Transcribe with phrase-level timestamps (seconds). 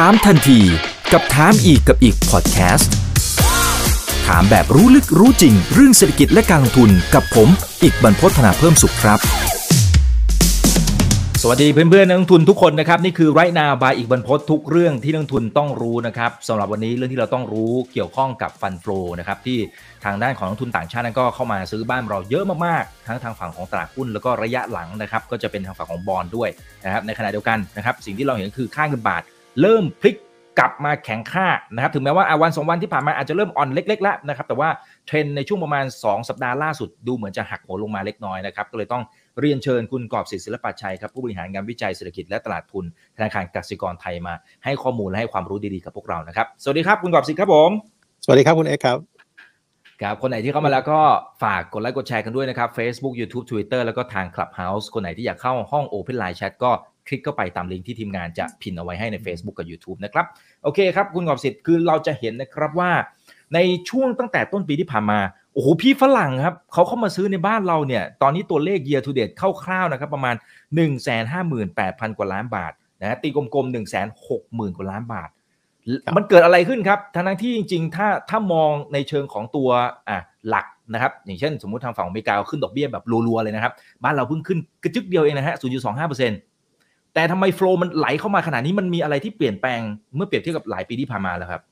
[0.00, 0.60] ถามทันที
[1.12, 2.92] กับถามอีกกับอีกพอดแคสต์
[4.26, 7.48] ถามแบบรู้ลึกรู้จริง เรื่องเศรษฐกิจและการลงทุนกับผม
[7.82, 9.18] อีกบรรพฒนาเพิ่มสุขครับ
[11.42, 19.58] สวัสดีเพื่อนๆนักลงทุนทุกคนนะครับ นี่คือไรนาบายอีกบรรพททุกเรื่องที่นักลงทุนต้องรู้นะครับสำหรับวันนี้เรื่องที่เราต้องรู้เกี่ยวข้องกับฟันฟลูนะครับที่
[20.04, 26.48] ทางด้านของนักทุนต่างชาตินั้นก็เข้ามาซื้อบ้านเราเยอะมากๆ ทั้งทางฝั่งของตลาดหุ้นแล้วก็ระยะหลังนะครับก็จะเป็นทางฝั่งของบอลด้วย
[26.84, 29.22] นะครับในขณะเดียวกันนะครับสิ่งที่เราเห็นคือค่าเงินบาท
[29.60, 30.16] เริ่มพลิก
[30.58, 34.68] กลับมาแข็งค่านะครับถึงแม้ว่าวันสองวันที่ผ่านมาอาจจะเริ่มอ่อนเล็กๆแล้วนะครับแต่ว่า
[35.06, 39.02] เทรนในช่วงประมาณ 2 สัปดาห์ล่าสุดดูเหมือนจะหักโหมลงมาเล็กน้อยนะครับก็เลยต้อง
[39.40, 42.84] เรียนเชิญคุณกอบศิษย์ศิลปะชัยครับผู้บริหารงานวิจัยเศรษฐกิจและตลาดทุน
[43.16, 47.70] ธนาคารกสิกรไทยมา ให้ข้อมูลและให้ความรู้ดีๆกับพวกเรานะครับสวัสดีครับคุณกอบศิษย์ครับผม
[48.24, 48.98] สวัสดีครับคุณเอกครับ
[50.02, 51.00] ครับคนไหนที่เข้ามาแล้วก็
[51.42, 56.72] ฝากกดไลค์กดแชร์กันด้วยนะครับ Facebook YouTube Twitter แล้วก็ทาง Clubhouse คนไหนที่อยากเข้าห้อง Open Line Chat ก็
[57.06, 60.26] คลิกเข้าไปตามลิงก์ที่ทีมงานจะพินเอาไว้ให้ใน Facebook กับ YouTube นะครับ
[60.62, 62.92] โอเคครับ คุณกอบสิทธิ์คือเราจะเห็นนะครับว่า
[63.54, 63.58] ใน
[63.90, 65.20] ช่วงตั้งแต่ต้นปีที่ผ่านมา
[65.54, 70.34] โอ้โห พี่ฝรั่งครับเขาเข้ามาซื้อในบ้านเราเนี่ย ตอนนี้ตัวเลข year to date คร่าวๆนะครับ ประมาณ
[70.74, 71.16] 1 5 8
[71.50, 75.30] 0 0 0 กว่าล้านบาทนะตีกลมๆ 1 6 0 0 0 0 กว่าล้านบาท
[76.16, 79.68] มันเกิดอะไรขึ้นครับ ทั้งที่จริงๆ ถ้าถ้ามองในเชิงของตัว
[80.08, 83.72] อะหลักนะครับอย่างเช่น สมมุติทางฝั่งอเมริกาขึ้นดอกเบี้ยแบบรัวๆเลยนะครับ
[84.04, 86.53] บ้านเราเพิ่งขึ้นกระจึกเดียวเองนะฮะ0.25%
[87.14, 89.80] แต่ทำไมโฟล์มันไหลเข้ามาขนาดนี้มันมีอะไรที่เปลี่ยนแปลง
[90.14, 91.62] เมื่อเปรียบเทียบกับหลายปีที่ผ่านมาแล้วครับ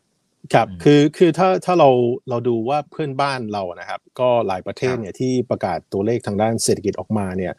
[0.55, 1.89] ครับคือคือถ้าถ้าเรา
[2.29, 7.55] เราดูว่าเพื่อนบ้านเรานะครับ ก็หลายประเทศเนี่ยที่ประกาศตัวเลขทางด้านเศรษฐกิจออกมาเนี่ย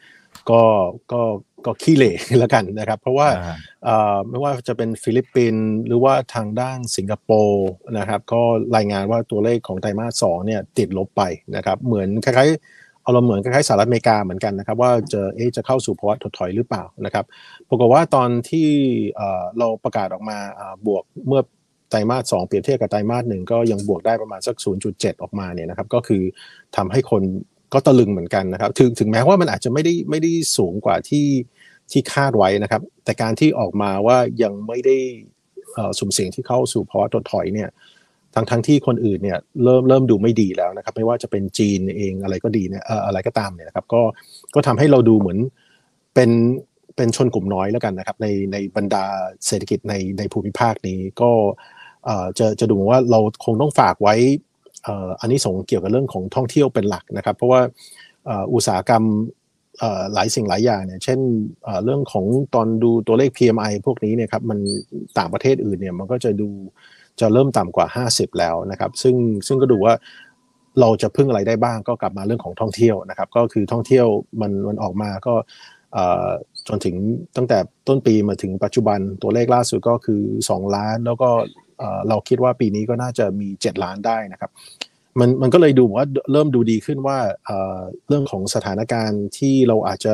[0.49, 0.61] ก็
[1.11, 1.21] ก็
[1.65, 3.27] ก็ขี้เหร่แล้วกันนะครับ เพราะว่า
[4.29, 8.41] ไม่ว่าจะเป็นฟิลิปปินส์หรือว่าทางด้านสิงคโปร์นะครับ ก็
[8.75, 11.21] รายงานว่าตัวเลขของไตรมาสสองเนี่ยติดลบไป
[11.55, 17.25] นะครับ เหมือนคล้ายๆเอาเราเหมือนคล้ายๆสหรัฐอเมริกาเหมือนกันนะครับ ว่าจะเอ๊จะเข้าสู่ภาวะถดถอยหรือเปล่านะครับ
[17.69, 18.67] ปรากฏว่าตอนที่
[19.57, 20.37] เราประกาศออกมา
[20.87, 21.41] บวกเมื่อ
[21.89, 24.55] ไตรมาสสองเปรียบเทียบกับไตรมาสหนึ่งก็ยังบวกได้ประมาณสัก
[24.89, 26.21] 0.7 ออกมาเนี่ยนะครับก็คือ
[26.75, 27.23] ทำให้คน
[27.73, 31.27] ก็ตะลึงเหมือนกันนะครับถึงถึงแม้ว่ามันอาจจะไม่ได้ไม่ได้สูงกว่าที่
[31.91, 34.97] ที่คาดไว้นะครับ แต่การที่ออกมาว่ายังไม่ได้
[35.99, 37.69] สุ่มเสี่ยงที่เข้าสู่ภาวะถดถอยเนี่ย
[38.35, 44.01] ทั้งทั้งที่คนอื่นเนี่ยเริ่มเริ่มดูไม่ดีแล้วนะครับไม่ว่าจะเป็นจีนเองอะไรก็ดีเนี่ยอะไรก็ตามเนี่ยนะครับก็
[44.55, 45.39] ก็ทำให้เราดูเหมือน
[46.15, 46.29] เป็น
[46.95, 49.05] เป็นชนกลุ่มน้อยแล้วกันนะครับในในบรรดา
[49.47, 51.31] เศรษฐกิจในในภูมิภาคนี้ก็
[52.39, 54.15] จะจะดูว่าเราคงต้องฝากไว้
[55.19, 57.61] อันนี้ส่งเกี่ยวกับเรื่องของท่องเที่ยวเป็นหลักนะครับ เพราะว่า
[58.53, 59.03] อุตสาหกรรม
[60.13, 61.19] หลายสิ่งหลายอย่างเนี่ยเช่น
[61.83, 64.59] เรื่องของตอนดูตัวเลข PMI พวกนี้เนี่ยครับมัน
[65.17, 66.49] ต่างประเทศอื่นเนี่ยมันก็จะดู
[67.21, 69.15] จะเริ่มต่ำกว่า 50 แล้วนะครับ ซึ่ง
[69.47, 69.93] ซึ่งก็ดูว่า
[70.79, 74.07] เราจะพึ่งอะไรได้บ้างก็กลับมาเรื่องของท่องเที่ยวนะครับ ก็คือท่องเที่ยว
[74.41, 75.35] มันมันออกมาก็
[76.67, 76.95] จนถึง
[77.35, 77.57] ตั้งแต่
[77.87, 81.29] ต้นปีมาถึงปัจจุบันตัวเลขล่าสุดก็คือ 2 ล้าน แล้วก็
[82.09, 84.51] เราคิดว่าปีนี้ก็น่าจะมี 7 ล้านได้นะครับ
[85.19, 87.17] มันมันก็เลยดูว่าเริ่มดูดีขึ้นว่า
[88.07, 90.13] เรื่องของสถานการณ์ที่เราอาจจะ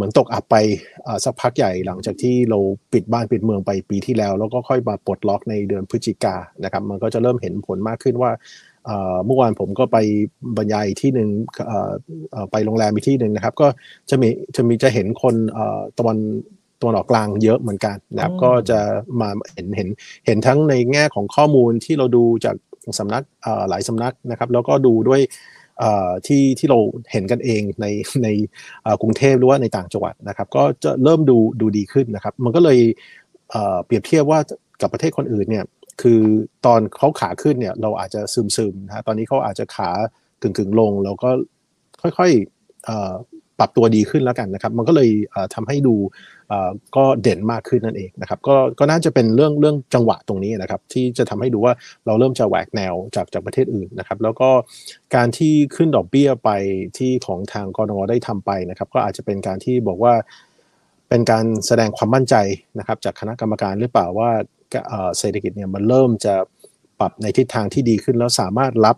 [0.00, 0.56] เหมือนตกอับไป
[1.24, 2.58] สักพักใหญ่หลังจากที่เรา
[2.92, 6.34] ปิดบ้านปิดเมืองไปปีที่แล้ว แล้วก็ค่อยมาปลดล็อกในเดือนพฤศจิกา
[6.64, 8.30] นะครับ มันก็จะเริ่มเห็นผลมากขึ้นว่า
[9.26, 9.98] เมื่อวานผมก็ไป
[10.56, 11.28] บรรยายที่หนึ่ง
[12.50, 13.68] ไปโรงแรมอีกที่หนึ่งนะครับ ก็
[14.10, 15.34] จะมีจะมีจะเห็นคน
[15.98, 16.18] ตะวัน
[16.80, 18.78] ตะวันออกกลางเยอะเหมือนกันนะครับก็จะ
[19.20, 19.88] มาเห็นเห็น
[20.26, 22.56] เห็นทั้งในแง่ของข้อมูลที่เราดูจาก
[22.98, 23.22] สำนัก
[23.68, 25.20] หลายสำนักนะครับ แล้วก็ดูด้วย
[26.26, 26.78] ที่ที่เรา
[27.12, 27.86] เห็นกันเองใน
[28.24, 28.28] ใน
[29.02, 32.78] กรุงเทพหรือว่าในต่างจังหวัดนะครับ ก็จะเริ่มดูดูดีขึ้นนะครับ มันก็เลย
[33.84, 34.40] เปรียบเทียบว่า
[34.80, 35.64] กับประเทศคนอื่นเนี่ย
[36.02, 36.20] คือ
[36.66, 39.90] ตอนเขาขาขึ้นเนี่ยเราอาจจะซึมซึมนะตอนนี้เขาอาจจะขา
[40.42, 41.30] กึ่งกึ่งลงแล้วก็
[42.02, 45.10] ค่อยๆ ปรับตัวดีขึ้นแล้วกันนะครับมันก็เลย
[45.54, 45.94] ทำให้ดู
[46.96, 51.72] ก็เด่นมากขึ้นนั่นเองนะครับก็ก็น่าจะเป็นเรื่องเรื่องจังหวะตรงนี้นะครับที่จะทำให้ดูว่า
[52.06, 54.50] เราเริ่มจะแหวกแนวจากจากประเทศอื่นนะครับแล้วก็
[55.14, 56.50] การที่ขึ้นดอกเบี้ยไป
[56.98, 60.14] ที่ของทางกรงได้ทำไปนะครับก็อาจจะเป็นการที่บอกว่า
[61.08, 62.34] เป็นการแสดงความมั่นใจ
[62.78, 64.30] นะครับจากคณะกรรมการหรือเปล่าว่า
[65.18, 66.34] เศรษฐกิจเนี่ยมันเริ่มจะ
[67.00, 68.96] ปรับในทิศทางที่ดีขึ้นแล้วสามารถรับ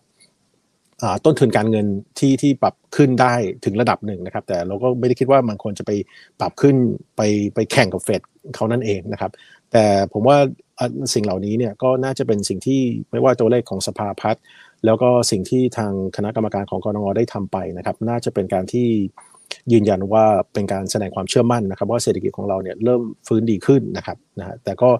[1.25, 1.87] ต้นทุนการเงิน
[2.19, 3.35] ที่ที่ปรับขึ้นได้
[3.65, 5.91] ถึงระดับหนึ่งนะครับ แต่เราก็ไม่ได้คิดว่ามันควรจะไป
[6.41, 6.77] ปรับขึ้น
[7.17, 7.21] ไป
[7.55, 8.23] ไปแข่งกับเฟด
[8.55, 9.31] เขานั่นเองนะครับ
[9.73, 10.37] แต่ผมว่า
[11.15, 14.43] สิ่งเหล่านี้เนี่ยก็น่าจะเป็นสิ่งที่ไม่ว่าตัวเลขของสภาพัฒน์
[14.85, 18.87] แล้วก็สิ่งที่ทางคณะกรรมการของกรงได้ทำไปนะครับ น่าจะเป็นการที่
[19.73, 24.91] ยืนยันว่าเป็นการแสดงความเชื่อมั่นนะครับ ว่าเศรษฐกิจของเราเนี่ยเริ่มฟื้นดีขึ้นนะครับนะฮะแต่ก็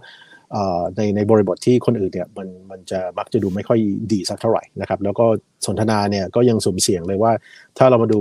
[0.97, 3.79] ในในบริบทที่คนอื่นเนี่ยมันมันจะมักจะดูไม่ค่อย
[4.13, 5.27] ดีสักเท่าไหร่นะครับ แล้วก็
[5.67, 7.33] สนทนาเนี่ยก็ยังสุ่มเสี่ยงเลยว่า
[7.79, 8.21] ถ้าเรามาดู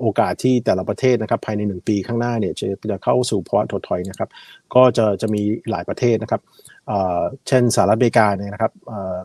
[0.00, 4.28] โอกาสที่แต่ละประเทศนะครับภายใน 1 ปีข้างหน้าเนี่ยจะจะเข้าสู่ภาวะถดถอยนะครับ
[4.74, 6.40] ก็จะจะมีหลายประเทศนะครับ
[7.48, 8.72] เช่นสหรัฐอเมริกาเนี่ยนะครับ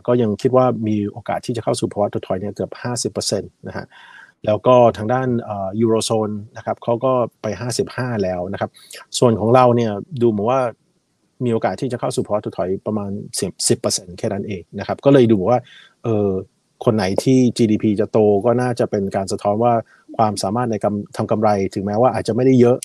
[0.06, 2.70] ก็ยังคิดว่ามีโอกาสที่จะเข้าสู่ภาวะถดถอยเนี่ยเกือบ
[3.12, 3.86] 50%นะฮะ
[4.46, 5.28] แล้วก็ทางด้าน
[5.80, 7.12] ยูโรโซนนะครับเขาก็
[7.42, 7.46] ไป
[7.86, 8.70] 55 แล้วนะครับ
[9.18, 9.92] ส่วนของเราเนี่ย
[10.22, 10.60] ดูเหมือนว่า
[11.44, 13.10] มีโอกาสที่จะเข้าสู่ภาวะถดถอยประมาณ
[13.64, 15.58] 10%แค่นั้นเองนะครับ ก็เลยดูว่า
[16.04, 16.30] เออ
[16.84, 19.72] คนไหนที่ GDP จะโตก็น่าจะเป็นการสะท้อนว่า
[20.16, 22.76] ความสามารถในการทำกำไรถึงแม้ว่าอาจจะไม่ได้เยอะ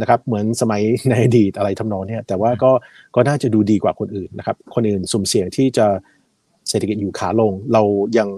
[0.00, 2.70] นะครับเหมือนสมัยในอดีตอะไรทำนองนี้แต่ว่าก็
[3.14, 5.86] ก็น่าจะดูดีกว่าคนอื่นนะครับ คนอื่นสุ่มเสี่ยงที่จะ
[6.68, 7.82] เศรษฐกิจอยู่ขาลง เรา
[8.18, 8.28] ยัง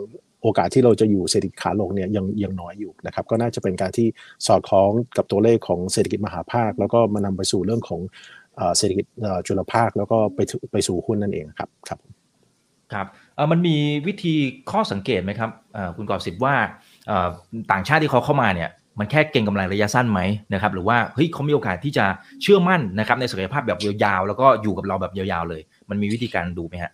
[0.42, 4.06] โอกาสที่เราจะอยู่เศรษฐกิจขาลงเนี่ยยังยังน้อยอยู่นะครับ ก็น่าจะเป็นการที่
[4.46, 8.00] สอดคล้องกับตัวเลขของเศรษฐกิจมหาภาค แล้วก็มานำไปสู่เรื่องของ
[8.76, 9.06] เศรษฐกิจ
[9.46, 10.40] จุลภาคแล้วก็ไป
[10.72, 11.98] ไปสู่หุ้นนั่นเองครับครับ
[12.92, 13.06] ครับ
[13.50, 13.76] มันมี
[14.06, 14.34] วิธี
[14.70, 15.50] ข้อสังเกตไหมครับ
[15.96, 16.54] คุณกอบสิบว่า
[17.72, 20.20] ต่างชาติที่เขาเข้ามาเนี่ยมันแค่เก่งกำไรระยะสั้นไหม
[20.54, 22.04] นะครับหรือว่าเฮ้ยเขามีโอกาสที่จะ
[22.42, 26.92] เชื่อมั่นนะครับในศักยภาพแบบยาวๆแล้วก็อยู่กับเราแบบยาวๆเลย มันมีวิธีการดูไหมฮะ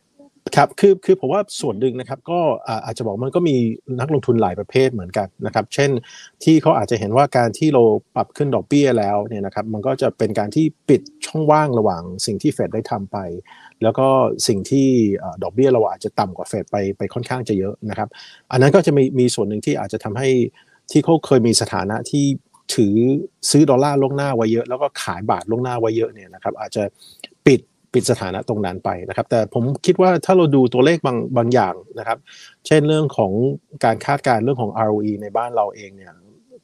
[0.56, 2.38] ครับคือคือผมว่าส่วนหนึ่งนะครับก็
[2.84, 3.56] อาจจะบอกมันก็มี
[4.00, 5.90] นักลงทุนหลายประเภทเหมือนกันนะครับเช่น
[6.44, 7.82] ที่เขาอาจจะเห็นว่าการที่เรา
[8.14, 13.18] ปรับขึ้นดอกเบี้ยแล้วเนี่ยนะครับมันก็จะเป็นการที่ปิดช่องว่างระหว่างสิ่งที่เฟดได้ทำไป
[13.82, 14.06] แล้วก็
[14.48, 14.88] สิ่งที่
[15.42, 18.08] ดอกเบี้ยเราอาจจะต่ำกว่าเฟดไปไปค่อนข้างจะเยอะนะครับ
[18.50, 20.28] อันนั้นก็จะมีมีส่วนหนึ่งที่อาจจะทำให้
[20.90, 22.24] ที่เขาเคยมีสถานะที่
[22.74, 22.94] ถือ
[23.50, 26.82] ซื้อดอลลาร์ล่วงหน้าไว้เยอะ แล้วก็ขายบาทล่วงหน้าไว้เยอะเนี่ยนะครับอาจจะ
[27.46, 27.60] ปิด
[27.94, 32.18] ปิดสถานะตรงนั้นไปนะครับ แต่ผมคิดว่าถ้าเราดูตัวเลขบางบางอย่างนะครับ
[32.66, 33.32] เช่นเรื่องของ
[33.84, 36.12] การคาดการเรื่องของ ROE ในบ้านเราเองเนี่ย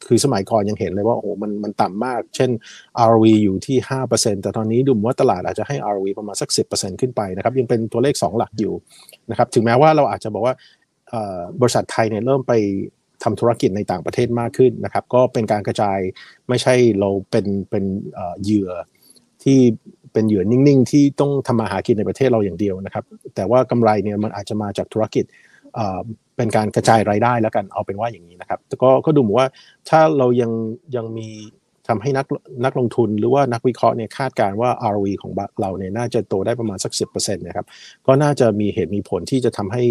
[0.06, 2.50] คือสมัยก่อนยังเห็นเลยว่าโอ้มันมันต่ำมาก เช่น
[3.10, 3.76] ROE อยู่ที่
[4.10, 8.74] 5%แต่ตอนนี้ดูเหมือนว่าตลาดอาจจะให้ ROE ประมาณสัก 10%ขึ้นไปนะครับ ยังเป็นตัวเลข 2 หลักอยู่
[9.30, 10.54] นะครับ ถึงแม้ว่าเราอาจจะบอกว่า
[11.60, 12.52] บริษัทไทยเนี่ยเริ่มไป
[13.22, 15.98] ทำธุรกิจในต่างประเทศมากขึ้นนะครับ ก็เป็นการกระจาย
[16.48, 17.84] ไม่ใช่เราเป็นเป็น
[18.42, 18.70] เหยื่อ
[19.42, 19.60] ที่
[20.12, 23.04] เป็นเหยื่อนิ่งๆ ที่ต้องทำมาหากินในประเทศเราอย่างเดียวนะครับ
[23.34, 25.24] แต่ว่ากำไรเนี่ยมันอาจจะมาจากธุรกิจ
[26.36, 29.48] เป็นการกระจายรายได้แล้วกันเอาเป็นว่าอย่างนี้นะครับแต่ก็ก็ดูเหมือนว่า
[29.88, 30.52] ถ้าเรายัง
[30.96, 31.28] ยังมี
[31.90, 32.26] ทำให้นัก
[32.64, 37.66] นักลงทุนหรือว่านักวิเคราะห์เนี่ยคาดการว่า ROE ของเราเนี่ยน่าจะโตได้ประมาณสัก 10%นะครับ
[38.06, 39.82] ก็น่าจะมีเหตุมีผลที่จะทำให้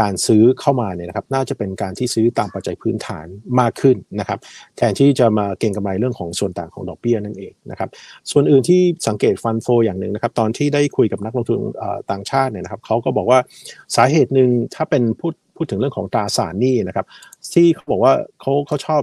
[0.00, 3.26] การซื้อเข้ามาเนี่ยนะครับน่าจะเป็นการที่ซื้อตามปัจจัยพื้นฐาน
[3.60, 4.38] มากขึ้นนะครับ
[4.76, 7.88] แทนที่จะมาเก็งกำไรเรื่องของส่วนต่างของดอกเบี้ยนั่นเองนะครับ
[8.30, 11.58] ส่วนอื่นที่สังเกตฟันโฟอย่างหนึ่งนะครับตอนที่ได้คุยกับนักลงทุน
[12.10, 13.38] ต่างชาติเนี่ยนะครับเขาก็บอกว่า
[13.96, 17.06] สาเหตุหนึ่งถ้าเป็นพูด พูดถึงเรื่องของตราสารหนี้นะครับ
[17.52, 19.02] ที่เขาบอกว่าเขาเขาชอบ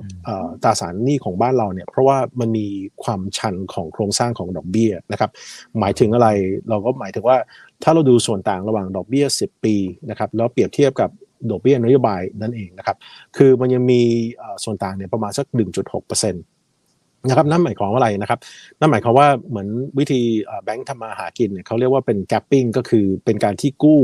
[0.63, 2.67] ตราสารหนี้ของบ้านเราเนี่ยเพราะว่ามันมี
[3.03, 5.31] ความชันของโครงสร้างของดอกเบี้ยนะครับ
[5.79, 6.27] หมายถึงอะไร
[6.69, 7.37] เราก็หมายถึงว่า
[7.83, 9.75] ถ้าเราดูส่วนต่างระหว่างดอกเบี้ย 10 ปี
[10.09, 11.09] นะครับแล้วเปรียบเทียบกับ
[11.51, 12.97] ดอกเบี้ยนโยบายนั่นเองนะครับ
[13.37, 14.01] คือมันยังมี
[14.63, 18.39] ส่วนต่างเนี่ยประมาณสัก 1.6%นะครับนั่นหมายความว่าอะไรนะครับ
[18.79, 19.67] นั่นหมายความว่าเหมือน
[19.99, 20.21] วิธี
[20.63, 24.01] แบงค์ทำมาหากินเนี่ยเขาเรียกว่าเป็น gapping ก็คือเป็นการที่กู้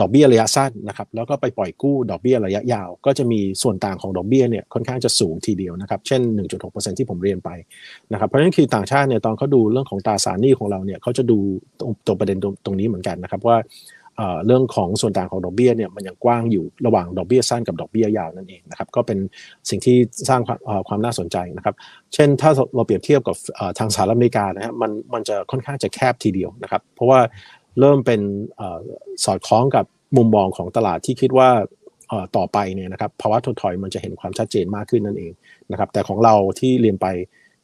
[0.00, 6.20] ดอกเบี้ยระยะสั้นนะครับแล้วก็ไปปล่อยกู้ดอกเบี้ยระยะยาว ก็จะมีส่วนต่างของดอกเบี้ยเนี่ยค่อนข้างจะสูงทีเดียวนะครับเช่น
[6.56, 7.50] 1.6%ที่ผมเรียนไป
[8.12, 11.38] นะครับเพราะฉะนั้นคือต่างชาติเนี่ยตอนเขาดูเรื่องของตราสารหนี้ของเราเนี่ยเขาจะดู
[12.06, 13.58] ตรงประเด็นตรงนี้เหมือนกันนะครับว่า
[14.46, 19.18] เรื่องของส่วนต่างของดอกเบี้ยเนี่ยมันยังกว้างอยู่ระหว่างดอกเบี้ยสั้นกับดอกเบี้ยยาวนั่นเองนะครับก็เป็น
[19.70, 19.96] สิ่งที่
[20.28, 20.40] สร้าง
[20.88, 21.74] ความน่าสนใจนะครับ
[22.14, 23.36] เช่นถ้าเราเปรียบเทียบกับ
[23.78, 27.20] ทางสหรัฐอเมริกานะฮะมันมันจะค่อนข้างจะแคบทีเดียวนะครับ เพราะว่า
[27.80, 28.20] เริ่มเป็น
[29.24, 29.84] สอดคล้องกับ
[30.16, 31.50] มุมมองของตลาดที่คิดว่า
[32.36, 35.32] ต่อไปเนี่ยนะครับภาวะถดถอยมันจะเห็นความชัดเจนมากขึ้นนั่นเอง
[35.70, 37.06] นะครับแต่ของเราที่เรียนไป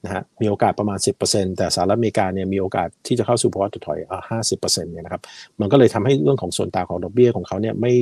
[0.04, 5.22] นะฮะมีโอกาสประมาณ 10%แต่สหรัฐอเมริกาเนี่ยมีโอกาสที่จะเข้าสู่ภาวะถดถอยอ่า50%เปอร์เซ็นต์เนี่ยนะครับ
[5.60, 7.92] มันก็เลยทำให้เรื่องของส่วนต่างของดอกเบี้ยของเขาเนี่ยไม่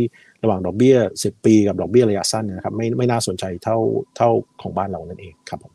[0.42, 3.76] ระหว่างดอกเบี้ย 10 ปีกับดอกเบี้ยระยะสั้นนะครับไม่ไม่น่าสนใจเท่า
[4.16, 4.28] เท่า
[4.62, 5.72] ของบ้านเรานั่นเองครับผม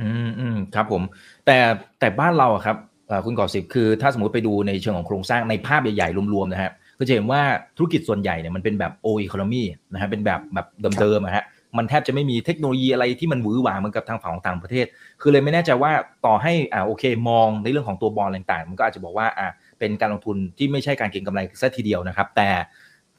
[0.00, 1.02] อืมอืมครับผม
[1.46, 1.56] แต่
[1.98, 2.76] แต่บ้านเราครับ
[3.24, 7.42] คุณก่อสิบคือถ้าสมมติไปดูในเชิงของโครงสร้างในภาพใหญ่ๆรวมๆนะครับก็จะเห็นว่า
[7.76, 10.66] ธุรกิจส่วนใหญ่เนี่ยมันเป็นแบบโออีโคโนมีนะฮะเป็นแบบแบบ
[11.00, 11.44] เดิมๆนะฮะ
[11.78, 14.86] มันแทบจะไม่มีเทคโนโลยีอะไรที่มันหวือหวาเหมือนกับทางฝั่งของต่างประเทศ
[15.20, 15.92] คือเลยไม่แน่ใจว่า
[16.26, 22.50] ต่อให้อ่าโอเคมองในเรื่องของตัวบอลต่างๆ มันก็อาจจะบอกว่าอ่าเป็นการลงทุนที่ไม่ใช่การเก็งกำไรซะทีเดียวนะครับ แต่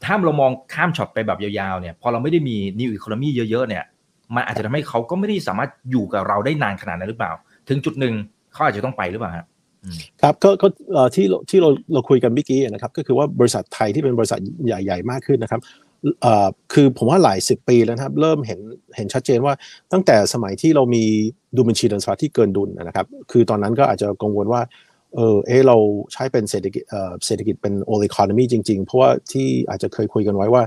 [0.04, 3.84] ถ้าเรามองข้ามช็อตไปแบบยาวๆเนี่ยพอเราไม่ได้มีนิวอีโคโนมีเยอะๆเนี่ย
[4.36, 7.32] มันอาจจะทำให้เขาก็ไม่ได้สามารถอยู่กับเราได้นานขนาดนั้นหรือเปล่า
[7.70, 8.14] ถึงจุดหนึ่ง
[8.54, 9.32] เขาอาจจะต้องไปหรือเปล่า
[10.22, 10.68] ครับก็ก็
[11.16, 15.62] ที่ที่เราเราคุยกันเมื่อกี้นะครับ ก็คือว่าบริษัทไทยที่เป็นบริษัทใหญ่ๆมากขึ้นนะครับ
[16.74, 18.60] คือผมว่าหลายสิบปีแล้วครับ เริ่มเห็น
[18.96, 19.54] เห็นชัดเจนว่า
[19.92, 21.04] ตั้งแต่สมัยที่เรามี
[21.56, 24.62] ดูบัญชีเดินสะที่เกินดุลนะครับ คือตอนนั้นก็อาจจะกังวลว่า
[25.16, 25.78] เออเอเรา
[26.14, 26.84] ใช้เป็นเศรษฐกิจ
[27.26, 30.64] เศรษฐกิจเป็นโอลิคอนมีจริง ๆ เพราะว่าที่อาจจะเคยคุยกันไว้ว่า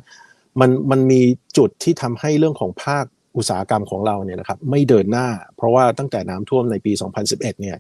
[0.61, 1.21] มันมันมี
[1.59, 3.05] จุดที่ทำให้เรื่องของภาค
[3.37, 7.77] อุตสาหกรรมของเราเนี่ยนะครับไม่เดินหน้า เพราะว่าตั้งแต่น้ำท่วมในปี 2011 เนี่ย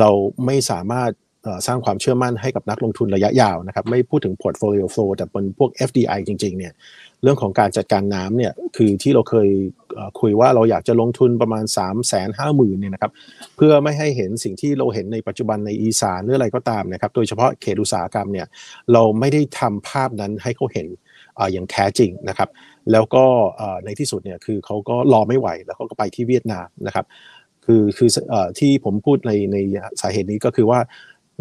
[0.00, 0.10] เรา
[0.46, 1.10] ไม่สามารถ
[1.66, 6.72] สร้างความเชื่อมั่นให้กับนักลงทุนระยะยาวนะครับ ไม่พูดถึง portfolio flow แต่เป็นพวก FDI จริง ๆ เนี่ย
[7.22, 9.48] เรื่องของการจัดการน้ำเนี่ย คือที่เราเคย
[10.20, 11.92] คุยว่าเราอยากจะลงทุนประมาณ 3 5 0
[12.38, 13.12] 0 0 0เนี่ยนะครับ
[13.56, 18.46] เพื่อไม่ให้เห็นสิ่งที่เราเห็นในปัจจุบันในอีสานหรืออะไรก็ตามนะครับ โดยเฉพาะเขตอุตสาหกรรมเนี่ย
[18.92, 20.86] เราไม่ได้ทำภาพนั้นให้เขาเห็น
[21.52, 22.48] อย่างแท้จริงนะครับ
[22.92, 23.24] แล้วก็
[23.84, 27.04] ในที่สุดเนี่ยคือเขาก็รอไม่ไหวแล้วเขาก็ไปที่เวียดนามนะครับ
[27.64, 28.08] คือคือ
[28.58, 29.56] ที่ผมพูดในใน
[30.00, 30.80] สาเหตุนี้ก็คือว่า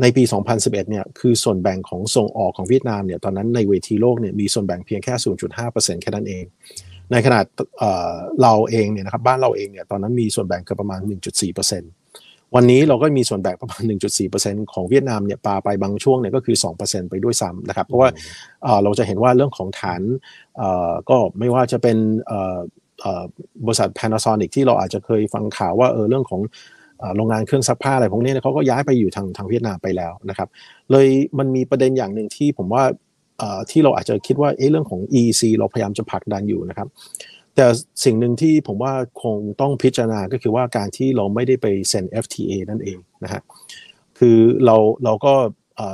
[0.02, 5.14] ในปี 2011 เนี่ยคือส่วนแบ่งของส่งออกของเวียดนามเนี่ยตอนนั้นในเวทีโลกเนี่ยมีส่วนแบ่งเพียงแค่
[5.60, 6.44] 0.5%แค่นั้นเอง
[7.12, 7.46] ในขนาด
[8.42, 11.00] เราเองเนี่ยนะครับบ้านเราเองเนี่ยตอนนั้นมีส่วนแบ่งเกือบประมาณ
[11.78, 13.82] 1.4%วันนี้เราก็มีส่วนแบ่งประมาณ
[14.28, 18.10] 1.4%ของเวียดนามเนี่ยปาไปบางช่วงเนี่ยก็คือ 2%ไปด้วยซ้ำนะครับเพราะว่า
[18.84, 20.02] เราจะเห็นว่าเรื่องของฐาน
[21.10, 21.98] ก็ไม่ว่าจะเป็น
[23.66, 26.42] บริษัท Panasonic ที่เราอาจจะเคยฟังข่าวว่าเออเรื่องของ
[27.16, 30.50] โรงงานเครื่องซักผ้าอะไรพวกนี้เขาก็ย้ายไปอยู่ทางทางเวียดนามไปแล้วนะครับ
[30.92, 31.08] เลย
[31.38, 32.84] มันมีประเด็นอย่างหนึ่งที่ผมว่า
[33.72, 36.88] ที่เราอาจจะคิดว่าเเรื่องของ EC เราพยายามจะผลักดันอยู่นะครับ
[37.56, 37.66] แต่
[38.04, 38.94] สิ่งหนึ่งที่ผมว่า
[39.24, 43.42] คงต้องพิจารณาก็คือว่าการที่เราไม่ได้ไปเซ็น FTA นั่นเองนะฮะ
[44.20, 45.34] คือเราเราก็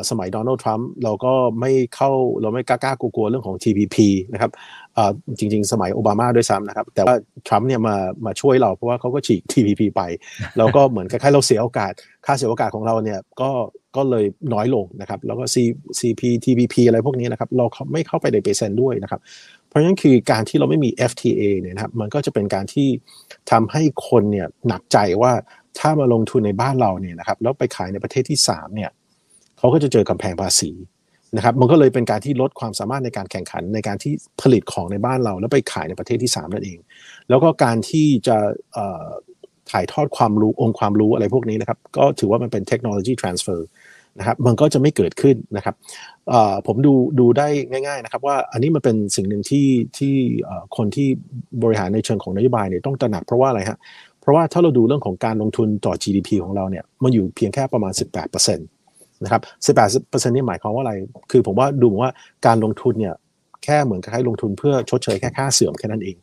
[0.09, 2.11] สมัยโดนัลด์ทรัมป์เราก็ไม่เข้า
[2.41, 3.97] เราไม่กล้ากลัวเรื่องของ TPP
[4.33, 4.51] นะครับ
[5.39, 7.15] จริง ๆ สมัยโอบามาด้วยซ้ำนะครับ แต่ว่า
[7.47, 10.01] ทรัมป์เนี่ยมามาช่วยเราเพราะว่าเขาก็ฉีก TPP ไป
[10.57, 11.93] แล้วก็เหมือนคล้ายๆเราเสียโอกาส
[12.25, 13.49] ค่าเสียโอกาสของเราเนี่ยก็
[13.95, 15.43] ก็เลยน้อยลงนะครับ แล้วก็
[15.99, 19.21] CP TPP อะไรพวกนี้นะครับ เราไม่เข้าไปในเปอร์เซ็นต์ด้วยนะครับ
[19.67, 22.87] เพราะฉะนั้นคือการที่เราไม่มี FTA เนี่ยนะครับ มันก็จะเป็นการที่
[23.51, 25.31] ทำให้คนเนี่ยหนักใจว่า
[25.79, 28.91] ถ้ามาลงทุนในบ้านเราเนี่ยนะครับ แล้วไปขายในประเทศที่3เนี่ย
[29.57, 30.71] เขาก็จะเจอกำแพงภาษี
[31.35, 36.77] นะครับมันก็เลยเป็นการที่ลดความสามารถในการแข่งขันในการที่ผลิตของในบ้านเรา แล้วไปขายในประเทศที่ 3 นั่นเอง
[37.29, 38.37] แล้วก็การที่จะ
[39.71, 43.67] ถ่ายทอดความรู้องค์ความรู้อะไรพวกนี้นะครับก็ถือว่ามันเป็นเทคโนโลยีทรานสเฟอร์
[44.19, 45.75] นะครับมันก็จะไม่เกิดขึ้นนะครับ
[46.67, 49.67] ผมดูดูได้ง่ายๆนะครับว่าอันนี้มันเป็นสิ่งหนึ่งที่
[49.97, 50.15] ที่
[50.77, 51.07] คนที่
[51.63, 53.77] บริหารในเชิงของนโยบายเนี่ยต้องตระหนักเพราะว่าอะไรฮะ
[54.21, 59.41] เพราะว่าถ้าเราดูเรื่องของการลงทุนต่อ GDP ของเราเนี่ยมันอยู่เพียงแค่ประมาณ 18%นะครับ
[59.77, 60.93] 18%นี่หมายความว่าอะไร
[61.31, 62.11] คือผมว่าดูว่า
[62.45, 63.15] การลงทุนเนี่ย
[63.63, 66.15] แค่เหมือนคล้ายลงทุนเพื่อชดเชยแค่ค่าเสื่อมแค่นั้นเอง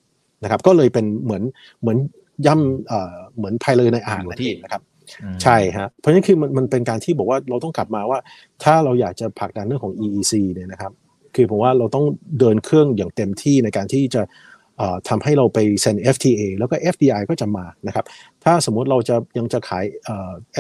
[0.43, 1.43] นะครับ ก็เลยเป็นเหมือน
[1.81, 1.99] เหมือน
[2.47, 4.83] ย่ำเหมือนภายเลยในอ่างนั่นเองนะครับ
[5.43, 8.19] ใช่ฮะเพราะฉะนั้นคือมันมันเป็นการที่บอกว่าเราต้องกลับมาว่า
[8.65, 10.93] ถ้าเราอยากจะผลักดันเรื่องของ EEC เนี่ยนะครับ
[11.35, 12.05] คือผมว่าเราต้อง
[12.39, 14.23] เดินเครื่องอย่างเต็มที่ในการที่จะ
[15.09, 18.05] ทำให้เราไปเซ็น FTA แล้วก็ FDI ก็จะมานะครับ
[18.47, 19.85] ถ้าสมมุติเราจะยังจะขาย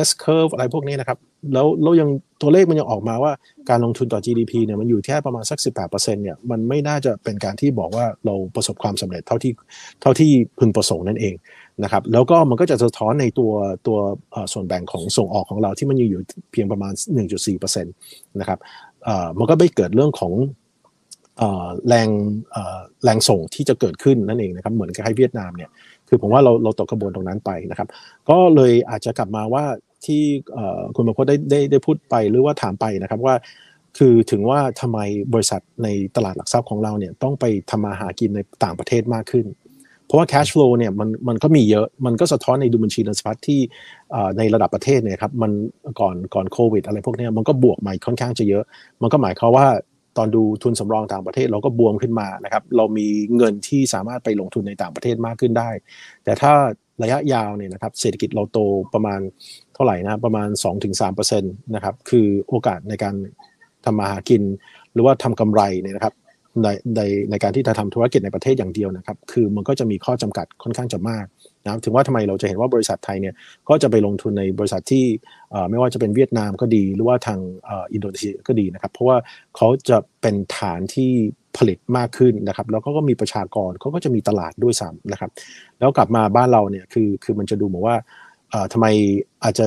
[0.06, 1.18] S curve อะไรพวกนี้นะครับ
[1.54, 2.08] แล้วเรายัง
[2.42, 3.32] ตัวเลขมันยังออกมาว่า
[3.70, 9.52] การลงทุนต่อ GDP เนี่ยมันอยู่แค่ประมาณสัก 18%เนี่ยมันไม่น่าจะเป็นการที่บอกว่าเราประสบความสำเร็จเท่าที่
[10.00, 11.34] เท่าที่พึงประสงค์นั่นเอง
[11.82, 13.52] นะครับแล้วก็มันก็จะสะท้อนในตัว
[13.86, 13.98] ตัว
[14.52, 16.92] ส่วนแบ่งของส่งออกของเราที่มันอยู่เพียงประมาณ
[17.36, 18.58] 1.4%นะครับ
[19.38, 20.32] มันก็ไม่เกิดเรื่องของ
[21.88, 22.08] แรง
[23.04, 25.70] แรงส่งที่จะเกิดขึ้นนั่นเองนะครับเหมือนกับให้เวียดนามเนี่ย
[26.08, 27.88] คือผมว่าเราเราตกกระบวนตรงนั้นไปนะครับ
[28.28, 29.64] ก็เลยอาจจะกลับมาว่า
[30.06, 30.22] ที่
[30.94, 33.34] คุณบางคนได้ได้ได้พูดไปหรือว่าถามไปนะครับว่า
[33.98, 34.98] คือถึงว่าทำไม
[35.34, 39.46] บริษัทในตลาดหลักทรัพย์ของเราเนี่ยต้องไปทำมาหากินในต่างประเทศมากขึ้น
[40.06, 43.60] เพราะว่า cash flow เนี่ยมันมันก็มีเยอะมันก็สะท้อนในดูบัญชีเงินสะพัดที่
[44.38, 45.52] ในระดับประเทศเนี่ยครับมัน
[46.00, 48.64] ก่อนก่อนโควิดอะไรพวกนี้มันก็บวกใหม่ค่อนข้างจะเยอะ
[49.02, 49.66] มันก็หมายความว่า
[50.18, 53.06] ตอนดูทุนสำรองต่างประเทศเราก็บวมขึ้นมานะครับ เรามี
[53.36, 55.70] เงินที่สามารถไปลงทุนในต่างประเทศมากขึ้นได้
[56.24, 56.52] แต่ถ้า
[57.02, 58.58] ระยะยาวเนี่ยนะครับเศรษฐกิจเราโต
[58.94, 59.20] ประมาณ
[59.74, 60.48] เท่าไหร่นะประมาณ
[60.96, 63.14] 2-3%นะครับคือโอกาสในการ
[63.84, 64.42] ทำมาหากิน
[64.92, 66.14] หรือว่าทำกำไรเนี่ยนะครับ
[66.62, 71.26] ในในในการที่จะทำธุรกิจในประเทศอย่างเดียวนะครับ คือมันก็จะมีข้อจำกัดค่อนข้างจะมาก
[71.66, 73.34] นะถึงว่าทำไมเราจะเห็นว่าบริษัทไทยเนี่ย
[73.68, 75.04] ก็จะไปลงทุนในบริษัทที่
[75.70, 77.38] ไม่ว่าจะเป็นเวียดนามก็ดี หรือว่าทาง
[77.92, 79.16] อินโดนีเซียก็ดีนะครับ เพราะว่า
[79.56, 81.10] เขาจะเป็นฐานที่
[81.56, 85.30] ผลิตมากขึ้นนะครับแล้วก็มีประชากรเขาก็จะมีตลาดด้วยซ้ำนะครับ
[85.78, 87.96] แล้วกลับมาบ้านเราเนี่ยคือคือมันจะดูเหมือนว่า
[88.72, 88.86] ทำไม
[89.44, 89.66] อาจจะ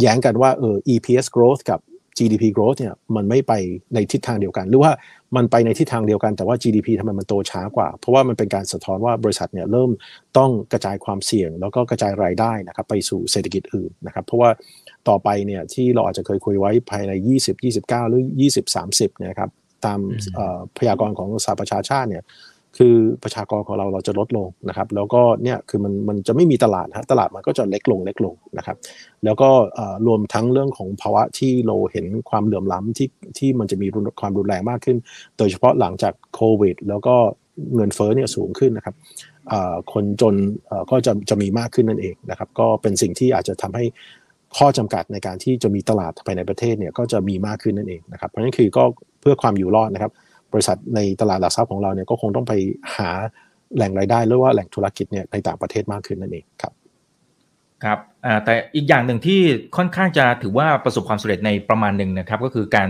[0.00, 1.80] แย้งกันว่าเออ EPS growth กับ
[2.18, 3.52] GDP growth เนี่ยมันไม่ไป
[3.94, 4.92] ในทิศทางเดียวกัน หรือว่า
[5.36, 9.90] มันไปในทิศทางเดียวกันแต่ว่า GDP ทำไมมันโตช้ากว่า เพราะว่ามันเป็นการสะท้อนว่าบริษัทเนี่ยเริ่ม
[10.38, 14.50] ต้องกระจายความเสี่ยง แล้วก็กระจายรายได้นะครับไปสู่เศรษฐกิจอื่นนะครับเพราะว่า
[15.08, 19.50] ต่อไปเนี่ยที่เราอาจจะเคยคุยไว้ภายใน 20 29 หรือ 20 30เนี่ยครับ
[19.84, 20.00] ตาม
[20.78, 22.24] พยากรณ์ของสหประชาชาติเนี่ย
[22.78, 28.76] คือประชากรของเราเราจะลดลงนะครับ แล้วก็เนี่ยคือมันมันจะไม่มีตลาดฮะตลาดมันก็จะเล็กลงเล็กลงนะครับ
[29.24, 29.50] แล้วก็
[30.06, 33.86] รวมทั้งเรื่องของภาวะที่เราเห็นความเหลื่อมล้ำที่ที่มันจะมี
[34.20, 34.96] ความรุนแรงมากขึ้น
[35.38, 37.14] โดยเฉพาะหลังจากโควิด แล้วก็
[37.74, 38.94] เงินเฟ้อเนี่ยสูงขึ้นนะครับ
[39.92, 40.34] คนจน
[40.90, 43.84] ก็จะจะมีมากขึ้นนั่นเองนะครับ ก็เป็นสิ่งที่อาจจะทำให้
[44.56, 48.84] ข้อจำกัดในการที่จะมีตลาดภายในประเทศเนี่ยก็จะมีมากขึ้นนั่นเองนะครับ เพราะฉะนั้นคือก็
[49.20, 50.12] เพื่อความอยู่รอดนะครับ
[50.52, 52.52] บริษัทในตลาดหลักทรัพย์ของเราเนี่ยก็คงต้องไป
[52.96, 53.08] หา
[53.76, 56.74] แหล่งรายได้หรือว่าแหล่งธุรกิจเนี่ยในต่างประเทศมากขึ้นนั่นเองครับ
[57.84, 57.98] ครับ
[58.44, 59.40] แต่อีกอย่างหนึ่งที่
[59.76, 62.88] ค่อนข้างจะถือว่าประสบความสำเร็จในประมาณหนึ่งนะครับ ก็คือการ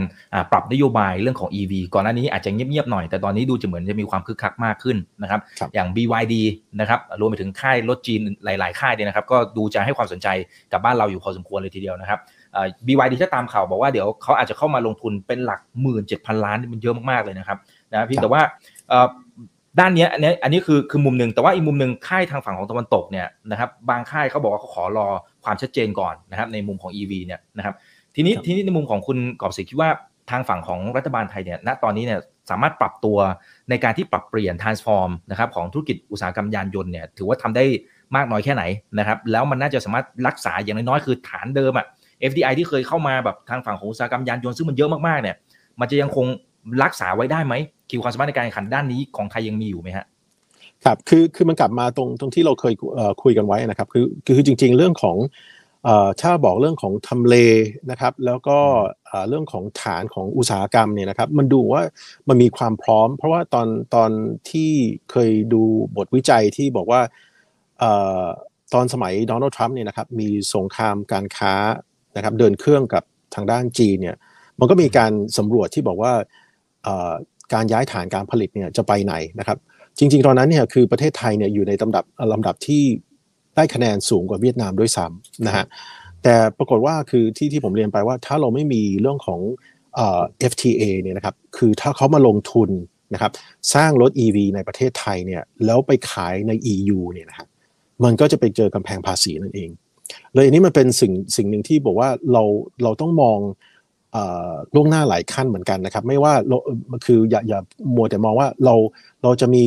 [0.52, 5.40] ปรับนโยบายเรื่องของ EV ก่อนหน้านี้อาจจะเงียบๆหน่อย แต่ตอนนี้ดูจะเหมือนจะมีความคึกคักมากขึ้นนะครับ
[5.74, 6.34] อย่าง BYD
[6.80, 10.28] นะครับรวมไปถึงค่ายรถจีนหลาย ๆ ค่ายเนี่ยนะครับ ก็ดูจะให้ความสนใจ
[10.72, 12.20] กับบ้านเราอยู่พอสมควรเลยทีเดียวนะครับ
[12.86, 17.58] BYD ถ้าตามข่าวบอกว่าเดี๋ยวเขาอาจจะเข้ามาลงทุนเป็นหลักหมื่นเจ็ดพันล้านมันเยอะมากๆเลยนะครับ
[17.92, 18.42] นะพี่แต่ว่า
[19.80, 25.06] ด้านนี้อันนี้อันนี้คือคือมุมหนึ่งแต่ว่าอีกมุมหนึ่งค่ายทางฝั่งของตะวันตกเนี่ยนะครับบางค่ายเขาบอกว่าเขาขอรอ
[25.44, 27.74] ความชัดเจนก่อนนะครับในมุมของ EV เนี่ยนะครับ
[28.14, 29.90] ทีนี้ทีนี้ในมุมของคุณกอบศิคิดว่า
[30.30, 32.20] ทางฝั่งของรัฐบาลไทยเนี่ยณตอนนี้เนี่ย
[32.50, 33.18] สามารถปรับตัว
[33.70, 37.64] ในการที่ปรับเปลี่ยน transform นะครับของธุรกิจอุตสาหกรรมยานยนต์เนี่ยถือว่าทำได้
[38.16, 38.64] มากน้อยแค่ไหน
[38.98, 41.86] นะครับแล้วมันน่าจะสามารถรักษาอย่างน้อยๆคือฐานเดิมอะ
[42.30, 45.36] FDI ที่เคยเข้ามาแบบทางฝั่งของอุตสาหกรรมยานยนต์ซึ่งมันเยอะมากๆเนี่ย
[45.80, 46.26] มันจะยังคง
[46.82, 47.54] รักษาไว้ได้ไหม
[47.90, 50.06] คิวความสามารถในการแข่งขันด้านนี้ของไทยยังมีอยู่ไหมฮะ
[50.84, 52.74] ครับคือคือมันกลับมาตรงตรงที่เราเคย
[53.22, 55.16] คุยกันไว้นะครับคือคือจริง ๆ เรื่องของ
[56.20, 57.34] ถ้าบอกเรื่องของทำเล
[57.90, 58.58] นะครับ แล้วก็
[59.28, 61.82] เรื่องของฐานของอุตสาหกรรมเนี่ยนะครับ มันดูว่า
[62.28, 64.10] มันมีความพร้อม เพราะว่าตอนตอน
[64.50, 64.70] ที่
[65.10, 65.62] เคยดู
[65.96, 67.00] บทวิจัยที่บอกว่า
[68.74, 71.54] ตอนสมัยโดนัลด์ทรัมป์เนี่ยนะครับมีสงครามการค้า
[72.16, 73.02] นะครับเดินเครื่องกับ
[73.34, 74.16] ทางด้านจีนเนี่ย
[74.60, 76.12] มันก็มีการสำรวจที่บอกว่า
[77.54, 79.58] การย้ายฐานการผลิตเนี่ยจะไปไหนนะครับ
[79.98, 82.82] จริงๆ ตอนนั้นเนี่ยคือประเทศไทยเนี่ยอยู่ในลำดับลำดับที่
[83.56, 85.64] ได้คะแนนสูงกว่าเวียดนามด้วยซ้ำนะฮะ
[86.22, 89.40] แต่ปรากฏว่าคือที่ที่ผมเรียนไปว่าถ้าเราไม่มีเรื่องของ
[89.94, 92.70] เอ่อ FTA เนี่ยนะครับคือถ้าเขามาลงทุน
[93.14, 93.32] นะครับ
[93.74, 97.48] สร้างรถ EV ในประเทศไทยเนี่ยแล้วไปขายใน EU เนี่ยนะครับ
[98.04, 99.70] มันก็จะไปเจอกำแพงภาษีนั่นเอง
[100.34, 102.42] เลยอันนี้มันเป็นสิ่งสิ่งหนึ่งที่บอกว่าเรา
[102.82, 103.38] เราต้องมอง
[104.74, 106.32] ล่วงหน้าหลายขั้นเหมือนกันนะครับ ไม่ว่า
[107.04, 107.60] คืออย่าอย่า
[107.94, 108.74] มัวแต่มองว่าเรา
[109.22, 109.64] เราจะมี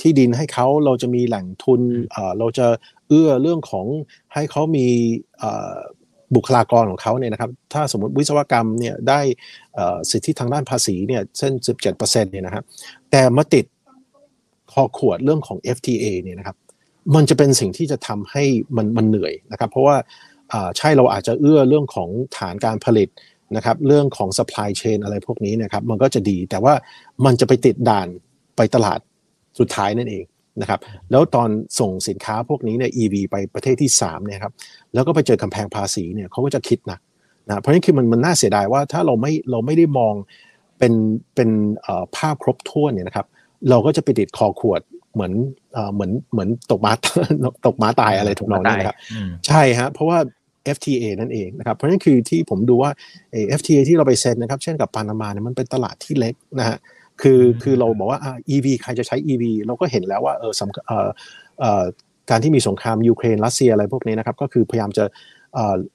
[0.00, 1.80] ที่ดินให้เขาเราจะมีแหล่งทุน
[2.38, 2.66] เราจะ
[3.08, 3.86] เอื้อเรื่องของ
[4.34, 4.86] ให้เขามี
[6.34, 9.20] บุคลากรของเขาเนี่ยนะครับ ถ้าสมมติวิศวกรรมเนี่ยได้
[10.10, 11.52] สิทธิทางด้านภาษีเนี่ยเส้น
[11.84, 12.64] 17%เนี่ยนะครับ
[13.10, 13.64] แต่มาติด
[14.72, 16.56] คอขวดเรื่องของ FTA เนี่ยนะครับ
[17.14, 18.44] มันจะเป็นสิ่งที่จะทำให้
[18.76, 19.96] มันมันเหนื่อยนะครับ เพราะว่า
[20.76, 23.08] ใช่เราอาจจะเอื้อเรื่องของฐานการผลิต
[23.56, 26.74] นะครับ เรื่องของ supply chain อะไรพวกนี้นะครับมันก็จะดีแต่ว่า
[27.24, 28.08] มันจะไปติดด่าน
[28.56, 28.98] ไปตลาด
[29.58, 30.24] สุดท้ายนั่นเอง
[30.60, 31.48] นะครับ แล้วตอน
[31.80, 34.52] ส่งสินค้าพวกนี้เนี่ย EV ไปประเทศที่3เนี่ยครับ
[34.94, 36.98] แล้วก็ไปเจอกำแพงภาษีเนี่ยเขาก็จะคิดนะ
[37.48, 40.14] นะเพราะฉะนั้นคือมันมันน่าเสียดายว่าถ้าเราไม่เราไม่ได้มอง
[40.78, 40.92] เป็น
[41.34, 41.50] เป็น
[42.16, 43.26] ภาพครบถ้วนเนี่ยนะครับ
[43.70, 44.80] เราก็จะไปติดคอขวด
[45.14, 45.32] เหมือน
[45.94, 46.92] เหมือนเหมือนตกม้า
[47.66, 48.96] ตกม้าตายอะไรถูกนองนี้นะครับ
[49.46, 50.18] ใช่ฮะเพราะว่า
[50.76, 52.90] FTA นั่นเองนะครับเพราะฉะนั้นคือที่ผมดูว่า
[53.58, 56.76] FTA ที่เราไปเซ็นนะครับ เช่นกับปานามาเนี่ยมันเป็นตลาดที่เล็กนะฮะ
[57.22, 58.20] คือคือเราบอกว่า
[58.54, 61.08] EV ใครจะใช้ EV เราก็เห็นแล้วว่าเออสำเอ่อ
[61.60, 61.84] เอ่อ
[62.30, 65.04] การที่มีสงครามยูเครนรัสเซียอะไรพวกนี้นะครับ ก็คือพยายามจะ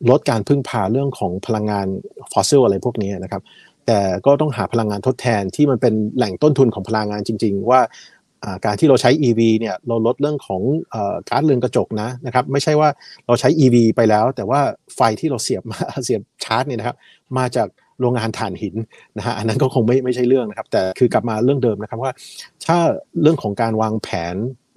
[0.10, 1.88] ลดการพึ่งพาเรื่องของพลังงาน
[2.32, 3.42] ฟอสซิลอะไรพวกนี้นะครับ
[3.88, 7.82] แต่ก็ต้องหาพลังงานทดแทนที่มันเป็นแหล่งต้นทุนของพลังงานจริง ๆ ว่า
[8.66, 10.62] การที่เราใช้ EV เนี่ยเราลดเรื่องของ
[11.30, 12.90] ก๊าซเรือนกระจกนะนะครับไม่ใช่ว่า
[13.28, 14.60] เราใช้ EV ไปแล้ว แต่ว่า
[14.96, 16.96] ไฟที่เราเสียบมาเสียบชาร์จเนี่ยนะครับ
[17.38, 17.68] มาจาก
[18.00, 18.76] โรงงานถ่านหิน
[19.18, 22.12] นะฮะอันนั้นก็คงไม่ไม่ใช่เรื่องนะครับแต่คือกลับมาเรื่องเดิมนะครับว่า
[22.66, 22.78] ถ้า
[23.22, 24.36] เรื่องของการวางแผน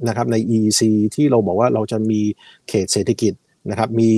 [0.08, 0.82] นะครับใน EC
[1.14, 2.20] ที่เราบอกว่าเราจะมี
[2.68, 3.32] เขตเศรษฐกิจ
[3.70, 4.10] นะครับมี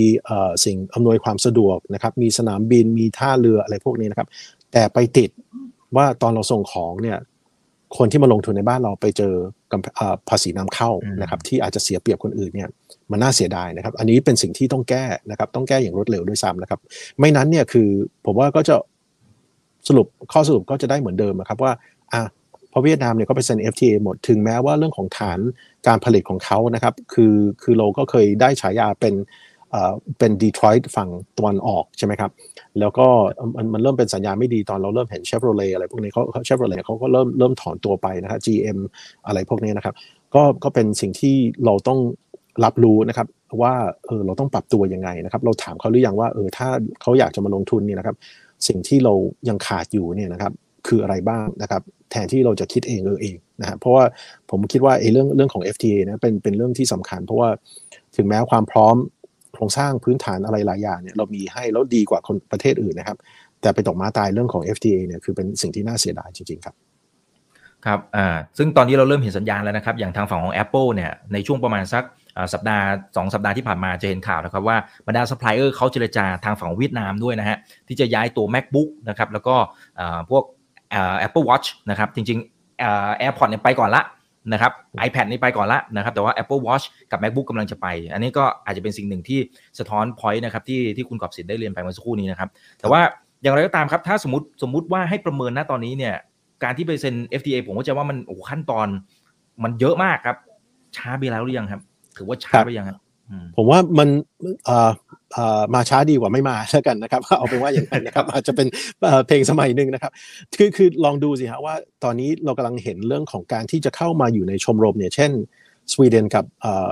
[0.65, 4.29] สิ่งอำนวยความสะดวกนะครับมีสนามบินมีท่าเรืออะไรพวกนี้นะครับ
[4.73, 5.31] แต่ไปติด
[5.97, 7.19] ว่าตอนเราส่งของเนี่ย
[7.99, 9.33] คนที่มาลงทุนในบ้านเราไปเจอ
[10.29, 12.69] ภาษีนำเข้านะครับ ที่อาจจะเสียเปรียบคนอื่นเนี่ย
[13.11, 16.81] มันน่าเสียดายนะครับ อันนี้เป็นสิ่งที่ต้องแก้นะครับ ต้องแก้อย่างรวดเร็วด้วยซ้ำนะครับ
[17.19, 17.89] ไม่นั้นเนี่ยคือ
[18.27, 18.77] ผมว่าก็จะ
[19.89, 21.73] สรุปข้อสรุปก็จะได้เหมือนเดิมนะครับว่า
[22.13, 22.23] อะ
[22.73, 25.39] พอเวียดนามเนี่ยก็ไปเซ็น FTA หมด ถึงแม้ว่าเรื่องของฐาน
[25.87, 29.15] การผลิตของเขานะครับ คือคือเราก็เคยได้ฉายาเป็น
[30.19, 31.09] เป็นดีทรอยต์ฝั่ง
[31.39, 32.31] ตะวันออกใช่ไหมครับ
[32.81, 33.07] แล้วก็
[33.57, 38.79] มันมันเริ่มเป็นสัญญาณไม่ดีตอนเราเริ่มเห็นเชฟโรเลอะไรพวกนี้เขาเชฟโรเลเขาก็เริ่มเริ่มถอนตัวไปนะครับ GM
[39.27, 39.95] อะไรพวกนี้นะครับ
[40.35, 41.99] ก็ก็เป็นสิ่งที่เราต้อง
[42.65, 43.27] รับรู้นะครับ
[43.63, 43.75] ว่า
[44.07, 46.69] เออเราต้องปรับตัวยังไงนะครับ เราถามเขาหรือยังว่าเออถ้า
[47.03, 48.17] เขาอยากจะมาลงทุนเนี่ยนะครับ
[48.69, 49.13] สิ่งที่เรา
[49.49, 50.53] ยังขาดอยู่เนี่ยนะครับ
[50.87, 54.05] คืออะไรบ้างนะครับ แทนที่เราจะคิดเองเออเองนะฮะเพราะว่า
[54.51, 57.49] ผมคิดว่าไอ้เรื่องเรื่องของ FTA นะเป็นเป็นเรื่องที่สำคัญ เพราะว่า
[58.17, 58.97] ถึงแม้ความพร้อม
[59.63, 63.19] โครงสร้างพื้นฐานอะไรหลายอย่างเนี่ยเรามีให้แล้วดีกว่าคนประเทศอื่นนะครับ
[63.61, 66.75] แต่ไปตกม้าตายเรื่องของ FTA เนี่ยคือเป็นสิ่งที่น่าเสียดายจริงๆครับ
[67.87, 72.05] ครับอ่าซึ่งตอนนี้เราเริ่มเห็นสัญญาณแล้วนะครับ อย่างทางฝั่งของ Apple เนี่ยในช่วงประมาณสัก
[72.53, 77.57] สัปดาห์ 2 สัปดาห์ที่ผ่านมาจะเห็นข่าวนะครับว่าบรรดาซัพพลายเออร์เขาเจรจาทางฝั่งเวียดนามด้วยนะฮะ
[77.89, 79.55] ที่จะย้ายตัว MacBook นะครับแล้วก็
[80.31, 80.45] พวก
[81.27, 84.03] Apple Watch นะครับจริงๆ AirPods เนี่ยไปก่อนละ
[84.53, 84.73] นะครับ
[85.07, 89.39] iPad นี่ไปก่อนละนะครับแต่ว่า Apple Watch กับ MacBook กำลังจะไป อันนี้ก็อาจจะเป็นสิ่งหนึ่งที่
[89.79, 92.49] สะท้อน point นะครับที่ที่คุณกอบสิทธิ์ได้เรียนไปเมื่อสักครู่นี้นะครับ
[92.81, 93.01] แต่ว่า
[93.43, 96.15] อย่างไรก็ตามครับ ถ้าสมมติสมมุติว่าให้ประเมินณตอนนี้เนี่ย
[96.65, 98.89] การที่ไปเซ็น FDA ผมก็จะว่ามันโอ้ขั้นตอน
[99.65, 100.37] มันเยอะมากครับ
[100.97, 101.81] ช้าไปแล้วหรือยังครับ
[102.17, 102.99] ถือว่าช้าไปยังครับ
[103.57, 104.09] ผมว่ามัน
[105.75, 108.67] มาช้าดีกว่าไม่มาแล้วกันนะครับ เอาเป็นว่าอย่างนั้นนะครับอาจจะเป็น
[109.27, 110.13] เพลงสมัยหนึ่งนะครับ
[110.57, 115.33] คือคือลองดูสิฮะว่าตอนนี้เรากำลังเห็นเรื่องของการที่จะเข้ามาอยู่ในชมรมเนี่ยเช่น
[115.93, 116.45] สวีเดนกับ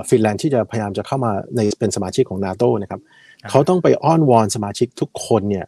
[0.09, 3.01] ฟินแลนด์ที่จะพยายามจะเข้ามาในเป็นสมาชิกของนาโตนะครับ
[3.49, 5.65] เขาต้องไปอ้อนวอนสมาชิกทุกคนเนี่ย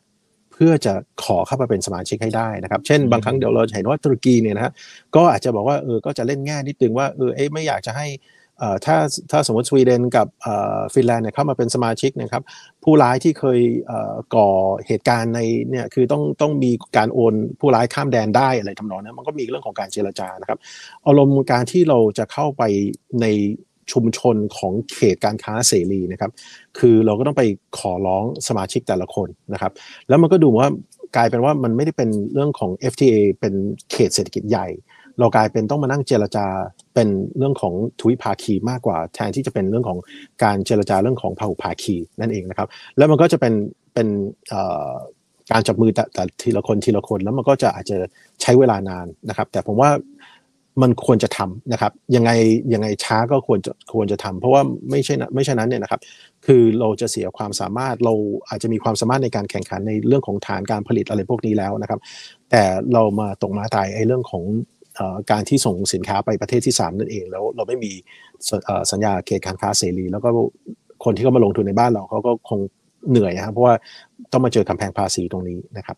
[0.54, 4.74] เพื่อจะขอเข้ามาเป็นสมาชิกให้ได้นะครับ เช่นบางครั้งเดี๋ยวเราเห็นว่าตุรกีเนี่ยนะฮะ
[5.16, 8.08] ก็อาจจะบอกว่าเออก็จะเล่นง่ายนิดนึงว่าเออเอ้ไม่อยากจะให้
[8.86, 8.98] ถ้า
[9.32, 10.28] ถ้าสมมติสวีเดนกับ
[10.94, 12.44] ฟินแลนด์เนี่ยเข้ามาเป็นสมาชิกนะครับ
[12.84, 13.60] ผู้ร้ายที่เคย
[14.36, 14.50] ก่อ
[14.88, 15.40] เหตุการณ์ใน
[15.70, 20.60] เนี่ยคือต้องต้องมีการโอนผู้ร้ายข้ามแดนได้อะไรทำนองนั้นมันก็มีเรื่องของการเจรจานะครับ
[21.08, 22.64] อารมณ์การที่เราจะเข้าไป
[23.22, 23.28] ใน
[23.92, 26.32] ชุมชนของเขตการค้าเสรีนะครับ
[26.80, 27.44] คือเราก็ต้องไป
[27.78, 29.72] ขอร้องสมาชิกแต่ละคนนะครับ
[30.10, 30.70] แล้วมันก็ดูว่า
[31.16, 33.54] กลายเป็นว่ามันไม่ได้เป็นเรื่องของ FTA เป็น
[33.92, 34.68] เขตเศรษฐกิจใหญ่
[35.20, 36.46] เรากลายเป็นต้องมานั่งเจรจา
[36.94, 40.00] เป็นเรื่องของทวิภาคีมากกว่า แทนที่จะเป็นเรื่องของ
[40.44, 43.54] การเจรจาเรื่องของพหุภาคีนั่นเองนะครับ แล้วมันก็จะเป็น
[43.94, 44.08] เป็น
[45.52, 47.98] การจับมือแต่แต่ทีละคนทีละคนแล้วมันก็จะอาจจะ
[48.42, 49.90] ใช้เวลานานนะครับ แต่ผมว่า
[50.82, 52.32] มันควรจะทำนะครับ ยังไง
[52.74, 56.02] ยังไงช้าก็ควรจะควรจะทำเพราะว่าไม่ใช่ไม่ใช่นั้นเนี่ยนะครับ
[56.46, 58.14] คือเราจะเสียความสามารถเรา
[58.50, 62.00] อาจจะมีความสามารถในการแข่งขันในเรื่องของฐานการผลิตอะไรพวกนี้แล้วนะครับ
[62.52, 64.44] แต่เรามาตรงมาตายไอ้เรื่องของ
[65.32, 67.92] การที่ส่งสินค้าไปประเทศที่ 3 นั่นเอง แล้วเราไม่มี
[68.92, 70.30] สัญญาเขตการค้าเสรี แล้วก็
[71.04, 72.60] คนที่เขามาลงทุนในบ้านเราเขาก็คง
[73.10, 73.76] เหนื่อยนะครับเพราะว่า
[74.32, 75.98] ต้องมาเจอกำแพงภาษีตรงนี้นะครับ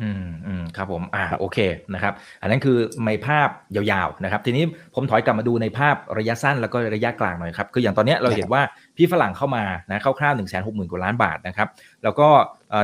[0.00, 1.58] อืมอืมครับผมอ่าโอเค
[1.94, 8.62] นะครับ อันนั้นคือในภาพยาวๆนะครับ ทีนี้ผมถอยกลับมาดูในภาพระยะสั้นแล้วก็ระยะกลางหน่อยครับคืออย่างตอนนี้เราเห็นว่า
[8.96, 11.68] พี่ฝรั่งเข้ามานะคร่าวๆหนึ่งแสนหกหมื่นกว่าล้านบาทนะครับ
[12.04, 12.28] แล้วก็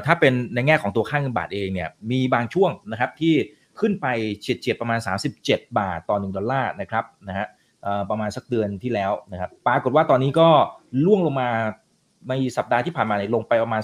[0.07, 3.35] ถ้าเป็นในแง่ของตัวค่าเงินบาทเองเนี่ยมีบางช่วงนะครับที่
[3.81, 4.07] ขึ้นไป
[4.41, 4.99] เฉียดเฉียดประมาณ
[5.41, 7.47] 37 บาทต่อ 1 ดอลลาร์นะครับนะฮะ
[8.11, 10.49] ประมาณสักเดือนที่แล้วนะครับปรากฏว่าตอนนี้ก็
[11.05, 11.51] ล่วงลงมา
[12.29, 13.83] ในสัปดาห์ที่ผ่านมาเนี่ยลงไปประมาณ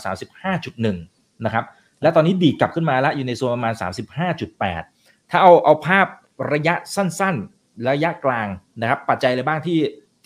[0.71, 1.65] 35.1 นะครับ
[2.03, 3.75] และตอนนี้ดีกลับขึ้นมาแล้วอยู่ในโซนประมาณ
[4.53, 6.07] 35.8 ถ้าเอาเอาภาพ
[6.53, 8.49] ระยะสั้นๆ ระยะกลาง
[8.81, 9.79] นะครับ ปัจจัยอะไรบ้างที่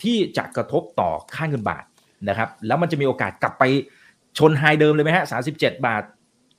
[0.03, 1.83] ที่จะกระทบต่อค่าเงินบาท
[2.29, 3.63] นะครับ แล้วมันจะมีโอกาสกลับไป
[4.37, 6.03] ชนไฮเดิมเลยไหมฮะ37 บาท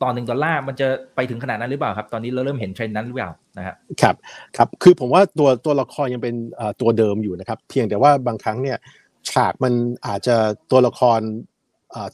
[0.03, 4.17] ต่อหนึ่งดอลลาร์มันจะไปถึงขนาดนั้นหรือเปล่าครับ ตอนนี้เราเริ่มเห็นเทรนด์นั้นหรือเปล่านะครับครับ
[4.57, 6.35] ครับคือผมว่าตัวตัวละครยังเป็น
[6.81, 8.79] ตัวเดิมอยู่นะครับ เพียงแต่ว่าบางครั้งเนี่ย
[9.31, 9.73] ฉากมัน
[10.07, 10.37] อาจจะ
[10.71, 11.21] ตัวละคร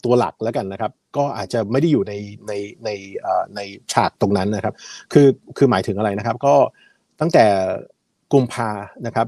[0.05, 2.13] ตัวหลักแล้วกันนะครับ ก็อาจจะไม่ได้อยู่ใน
[2.47, 2.53] ใน
[2.85, 2.89] ใน
[3.55, 3.59] ใน
[3.93, 4.73] ฉากตรงนั้นนะครับ
[5.13, 6.55] คือคือหมายถึงอะไรนะครับ ก็
[7.19, 7.45] ตั้งแต่
[8.33, 8.69] กุมภา
[9.05, 9.27] นะครับ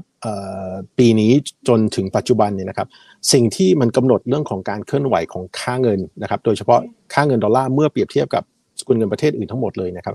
[0.98, 1.32] ปีนี้
[1.68, 2.88] จนถึงปัจจุบันเนี่ยนะครับ
[3.32, 6.80] สิ่งที่มันกำหนดเรื่องของการเคลื่อนไหวของค่าเงินนะครับ โดยเฉพาะ
[7.14, 8.42] ค่าเงินดอลลาร์เมื่อเปรียบเทียบกับ
[8.80, 10.14] สกุลเงินประเทศอื่นทั้งหมดเลยนะครับ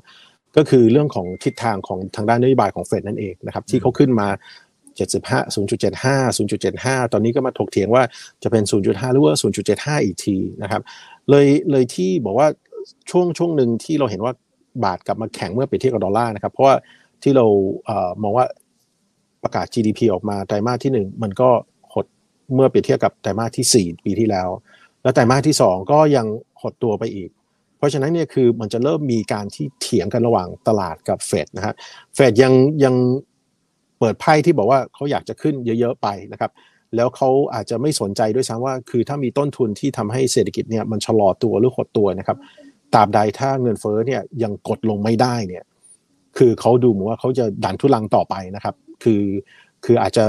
[0.57, 4.27] ก็คือเรื่องของทิศทางของทางด้านนโยบายของเฟดนั่นเองนะครับ ที่เขาขึ้นมา
[4.97, 8.03] 75 0.75 0.75 ตอนนี้ก็มาถกเถียงว่า
[8.43, 9.33] จะเป็น 0.5 หรือว่า
[9.69, 10.81] 0.75 อีกทีนะครับ
[11.29, 12.47] เลยเลยที่บอกว่า
[13.09, 14.33] ช่วงช่วงหนึ่งที่เราเห็นว่า
[14.83, 16.75] บาทกลับมาแข็งเมื่อเปรียบเทียบกับดอลลาร์นะครับ เพราะว่า
[17.23, 17.45] ที่เรา
[17.85, 18.45] เอ่อมองว่า
[19.47, 21.49] ประกาศ GDP ออกมาไตรมาสที่ 1 มันก็
[21.93, 22.05] หด
[22.53, 24.49] เมื่อเปรียบเทียบกับไตรมาสที่ 4 ปีที่แล้ว
[25.03, 26.25] แล้วไตรมาสที่ 2 ก็ยัง
[26.61, 27.29] หดตัวไปอีก
[27.77, 31.73] เพราะฉะนั้นเนี่ยคือมันจะเริ่มมีการที่เถียงกันระหว่างตลาดกับเฟดนะฮะ
[32.15, 32.95] เฟดยังยัง
[33.99, 36.51] เปิดไพ่ที่บอกว่าเขาอยากจะขึ้นเยอะ ๆ ไปนะครับ
[36.95, 42.37] แล้วเขาอาจจะไม่สนใจด้วยซ้ำว่า คือถ้ามีต้นทุนที่ทำให้เศรษฐกิจเนี่ยมันชะลอตัวหรือหดตัวนะครับ
[42.93, 45.63] ตราบใดถ้าเงินเฟ้อเนี่ยยังกดลงไม่ได้เนี่ย
[46.37, 49.23] คือเขาดูเหมือนว่าเขาจะดันทุลังต่อไปนะครับ คือ
[49.85, 50.23] คืออาจจะ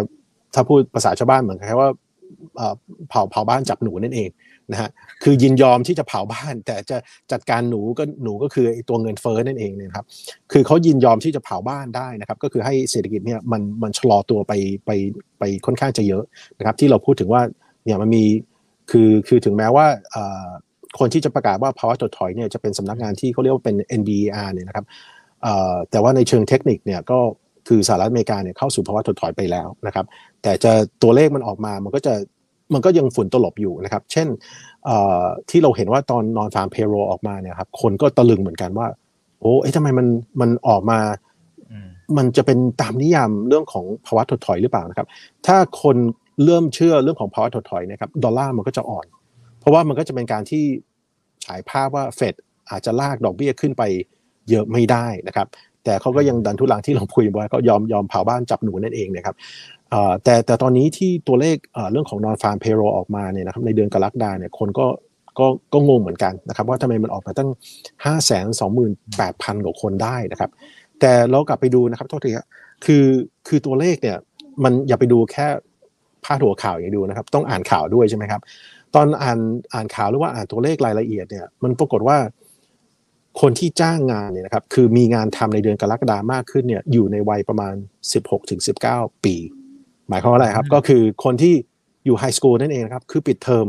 [0.55, 1.91] ถ้าพูดภาษาชาวบ้านเหมือนกับว่า
[3.09, 4.31] เผาเผาบ้านจับหนูนั่นเอง
[4.73, 4.91] นะฮะ
[5.23, 6.97] คือยินยอมที่จะเผาบ้าน แต่จะ
[7.33, 10.07] จัดการหนูก็หนูก็คือตัวเงินเฟ้อนั่นเองนะครับ
[10.53, 14.53] คือเขายินยอมที่จะเผาบ้านได้นะครับ ก็คือให้เศรษฐกิจเนี่ยมันมันชะลอตัวไป
[14.87, 14.91] ไป
[15.39, 16.25] ไปค่อนข้างจะเยอะ
[16.59, 17.43] นะครับ ที่เราพูดถึงว่า
[17.85, 18.25] เนี่ยมันมี
[18.91, 19.87] คือคือถึงแม้ว่า
[20.99, 24.87] คนที่จะประกาศว่าภาวะถดถอยเนี่ยจะเป็นสำนักงานที่เขาเรียกว่าเป็น NBER เนี่ยนะครับ
[25.91, 27.19] แต่ว่าในเชิงเทคนิคเนี่ยก็
[27.69, 30.07] คือสหรัฐอเมริกาเนี่ยเข้าสู่ภาวะถดถอยไปแล้วนะครับ
[30.43, 32.15] แต่จะตัวเลขมันออกมามันก็จะ
[32.75, 34.29] มันก็ยังฝุ่นตลบอยู่นะครับ เช่น
[35.51, 38.89] ที่เราเห็นว่าตอนนอนฟาร์มเพโรออกมาเนี่ยครับคนก็ตะลึงเหมือนกันว่า
[39.41, 40.07] โอ้เอ๊ะทำไมมัน
[40.41, 40.99] มันออกมา
[42.17, 45.07] มันจะเป็นตามนิยามเรื่องของภาวะถดถอยหรือเปล่านะครับ
[45.47, 45.97] ถ้าคน
[46.45, 49.07] เริ่มเชื่อเรื่องของภาวะถดถอยนะครับดอลลาร์มันก็จะอ่อน
[49.61, 50.65] เพราะว่ามันก็จะเป็นการที่
[51.45, 52.35] ฉายภาพว่าเฟด
[52.71, 53.83] อาจจะลากดอกเบี้ยขึ้นไป
[54.51, 55.47] เยอะไม่ได้นะครับ
[55.85, 59.37] แต่เขาก็ยังดันทุลังที่เราคุยไว้ก็ยอมยอมเผาบ้านจับหนูนั่นเองนะครับ
[60.25, 61.57] แต่แต่ตอนนี้ที่ตัวเลข
[61.93, 64.87] เรื่องของ non farm payroll ออกมาเนี่ยนะครับในเดือนกรกฎาเนี่ยคนก็
[65.39, 67.51] ก็ก็งงเหมือนกันนะครับว่าทำไมมันออกมาตั้ง
[68.05, 70.51] 5 2 8 0 0 0กว่าคนได้นะครับ
[71.01, 72.47] แต่เรากลับไปดูนะครับโทษทีครับ
[72.85, 73.05] คือ
[73.49, 74.17] คือตัวเลขเนี่ย
[74.65, 75.47] มันอย่าไปดูแค่
[76.25, 78.41] พาดหัวข่าวอย่างดูนะครับ ต้องอ่านข่าวด้วยใช่ไหมครับ
[78.95, 79.39] ตอนอ่าน
[79.75, 82.17] อ่านข่าวหรือว่าอ่านตัวเลขรายละเอียดเนี่ยมันปรากฏว่า
[83.41, 87.75] คนที่จ้างงานเนี่ยนะครับคือมีงานทำในเดือนกรกฎามากขึ้นเนี่ยอยู่ในวัยประมาณ
[88.49, 89.35] 16-19 ปี
[90.09, 91.55] หมายความว่าอะไรครับ ก็คือคนที่
[92.07, 93.67] อยู่ high school นั่นเองครับคือปิดเทอม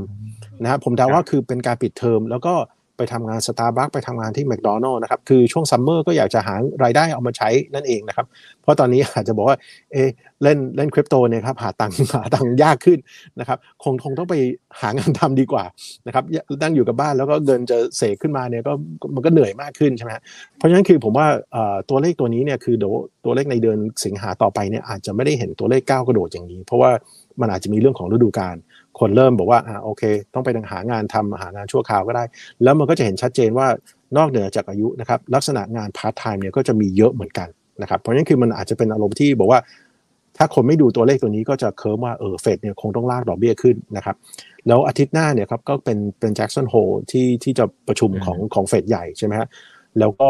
[0.62, 2.54] นะครับผมเดาว่าคือเป็นการปิดเทอมแล้วก็
[3.00, 8.26] ไปทำงานสตาร์บัคไปทำงานที่แมคโดนัลล์นะครับคือช่วง summer ก็อยากจะหารายได้เอามาใช้นั่นเองนะครับ
[8.62, 9.58] เพราะตอนนี้อาจจะบอกว่า
[9.92, 9.98] เอ
[10.44, 13.00] เล่นเล่นคริปโตเนี่ยครับหาตังหาตังยากขึ้น
[13.40, 14.36] นะครับคงคงต้องไป
[14.82, 15.64] หางานทำดีกว่า
[16.08, 16.24] นะครับ
[16.62, 18.74] นั่งอยู่กับบ้านแล้วก็เงินจะเสกขึ้นมาเนี่ยก็
[19.16, 20.12] มันก็เหนื่อยมากขึ้นใช่ไหม
[20.58, 21.28] เพราะฉะนั้นคือผมว่า
[21.90, 22.94] ตัวเลขตัวนี้เนี่ยคือเดี๋ยว
[23.26, 26.92] ตัวเลขในเดือนสิงหาต่อไปเนี่ยอาจจะไม่ได้เห็นตัวเลขก้าวกระโดดอย่างนี้ เพราะว่า
[27.42, 28.56] มันอาจจะมีเรื่องของฤดูกาล
[29.00, 32.24] คนเริ่มบอกว่าอ่าโอเค ต้องไปหางานทำหางานชั่วคราวก็ได้
[32.64, 33.68] แล้วมันก็จะเห็นชัดเจนว่า
[34.18, 37.48] นอกเหนือจากอายุนะครับลักษณะงานพาร์ทไทม์เนี่ยก็จะมีเยอะเหมือนกัน
[37.82, 39.60] นะครับเพราะฉะนั้นคือมันอาจจะเป็นอารมณ์ที่บอกว่า
[40.38, 44.16] ถ้าคนไม่ดูตัวเลขตัวนี้ก็จะ confirm ว่าเออเฟดเนี่ยคงต้องลากดอกเบี้ยขึ้นนะครับ
[44.68, 46.76] แล้วอาทิตย์หน้าเนี่ยครับก็เป็นเป็น Jackson Hole
[47.12, 49.48] ที่ที่จะประชุมของของเฟดใหญ่ใช่ไหมฮะ
[50.00, 50.30] แล้วก็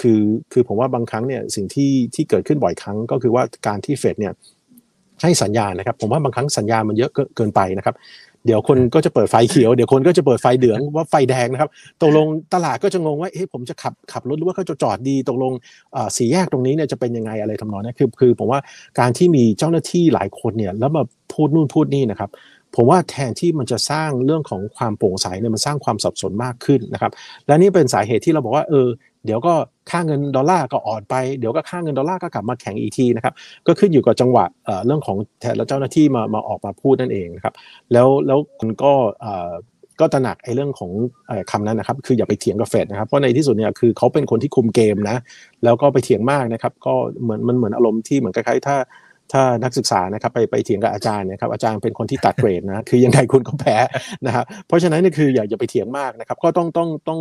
[0.00, 0.20] คือ
[0.52, 4.34] คือผมว่าบางครั้งเนี่ยสิ่งที่ที่เกิดขึ้นบ่อยครั้งก็คือว่าการที่เฟดเนี่ย
[5.22, 7.94] ให้สัญญาณนะครับ ผมว่าบางครั้งสัญญาณมันเยอะเกินไปนะครับ
[8.46, 11.70] เดี๋ยวคนก็จะเปิดไฟเขียว เดี๋ยวคนก็จะเปิดไฟเหลืองว่าไฟแดงนะครับ
[12.02, 15.52] ตกลงตลาดก็จะงงว่าเอ๊ะผมจะขับขับรถหรือว่าเขาจะจอดดีตกลง
[16.16, 18.60] สี่แยกตรงนี้เนี่ยจะเป็นยังไงอะไรทำนองนี้คือคือผมว่า
[18.98, 22.30] การที่มีเจ้าหน้าที่หลายคนเนี่ยแล้วมาพูดนู่นพูดนี่นะครับ
[22.76, 27.12] ผมว่าแทนที่มันจะสร้างเรื่องของความโปร่งใสเนี่ยมันสร้างความสับสนมากขึ้นนะครับ
[27.46, 28.86] และนี่เป็นสาเหตุที่เราบอกว่าเออ
[29.24, 29.54] เดี๋ยวก็
[29.90, 33.34] ค่าเงินดอลลาร์ก็อ่อนไปเดี๋ยวก็ค่าเงินดอลลาร์ก็กลับมาแข็งอีกทีนะครับ
[33.66, 34.44] ก็ขึ้นอยู่กับจังหวะ
[34.86, 37.54] เรื่องของแทนแล้วเจ้าหน้าที่มามาออกมาพูดนั่นเองนะครับ
[37.92, 38.92] แล้วแล้วคนก็
[40.00, 40.90] ก็ตระหนักไอ้เรื่องของ
[41.50, 45.16] คำนั้นนะครับ คืออย่าไปเถียงกับเฟดนะครับเพราะในที่สุดเนี่ยคือเขาเป็นคนที่คุมเกมนะ
[45.64, 48.76] แล้วก็ไปเถียงมากนะครับ ก็เหมือนมันเหมือนอารมณ์ที่เหมือนคล้ายๆถ้า
[49.32, 53.76] ถ้านักศึกษานะครับไปไปเถียงกับอาจารย์นะครับอาจารย์เป็นคนที่ตัดเกรดนะคือยังไงคุณก็แพ้
[54.26, 57.20] นะครับเพราะฉะนั้นนี่คืออย่าอย่าไปเถียงมากนะครับก็ต้องต้องต้อง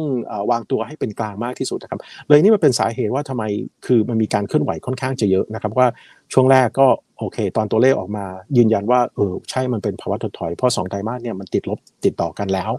[0.52, 3.44] วางตัวให้เป็นกลางมากที่สุดนะครับเลยนี่มันเป็นสาเหตุว่าทำไม
[3.86, 5.88] คือมันมีการเคลื่อนไหวค่อนข้างจะเยอะนะครับว่า
[6.34, 6.88] ช่วงแรกก็
[7.20, 8.26] โอเค ตอนตัวเลขออกมา
[8.58, 12.72] ยืนยันว่าเออใช่มันเป็นภาวะถดถอย เพราะสองไตรมาสเนี่ยมันติดลบติดต่อกันแล้ว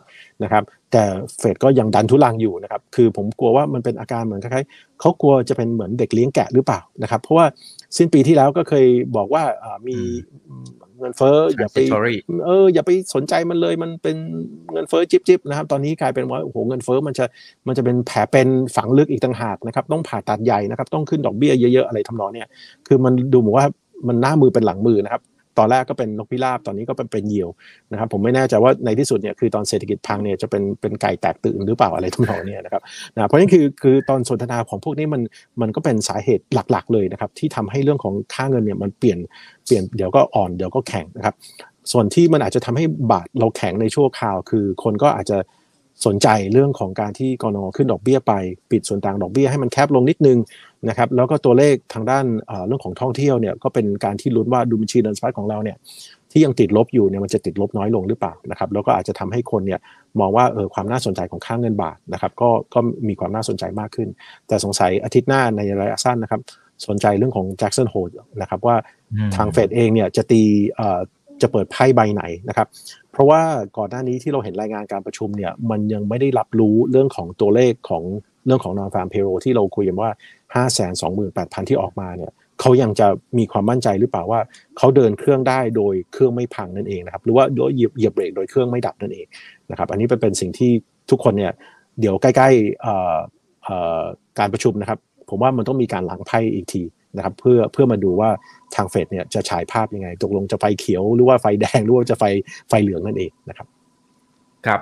[0.43, 0.63] นะครับ
[0.93, 1.03] แต่
[1.39, 7.47] เฟดก็ยังดันทุลังอยู่นะครับ คือผมกลัวว่ามันเป็นอาการเหมือนคล้ายๆเขากลัวจะเป็นเหมือนเด็กเลี้ยงแกะหรือเปล่านะครับ เพราะว่า
[7.97, 8.87] สิ้นปีที่แล้วก็เคย
[9.17, 9.43] บอกว่า
[9.89, 9.99] มี
[11.05, 11.79] งินเฟ้ออย่าไป
[12.47, 14.17] เอออย่าไปสนใจมันเลยมันเป็น
[14.73, 17.25] เงินเฟ้อจิบจิบนะครับ ตอนนี้กลายเป็นว่าโอ้โหเงินเฟ้อมันจะ
[17.67, 22.49] มันจะเป็นแผลเป็นฝังลึกอีกต่างหากนะครับ ต้องผ่าตัดใหญ่นะครับ ต้องขึ้นดอกเบี้ยเยอะๆอะไรทำนองเนี้ย
[22.87, 23.67] คือมันดูเหมือนว่า
[24.09, 25.23] มันหน้ามือเป็นหลังมือนะครับ
[25.59, 27.49] ตอนแรกก็เป็นนกพิราบตอนนี้ก็เป็นเป็นเหยี่ยว
[27.93, 32.83] นะครับผมไม่แน่ใจว่าในที่สุดเนี่ยคือตอนเศรษฐกิจพังเนี่ยจะเป็นเป็นไก่แตกตื่นหรือเปล่าอะไรทั้งหมดเนี่ยนะครับ
[33.15, 35.23] นะเพราะนี่คือคือตอนสนทนาของพวกนี้มัน
[35.61, 39.19] มันก็เป็นสาเหตุหลักๆ เลยนะครับที่ทำให้เรื่องของค่าเงินเนี่ยมันเปลี่ยน
[39.67, 41.35] เปลี่ยนเดี๋ยวก็อ่อนเดี๋ยวก็แข็งนะครับ
[41.93, 45.39] ส่วนที่มันอาจจะทำให้บาทเราแข็งในชั่วคราว คือคนก็อาจจะ
[46.07, 48.33] สนใจเรื่องของการที่กรงขึ้นดอกเบี้ยไป
[48.71, 50.39] ปิดส่วนต่างดอกเบี้ยให้มันแคบลงนิดนึง
[50.89, 52.25] นะครับแล้วก็ตัวเลขทางด้าน
[52.67, 55.77] เรื่องของท่องเที่ยวเนี่ยก็เป็นการที่ลุ้นว่าดูบัญชีเดินสายของเราเนี่ย
[56.31, 59.81] ที่ยังติดลบอยู่เนี่ยมันจะติดลบน้อยลงหรือเปล่านะครับแล้วก็อาจจะทำให้คนเนี่ย
[60.21, 64.09] มองว่าเออความน่าสนใจของค่างเงินบาทนะครับก็ก็มีความน่าสนใจมากขึ้น
[64.49, 66.41] แต่สงสัยอาทิตย์หน้าในระยะสั้นนะครับ
[66.87, 67.95] สนใจเรื่องของแจ็คสันโฮ
[68.41, 68.77] นะครับว่า
[69.37, 70.43] ทางเฟดเองเนี่ยจะตี
[71.43, 72.69] จะเปิดไพ่ใบไหนนะครับ
[73.13, 73.43] เพราะว่า
[73.79, 78.03] ก่อนหน้านี้ที่เราเห็นรายงานการประชุมเนี่ยมันยังไม่ได้รับรู้เรื่องของตัวเลขของ
[78.47, 80.11] เรื่องของ non farm payroll ที่เราคุยกันว่า
[80.55, 81.03] 5 2 8 0
[81.45, 83.07] 0 0 ที่ออกมาเนี่ยเขายังจะ
[83.39, 84.41] มีความมั่นใจหรือเปล่าว่า
[84.79, 89.27] เขาเดินเครื่องได้โดยเครื่องไม่พังนั่นเองนะครับหรือว่าโดยเหยียบเหยียบเบรกโดยเครื่องไม่ดับนั่นเอง
[89.71, 90.71] นะครับอันนี้เป็นเป็นสิ่งที่
[91.11, 91.53] ทุกคนเนี่ย
[92.01, 96.83] เดี๋ยวใกล้ๆการประชุมนะครับ ผมว่ามันต้องมีการหลังไพ่อีกที
[97.17, 98.31] นะครับเพื่อเพื่อมาดูว่า
[98.75, 102.25] ทางเฟดเนี่ยจะฉายภาพยังไง ตกลงจะไฟเขียวหรือว่าไฟแดงหรือว่าจะไฟ
[102.69, 103.67] ไฟเหลืองนั่นเองนะครับ
[104.67, 104.81] ครับ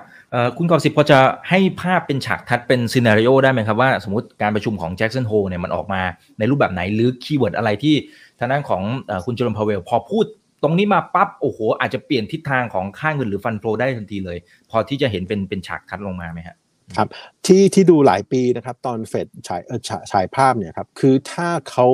[0.57, 1.18] คุณกอบสิทธิ์พอจะ
[1.49, 6.03] ให้ภาพเป็นฉากทัศน์เป็น scenario ได้ไหมครับว่าสมมติการประชุมของ Jackson Hole เนี่ยมันออกมา
[6.38, 7.95] ในรูปแบบไหนหรือ keyword อะไรที่
[8.38, 8.83] ทางด้านของ
[9.25, 10.25] คุณเจอโรม พาวเวลพอพูด
[10.62, 14.38] ตรงนี้มาปั๊บโอ้โห อาจจะเปลี่ยนทิศทางของค่าเงินหรือ fund flow ได้ทันทีเลย
[14.71, 16.57] พอที่จะเห็นเป็นเป็นฉากทัศน์ลงมาไหมฮะ
[16.97, 17.09] ครับ
[17.47, 21.87] ที่ที่ดูหลายปีนะครับตอนเฟดฉายเออฉายฉายภาพเนี่ยครับคือถ้าเขา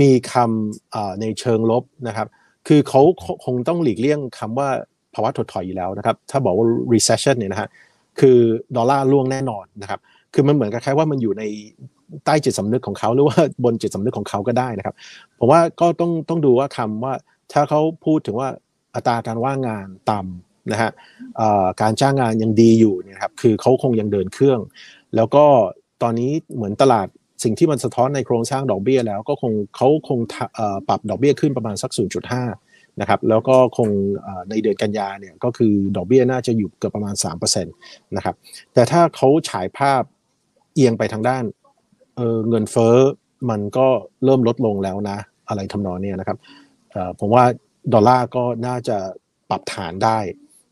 [0.00, 2.28] มีคำในเชิงลบนะครับ
[2.68, 3.02] คือเขา
[3.44, 4.70] คงต้องหลีกเลี่ยงคำว่า
[5.16, 7.68] ภาวะถดถอยอยู่แล้วนะครับ ถ้าบอกว่า recession เนี่ยนะฮะ
[8.20, 8.38] คือ
[8.76, 10.00] ดอลลาร์ล่วงแน่นอนนะครับ
[10.34, 11.42] คือมันเหมือนกับแค่ว่ามันอยู่ใน
[12.24, 14.94] ใต้จิตสำนึกของเขาหรือว่าบนจิตสำนึกของเขาก็ได้นะครับ
[15.38, 17.14] ผมว่าก็ต้องต้องดูว่าคำว่า
[17.52, 18.48] ถ้าเขาพูดถึงว่า
[18.94, 20.90] อัตราการว่างงานต่ำนะฮะ
[21.82, 24.60] การจ้างงานยังดีอยู่เนี่ยครับ คือเขาคงยังเดินเครื่อง
[25.16, 25.44] แล้วก็
[26.02, 27.08] ตอนนี้เหมือนตลาด
[27.44, 30.18] สิ่งที่มันสะท้อนในโครงสร้างดอกเบี้ยแล้วก็คงเขาคง
[30.88, 32.65] ปรับดอกเบี้ยขึ้นประมาณสัก 0.5
[33.00, 33.88] นะครับแล้วก็คง
[34.50, 38.34] ในเดือนกันยาเนี่ยก็คือดอกเบี้ยน่าจะอยู่เกือบประมาณ3%นะครับ
[38.74, 40.02] แต่ถ้าเขาฉายภาพ
[40.74, 41.44] เอียงไปทางด้าน
[42.16, 42.96] เเงินเฟ้อ
[43.50, 43.86] มันก็
[44.24, 46.38] เริ่มลดลงแล้วนะ อะไรทำนองนี้นะครับ
[47.20, 47.44] ผมว่า
[47.92, 48.96] ดอลลาร์ก็น่าจะ
[49.50, 50.18] ปรับฐานได้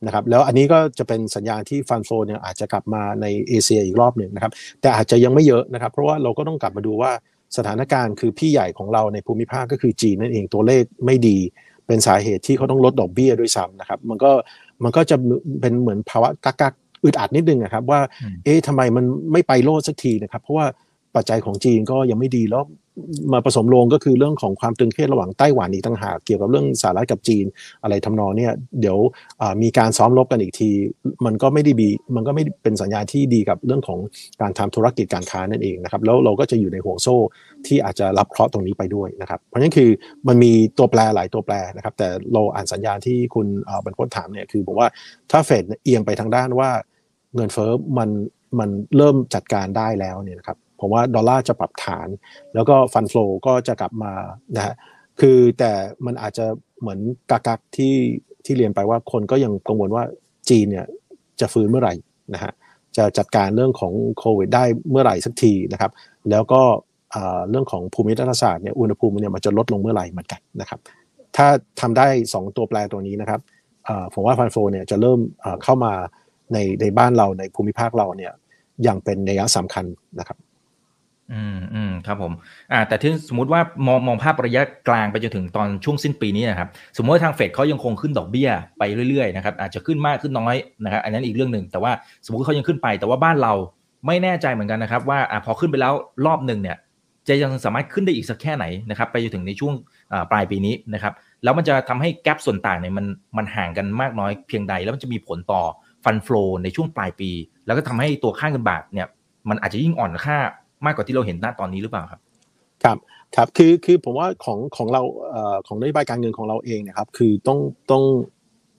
[0.06, 7.12] นะครับแล้วอันนี้ก็จะเป็นสัญญาณที่ฟันโฟเนี่ยอาจจะกลับมาในเอเชียอีกรอบหนึ่งนะครับแต่อาจจะยังไม่เยอะนะครับ เพราะว่าเราก็ต้องกลับมาดูว่า
[7.56, 11.38] สถานการณ์คือพี่ใหญ่ของเราในภูมิภาคก็คือจีนนั่นเองตัวเลขไม่ดี
[11.86, 14.32] เป็นสาเหตุที่เขาต้องลดดอกเบี้ยด้วยซ้ำนะครับ มันก็
[14.82, 15.16] มันก็จะ
[15.60, 16.72] เป็นเหมือนภาวะกักกัก
[17.04, 18.00] อึดอัดนิดนึงนะครับว่า
[18.44, 20.66] เอ๊ะทำไมมันไม่ไปโลดสักทีนะครับ เพราะว่า
[21.14, 22.62] ปัจจัยของจีนก็ยังไม่ดีแล้ว
[23.32, 27.44] มาผสมลงก็คือเรื่องของความตึงเครียดระหว่างไต้หวันอีกต่างหากเกี่ยวกับเรื่องสหรัฐกับจีน
[27.82, 28.98] อะไรทำนองเนี่ยเดี๋ยว
[29.62, 30.70] มีการซ้อมรบกันอีกที
[31.26, 33.98] มันก็ไม่ได้ดีมันก็ไม่เป็นสัญญาณที่ดีกับเรื่องของ
[34.40, 37.16] การทำธุรกิจการค้านั่นเองนะครับแล้วเราก็จะอยู่ในห่วงโซ่
[37.66, 39.90] ที่อาจจะรับเคราะห์ตรงนี้ไปด้วยนะครับ เพราะฉะนั้นคือ
[40.28, 43.46] มันมีตัวแปรหลายตัวแปรนะครับ แต่เราอ่านสัญญาณที่คุณ
[43.84, 44.88] บรรพตถามเนี่ยคือบอกว่า
[45.30, 46.70] ถ้าเฟดเอียงไปทางด้านว่า
[47.34, 48.10] เงินเฟ้อมัน
[48.58, 52.08] มันเริ่มจัดการได้แล้วเนี่ยนะครับ ผมว่าดอลลาร์จะปรับฐาน
[52.54, 54.12] แล้วก็ฟันฟลูก็จะกลับมา
[54.56, 54.74] นะฮะ
[55.20, 55.72] คือแต่
[56.06, 56.46] มันอาจจะ
[56.80, 57.94] เหมือนกักกักที่
[58.44, 60.04] ที่เรียนไปว่าคนก็ยังกังวลว่า
[60.50, 60.86] จีนเนี่ย
[61.40, 61.94] จะฟื้นเมื่อไหร่
[62.34, 62.52] นะฮะ
[62.96, 65.92] จะจัดการเรื่องของโควิดได้เมื่อไหร่สักทีนะครับ
[66.30, 66.62] แล้วก็
[67.50, 70.80] เรื่องของภูมิรัฐศาสตร์เนี่ยอุณหภูมิเนี่ยมันจะลดลงเมื่อไหร่เหมือนกันนะครับ
[71.36, 71.46] ถ้า
[71.80, 73.40] ทำได้ 2 ตัวแปรตัวนี้นะครับ
[74.14, 75.20] ผมว่าฟันโฟเนี่ยจะเริ่ม
[75.64, 75.92] เข้ามา
[76.52, 78.32] ในในบ้านเราในภูมิภาคเราเนี่ย
[78.82, 79.84] อย่างเป็นนัยสำคัญ
[80.18, 80.38] นะครับ
[81.32, 82.32] อืมอืมครับผม
[82.72, 91.92] อ่าแต่ที่สมมติว่ามองมองภาพระยะกลางไปจนถึงตอนช่วงสิ้นปีนี้นะครับสมมติว่าทางเฟดเขายังคงขึ้นดอกเบี้ยไปเรื่อยๆนะครับอาจจะขึ้นมากขึ้นน้อยนะครับอันนั้นอีกเรื่องหนึ่งแต่ว่า
[92.24, 93.52] สมมติเขายังขึ้นไป แต่ว่าบ้านเรา
[94.06, 95.92] ไม่แน่ใจเหมือนกันนะครับ ว่าอ่าพอขึ้นไปแล้ว
[96.26, 96.76] รอบหนึ่งเนี่ย
[97.28, 99.74] จะยังสามารถขึ้นได้อีกสักแค่ไหนนะครับไปจนถึงในช่วง
[100.30, 101.12] ปลายปีนี้นะครับ
[101.44, 103.06] แล้วมันจะทำให้แกลบส่วนต่างเนี่ยมัน
[103.36, 105.62] มันห่างกันมากน้อยเพียงใด แล้วมันจะมีผลต่อ
[106.04, 107.30] ฟันฟลูในช่วงปลายปี
[107.66, 109.08] แล้วก็ทำให้ตัวค่าเงินบาทเนี่ย
[109.48, 110.38] มันอาจจะยิ่งอ่อนค่า
[110.86, 112.20] มากกว่าที่เราเห็นณตอนนี้หรือเปล่าครับ
[112.84, 112.98] ครับ
[113.36, 117.58] ครับคือคือผมว่าของของเราเอ่อของนโยบายการเงินของเราเองนะครับ คือต้อง
[117.90, 118.02] ต้อง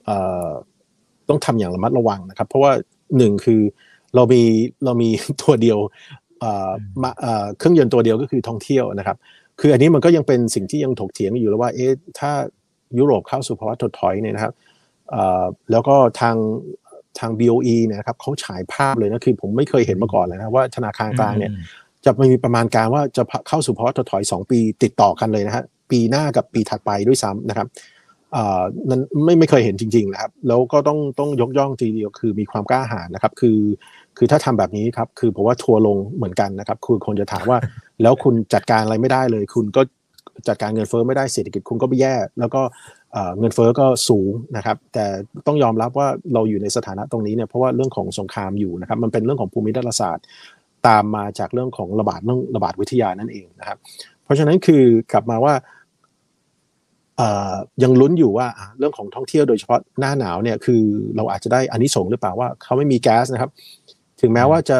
[0.04, 0.16] เอ่
[0.48, 0.50] อ
[1.28, 2.72] ต้องทำอย่างระมัดระวังนะครับ เพราะว่า
[3.18, 3.60] หนึ่งคือ
[4.14, 4.42] เรามี
[4.84, 5.08] เรามี
[5.42, 5.78] ตัวเดียว
[6.40, 6.70] เอ่อ
[7.02, 9.16] มาเอ่อเครื่องยนต์ตัวเดียวก็คือท่องเที่ยวนะครับ
[9.60, 12.30] คืออันนี้มันก็ยังเป็นสิ่งที่ยังถกเถียงอยู่แล้วว่าเอ๊ะถ้า
[12.98, 14.52] ยุโรปเข้าสู่ภาวะถดถอยเนี่ยนะครับ
[15.10, 16.36] เอ่อแล้วก็ทาง
[17.18, 21.52] ทาง BOE นะครับเขาฉายภาพเลยนะคือผมไม่เคยเห็นมาก่อนเลยนะว่าธนาคารกลางเนี่ย
[22.06, 27.68] จะมีประมาณการว่าจะเข้าสู่ภาวะถดถอย 2 ปีติดต่อกันเลยนะฮะปีหน้ากับปีถัดไปด้วยซ้ำนะครับ
[28.88, 33.58] นั้นไม่ไม่เคยเห็นจริงๆนะครับ แล้วก็ต้องต้องยกย่องทีเดียวคือมีความกล้าหาญนะครับ คือ
[34.16, 37.58] คือถ้าทำแบบนี้ครับคือผมว่าทัวลงเหมือนกันนะครับคือคนจะถามว่า
[38.02, 39.82] แล้วคุณจัดการอะไรไม่ได้เลย คุณก็
[40.48, 42.62] จัดการเงินเฟ้อไม่ได้เศรษฐกิจคุณก็ไม่แย่ แล้วก็
[43.38, 45.04] เงินเฟ้อก็สูงนะครับ แต่
[45.46, 50.24] ต้องยอมรับว่าเราอยู่ในสถานะตรงนี้เนี่ยเพราะว่าเรื่องของสงครามอยู่นะครับ มันเป็นเรื่องของภูมิรัฐศาสตร์
[50.88, 53.78] ตามมาจากเรื่องของระบาดเรื่องระบาดวิทยานั่นเองนะครับ
[54.24, 55.54] เพราะฉะนั้นคือกลับมาว่า
[57.82, 58.46] ยังลุ้นอยู่ว่า
[58.78, 60.82] เรื่องของท่องเที่ยวโดยเฉพาะหน้าหนาวเนี่ยคือ
[61.16, 63.50] เราอาจจะได้อันนี้ส่งหรือเปล่าว่าเขาไม่มีแก๊สนะครับ
[64.20, 64.78] ถึงแม้ว่าจะ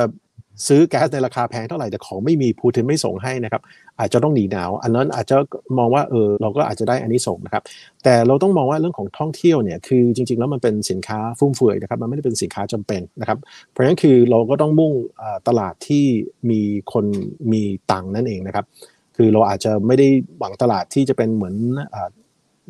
[0.66, 3.62] ซื้อแก๊สในราคาแพงเท่าไหร่แต่ของไม่มีพูทินไม่ส่งให้นะครับ
[3.98, 5.36] อาจจะต้องหนีหนาว อันนั้นอาจจะ
[5.78, 7.62] มองว่าเออเราก็อาจจะได้อันนี้ส่งนะครับ
[8.04, 13.38] แต่เราต้องมองว่าเรื่องของท่องเที่ยวเนี่ยคือจริง ๆ แล้วมันเป็นสินค้าฟุ่มเฟือยนะครับ มันไม่ได้เป็นสินค้าจำเป็นนะครับ
[13.70, 14.92] เพราะฉะนั้นคือเราก็ต้องมุ่ง
[15.48, 16.04] ตลาดที่
[16.50, 16.60] มี
[16.92, 17.04] คน
[17.52, 18.66] มีตังนั่นเองนะครับ
[19.16, 21.56] คือเราอาจจะไม่ได้หวังตลาดที่จะเป็นเหมือน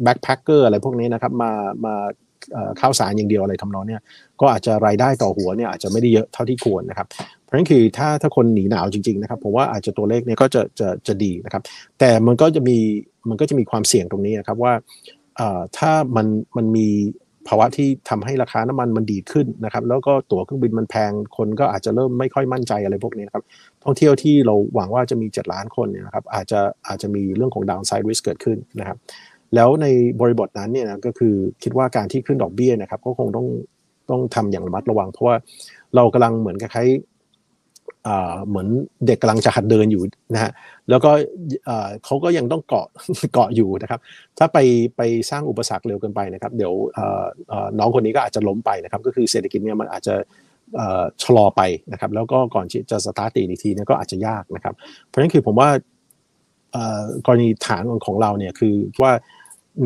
[0.03, 1.53] แบ็คแพคเกอร์อะไรพวกนี้นะครับมา
[1.87, 1.95] มา
[2.81, 4.01] ข้าวสารอย่างเดียวอะไรทำนองเนี่ย
[4.41, 7.07] ก็อาจจะรายได้ต่อหัวเนี่ยอาจจะไม่ได้เยอะเท่าที่ควรนะครับ
[7.43, 11.63] เพราะฉะนั้นคือถ้าถ้าคนหนีหนาวจริงๆนะครับผมว่าอาจจะตัวเลขเนี่ยก็จะจะจะดีนะครับ
[11.99, 12.77] แต่มันก็จะมี
[13.29, 14.73] มันก็จะมีความเสี่ยงตรงนี้นะครับว่า
[15.79, 16.27] ถ้ามัน
[16.57, 16.89] มันมี
[17.51, 23.45] ภาวะที่ทำให้ราคาน้ำมันมันดีขึ้นนะครับ แล้วก็ตั๋วเครื่องบินมันแพงคนก็อาจจะเริ่มไม่ค่อยมั่นใจอะไรพวกนี้นะครับ
[23.85, 28.97] ท่องเที่ยวที่เราหวังว่าจะมี 7 ล้านคนเนี่ยนะครับอาจจะอาจจะมีเรื่องของ downside risk เกิดขึ้นนะครับ
[29.55, 29.87] แล้วใน
[30.21, 33.47] บริบทนั้นเนี่ยนะก็คือคิดว่าการที่ขึ้นดอกเบี้ยนะครับก็คงต้อง
[34.11, 35.37] ต้องทำอย่างระมัดระวัง เพราะว่า
[35.97, 36.89] เรากำลังเหมือนกับคล้าย
[38.49, 38.69] เหมือน
[39.07, 40.03] เด็กกำลังจะหัดเดินอยู่
[40.35, 40.51] นะฮะ
[40.91, 41.11] แล้วก็
[42.05, 42.87] เขาก็ยังต้องเกาะ
[43.33, 44.01] เกาะอยู่นะครับ
[44.39, 44.59] ถ้าไป
[44.97, 46.73] ไปสร้างอุปสรรคเร็วเกินไปนะครับ เดี๋ยว
[47.79, 50.15] น้องคนนี้ก็อาจจะล้มไปนะครับ ก็คือเศรษฐกิจเนี่ยมันอาจจะ
[51.23, 54.75] ชะลอไปนะครับ แล้วก็ก่อนจะสตาร์ตอีกทีเนี่ยก็อาจจะยากนะครับ
[55.07, 55.69] เพราะฉะนั้นคือผมว่า
[57.27, 59.13] กรณีฐานของเราเนี่ยคือว่า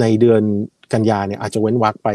[0.00, 0.42] ในเดือน
[0.92, 2.08] กันยาเนี่ยอาจจะเว้นวักไป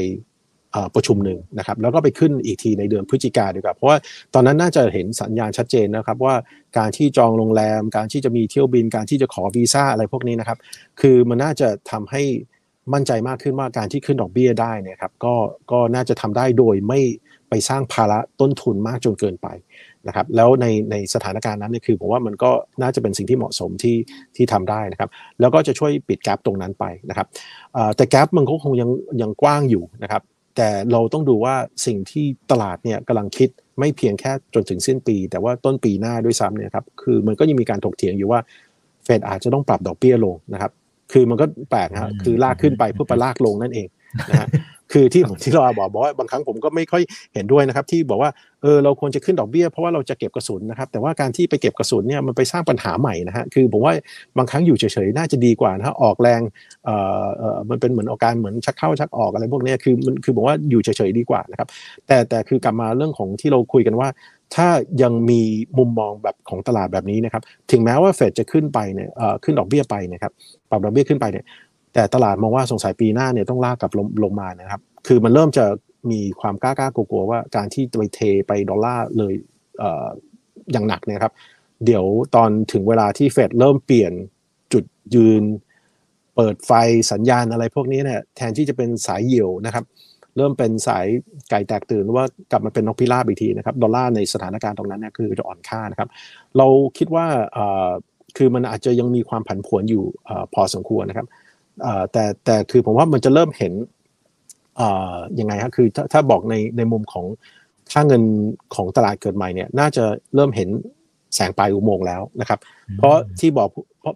[0.95, 3.97] ประชุมหนึ่งนะครับแล้วก็ไปขึ้นอีกทีในเดือนพฤศจิกาดีกว่าเพราะว่า
[4.33, 6.35] ตอนนั้นน่าจะเห็นสัญญาณชัดเจนนะครับว่า
[6.77, 10.57] การที่จองโรงแรม การที่จะมีเที่ยวบิน การที่จะขอวีซ่าอะไรพวกนี้นะครับ
[11.01, 12.23] คือมันน่าจะทำให้
[12.93, 15.35] มั่นใจมากขึ้นว่าการที่ขึ้นดอกเบี้ยได้นี่ยครับก็
[15.71, 16.99] ก็น่าจะทำได้โดยไม่
[17.49, 19.47] ไปสร้างภาระต้นทุนมากจนเกินไป
[20.07, 22.51] นะครับแล้วในในสถานการณ์นั้นเนี่ยคือผมว่ามันก็
[22.81, 23.97] น่าจะเป็นสิ่งที่เหมาะสมที่
[24.35, 25.09] ที่ทำได้นะครับ
[25.41, 27.27] แล้วก็จะช่วยปิดแกลบตรงนั้นไปนะครับ
[27.95, 28.89] แต่แกลบมันก็คงยัง
[29.21, 30.21] ยังกว้างอยู่นะครับ
[30.55, 33.49] แต่เราต้องดูว่าสิ่งที่ตลาดเนี่ยกำลังคิด
[33.79, 38.39] ไม่เพียงแค่จนถึงสิ้นปี แต่ว่าต้นปีหน้าด้วยซ้ำเนี่ยครับคือมันก็ยังมีการถกเถียงอยู่ว่า
[39.03, 40.71] เฟดอาจจะต้องปรับดอกเบี้ยลงนะครับ
[41.13, 43.87] คือมันก็แปลกนะครับคือลากขึ้นไปเพื่อไปลากลงนั่นเอง
[44.29, 44.47] นะฮะ
[44.91, 48.31] คือที่ที่เราบอกบอกว่าบางครั้งผมก็ไม่ค่อยเห็นด้วยนะครับ ที่บอกว่า
[48.63, 53.93] เออเราควรจะขึ้นดอกเบี้ยเพราะว่าเราจะเก็บกระสุนนะครับ แต่ว่าการที่ไปเก็บกระสุนเนี่ยมันไปสร้างปัญหาใหม่นะฮะคือผมว่า
[54.37, 56.41] บางครั้งอยู่เฉยๆน่าจะดีกว่านะฮะออกแรง
[56.85, 61.67] เอ่อเอ่อมันเป็นเหมือนอาการเหมือนชักเข้าชักออกอะไรพวกนี้คือมันคือบอกว่าอยู่เฉยๆดีกว่านะครับ
[62.07, 64.09] แต่แต่คือกลับมาเรื่องของที่เราคุยกันว่า
[64.55, 64.67] ถ้า
[65.03, 65.41] ยังมี
[65.77, 70.31] มุมมองแบบของตลาดแบบนี้นะครับ ถึงแม้ว่าเฟดจะขึ้นไปเนี่ยเอ่อขึ้นดอกเบี้ยไปนะครับ
[70.69, 71.45] ปรับดอกเบี้ยขึ้นไปเนี่ย
[71.95, 75.65] แต่ตลาดมองว่าสงสัยปีหน้าเนี่ยต้องลากกลับลงลงมานะครับ คือมันเริ่มจะ
[76.11, 79.33] มีความกล้ากล้ากลัวว่าการที่จะไปเทไปดอลลาร์เลย
[79.79, 80.07] เอ่อ
[80.71, 81.33] อย่างหนักเนี่ยครับ
[81.85, 84.13] เดี๋ยวตอนถึงเวลาที่เฟดเริ่มเปลี่ยน
[84.73, 84.83] จุด
[85.15, 85.43] ยืน
[86.35, 86.71] เปิดไฟ
[87.11, 89.83] สัญญาณอะไรพวกนี้เนี่ยแทนที่จะเป็นสายเหี่ยวนะครับ
[90.37, 91.05] เริ่มเป็นสาย
[91.49, 96.09] ไก่แตกตื่นว่ากลับมาเป็นนกพิราบอีกทีนะครับดอลลาร์ในสถานการณ์ตรงนั้นเนี่ยคือจะอ่อนค่านะครับ
[96.57, 96.67] เรา
[96.97, 97.25] คิดว่า
[98.37, 100.03] คือมันอาจจะยังมีความผันผวนอยู่
[100.53, 101.27] พอสมควรนะครับ
[102.11, 103.73] แต่แต่คือผมว่ามันจะเริ่มเห็น
[105.39, 107.25] ยังไงครับคือถ้าถ้าบอกในในมุมของ
[107.91, 108.21] ค่าเงิน
[108.75, 110.03] ของตลาดเกิดใหม่เนี่ยน่าจะ
[110.35, 110.69] เริ่มเห็น
[111.35, 112.59] แสงปลายอุโมงค์แล้วนะครับ
[112.97, 113.69] เพราะที่บอก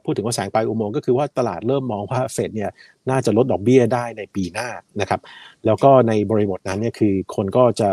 [0.04, 2.72] พูดถึงว่าแสงปลายอุโมงค์ก็คือว่าตลาดเริ่มมองว่าเฟดเนี่ย
[3.10, 4.68] น่าจะลดดอกเบี้ยได้ในปีหน้า
[5.02, 5.20] นะครับ
[5.66, 7.90] แล้วก็ในบริบทนั้นเนี่ยคือคนก็จะ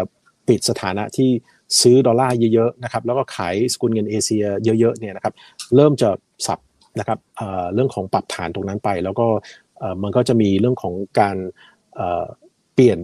[0.49, 1.31] ปิดสถานะที่
[1.81, 5.35] ซื้อดอลลาร์เยอะๆนะครับแล้วก็ขายสกุลเงินเอเชียเยอะๆเนี่ยนะครับ
[5.77, 6.11] เริ่มจะ
[6.47, 6.59] สับ
[6.99, 7.19] นะครับ
[7.75, 9.27] เรื่องของปรับฐานตรงนั้นไป แล้วก็
[10.03, 11.37] มันก็จะมีเรื่องของการ
[12.75, 12.99] เปลี่ยน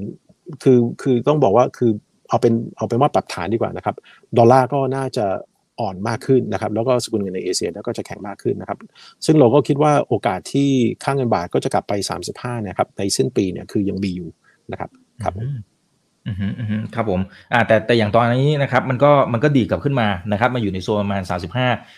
[0.63, 1.91] คือคือต้องบอกว่าคือ
[2.29, 3.97] เอาเป็นเอาเป็นว่าปรับฐานดีกว่านะครับ
[4.39, 5.27] ดอลลาร์ก็น่าจะ
[5.81, 8.79] อ่อนมากขึ้นนะครับแล้วก็สกุลเงินในเอเชียก็จะแข็งมากขึ้นนะครับ
[9.27, 10.71] ซึ่งเราก็คิดว่าโอกาสที่
[11.05, 11.93] ค่าเงินบาทก็จะกลับไป
[12.33, 14.29] 35นะครับในสิ้นปีเนี่ยคือยังมีอยู่
[14.73, 14.91] นะครับ
[15.25, 15.35] ครับ
[16.27, 17.21] อืมอืมครับผม
[17.53, 21.23] อ่าแต่แต่อย่างตอนนี้นะครับมันก็มันก็ดีกลับขึ้นมานะครับมาอยู่ในโซนประมาณ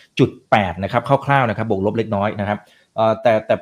[0.03, 2.57] 35.8 นะครับคร่าวๆนะครับบวกลบเล็กน้อยนะครับ
[2.95, 3.55] เอ่อแต่แต่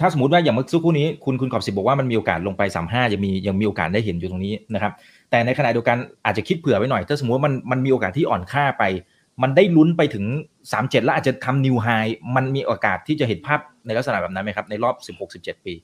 [0.00, 4.92] ถ้าสมมติว่าอย่างเมื่อสักครู่นี้คุณคุณขอบสิบบอกว่ามันมีโอกาสลงไปสามห้ายังมียังมีโอกาสได้เห็นอยู่ตรงนี้นะครับ
[5.30, 8.84] แต่ในขณะเดียวกันอาจจะคิดเผื่อไว้หน่อย ถ้าสมมติว่ามันมันมีโอกาสที่อ่อนค่าไป
[9.42, 10.24] มันได้ลุ้นไปถึง
[10.72, 11.88] สามเจ็ดแล้วอาจจะทำนิวไฮ
[12.36, 15.74] มันมีโอกาสที่จะเห็นภาพในลักษณะแบบนั้นไหมครับในรอบสิบหกสิบเจ็ดปี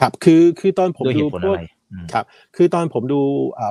[0.00, 1.56] ครับคือคือตอนผมดูพวก
[2.12, 2.24] ครับ
[2.56, 3.20] คือตอนผมดู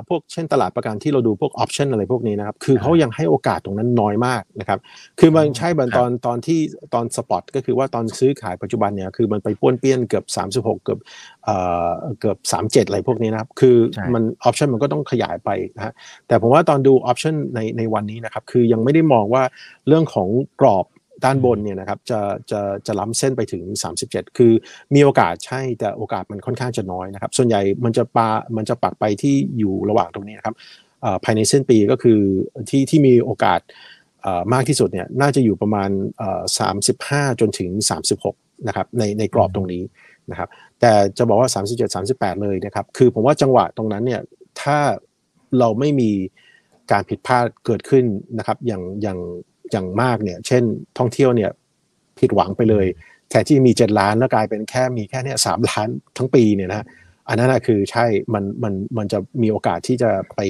[0.10, 4.80] พวกเช่นตลาดประกันที่เราดูพวก option อะไรพวกนี้นะครับคือเขายังให้โอกาสตรงนั้นน้อยมากนะครับ
[5.20, 6.60] คือมันใช่บันตอนตอนที่
[6.94, 11.00] ตอน spot ก็คือว่าตอนซื้อขายปัจจุบันเนี่ยคือมันไปป้วนเปี้ยนเกือบ 36 เกือบ
[11.46, 11.56] เอ่
[11.88, 13.76] อเกือบ 37 อะไรพวกนี้นะครับคือ
[14.14, 15.94] มัน option มันก็ต้องขยายไปนะฮะ
[16.28, 19.44] แต่ผมว่าตอนดู option ในในวันนี้นะครับคือยังไม่ได้มองว่า
[19.88, 20.28] เรื่องของ
[20.62, 20.86] กรอบ
[21.24, 22.20] ด้านบนเนี่ยนะครับจะ
[22.52, 23.64] จะจะล้ำเส้นไปถึง
[24.02, 24.52] 37 คือ
[24.96, 30.56] มีโอกาสใช่แต่โอกาสมันค่อนข้างจะน้อยนะครับ ส่วนใหญ่มันจะปามันจะปักไปที่อยู่ระหว่างตรงนี้นะครับ
[31.24, 32.20] ภายในเส้นปีก็คือ
[32.70, 33.62] ที่ที่มีโอกาส
[34.54, 35.90] มากที่สุดเนี่ยน่าจะอยู่ประมาณ
[36.66, 37.70] 35 จนถึง
[38.20, 39.84] 36 นะครับในในกรอบตรงนี้
[40.32, 40.50] นะครับ
[40.82, 44.22] แต่จะบอกว่า 37 38 เลยนะครับ คือผมว่าจังหวะตรงนั้นเนี่ย
[44.62, 44.78] ถ้า
[45.60, 46.12] เราไม่มี
[46.92, 48.06] การผิดพลาดเกิดขึ้น
[48.38, 49.20] นะครับอย่างอย่าง
[49.72, 50.64] อย่างมากเนี่ย เช่น
[50.98, 51.52] ท่องเที่ยวเนี่ย
[52.20, 52.86] ผิดหวังไปเลย
[53.30, 55.88] แค่ที่มีเจ็ดล้านแล้วกลายเป็นแค่มีแค่เนี่ยสามล้าน
[56.18, 56.86] ทั้งปีเนี่ยนะ
[57.28, 60.42] อันนั้นคือใช่มันมันมันจะมีโอกาสที่จะไป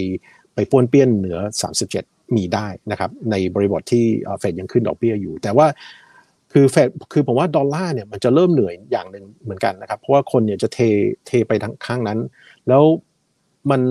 [0.53, 1.37] ไปป้วนเปี้ยนเหนือ
[1.85, 4.05] 37 มีได้นะครับ ในบริบทที่
[4.39, 5.67] เฟดยังขึ้นดอกเบี้ยอยู่ แต่ว่า
[6.53, 10.79] คือเฟดคือผมว่าดอลลาร์เนี่ยมันจะเริ่มเหนื่อยอย่างหนึ่งเหมือนกันนะครับ เพราะว่าคนเนี่ยจะเท
[11.27, 12.19] เทไปทางข้างนั้น
[12.67, 12.83] แล้ว
[13.71, 13.81] มัน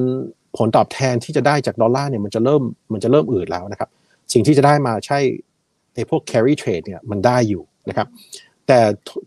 [0.56, 2.62] ผลตอบแทนที่จะได้จากดอลลาร์เนี่ยมันจะเริ่ม
[2.92, 3.90] มันจะเริ่มอืดแล้วนะครับ
[4.32, 5.18] สิ่งที่จะได้มาใช่
[5.94, 8.08] ในพวก carry trade เนี่ยมันได้อยู่นะครับ
[8.66, 8.80] แต่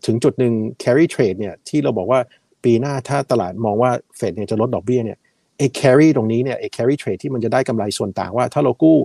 [0.06, 2.20] ถึงจุดหนึ่ง carry trade เนี่ยที่เราบอกว่า
[2.64, 5.18] ปีหน้าถ้าตลาดมองว่าเฟดเนี่ยจะลดดอกเบี้ยเนี่ย
[5.58, 8.96] ไอ้ carry ตรงนี้เนี่ยไอ้ carry trade ที่มันจะได้กำไรส่วนต่างว่า ถ้าเรากู้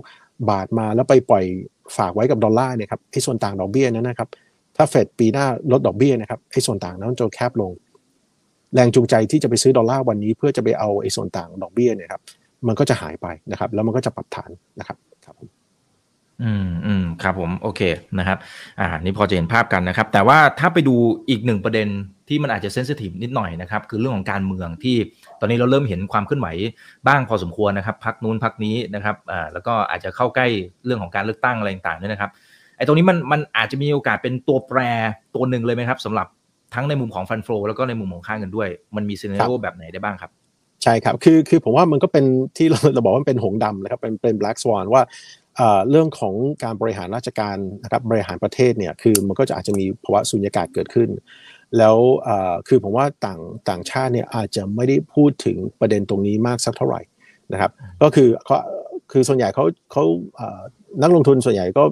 [0.50, 1.44] บาทมาแล้วไปปล่อย
[1.96, 4.28] ฝากไว้กับดอลลาร์เนี่ยครับไอ้ส่วนต่างดอกเบี้ยนั้นนะครับ
[4.76, 7.70] ถ้าเฟดปีหน้าลดดอกเบี้ยนะครับไอ้ส่วนต่างนั้นจะแคบลง
[8.74, 12.22] แรงจูงใจที่จะไปซื้อดอลลาร์วันนี้ เพื่อจะไปเอาไอ้ส่วนต่างดอกเบี้ยเนี่ยครับ
[12.66, 15.48] มันก็จะหายไปนะครับ แล้วมันก็จะปรับฐานนะครับครับผม
[16.44, 17.80] อืมอืมครับผมโอเค
[18.18, 18.38] นะครับ
[18.80, 20.96] อ่า นี่พอจะเห็นภาพกันนะครับ แต่ว่าถ้าไปดู
[21.28, 21.88] อีกหนึ่งประเด็น
[22.28, 24.96] ที่มันอาจจะเซนซิทีฟนิดหน่อยนะครับ คือเรื่องของการเมืองที่
[25.40, 26.48] ตอนนี้เราเริ่มเห็นความเคลื่อนไหว
[27.06, 30.46] บ้างพอสมควรนะครับพักนู้นพักนี้นะครับอ่าแล้วก็อาจจะเข้าใกล้
[30.84, 32.30] เรื่องของการเลือกตั้งอะไรต่างๆด้วยนะครับ
[32.76, 34.78] ไอ้ตรงนี้มันมันอาจจะมีโอกาสเป็นตัวแปร
[35.34, 36.26] ตัวหนึ่งเลยไหมครับสำหรับ
[36.74, 40.30] ทั้งในมุมของฟันโฟแล้วก็ในมุมของค่าเงินด้วย มันมีซีนารีโอแบบไหนได้บ้างครับ
[40.82, 42.24] ใช่ครับ คือ คือผมว่ามันก็เป็น
[42.56, 45.02] ที่เราเราบอกว่ามันเป็นหงส์ดำนะครับ เป็น เป็น black swan ว่า
[45.56, 51.08] เอ่อเรื่องของการบริหารราชการนะครับบริหารประเทศเนี่ยคือมันก็จะอาจจะมีภาวะสุญญากาศเกิดขึ้น
[51.78, 57.00] แล้วเอ่อคือผมว่าต่างต่างชาติเนี่ยอาจจะไม่ได้พูดถึงประเด็นตรงนี้มากสักเท่าไหร่
[57.52, 57.70] นะครับ
[58.02, 58.56] ก็คือเขา
[59.12, 60.04] คือส่วนใหญ่เขาเขา
[60.36, 60.60] เอ่อ
[61.02, 61.84] นักลงทุนส่วนใหญ่ก็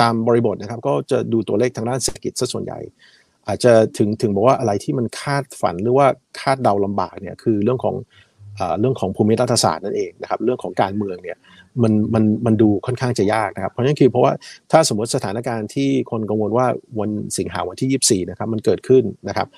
[0.00, 2.80] ตามบริบทนะครับ ก็จะดูตัวเลขทางด้านเศรษฐกิจซะส่วนใหญ่
[3.48, 6.06] อาจจะถึงถึงบอกว่าอะไรที่มันคาดฝันหรือว่า
[6.40, 7.94] คาดเดาลำบากเนี่ยคือเรื่องของ
[8.80, 11.36] เรื่องของภูมิรัฐศาสตร์นั่นเองนะครับเรื่องของการเมืองเนี่ย
[11.82, 14.32] มันมันมันดูค่อนข้างจะยากนะครับเพราะฉะนั้นคือเพราะว่า
[14.72, 16.66] ถ้าสมมติสถานการณ์ที่คนกังวลว่า
[17.00, 19.48] วันสิงหาวันที่ 24นะครับมันเกิดขึ้นนะครับ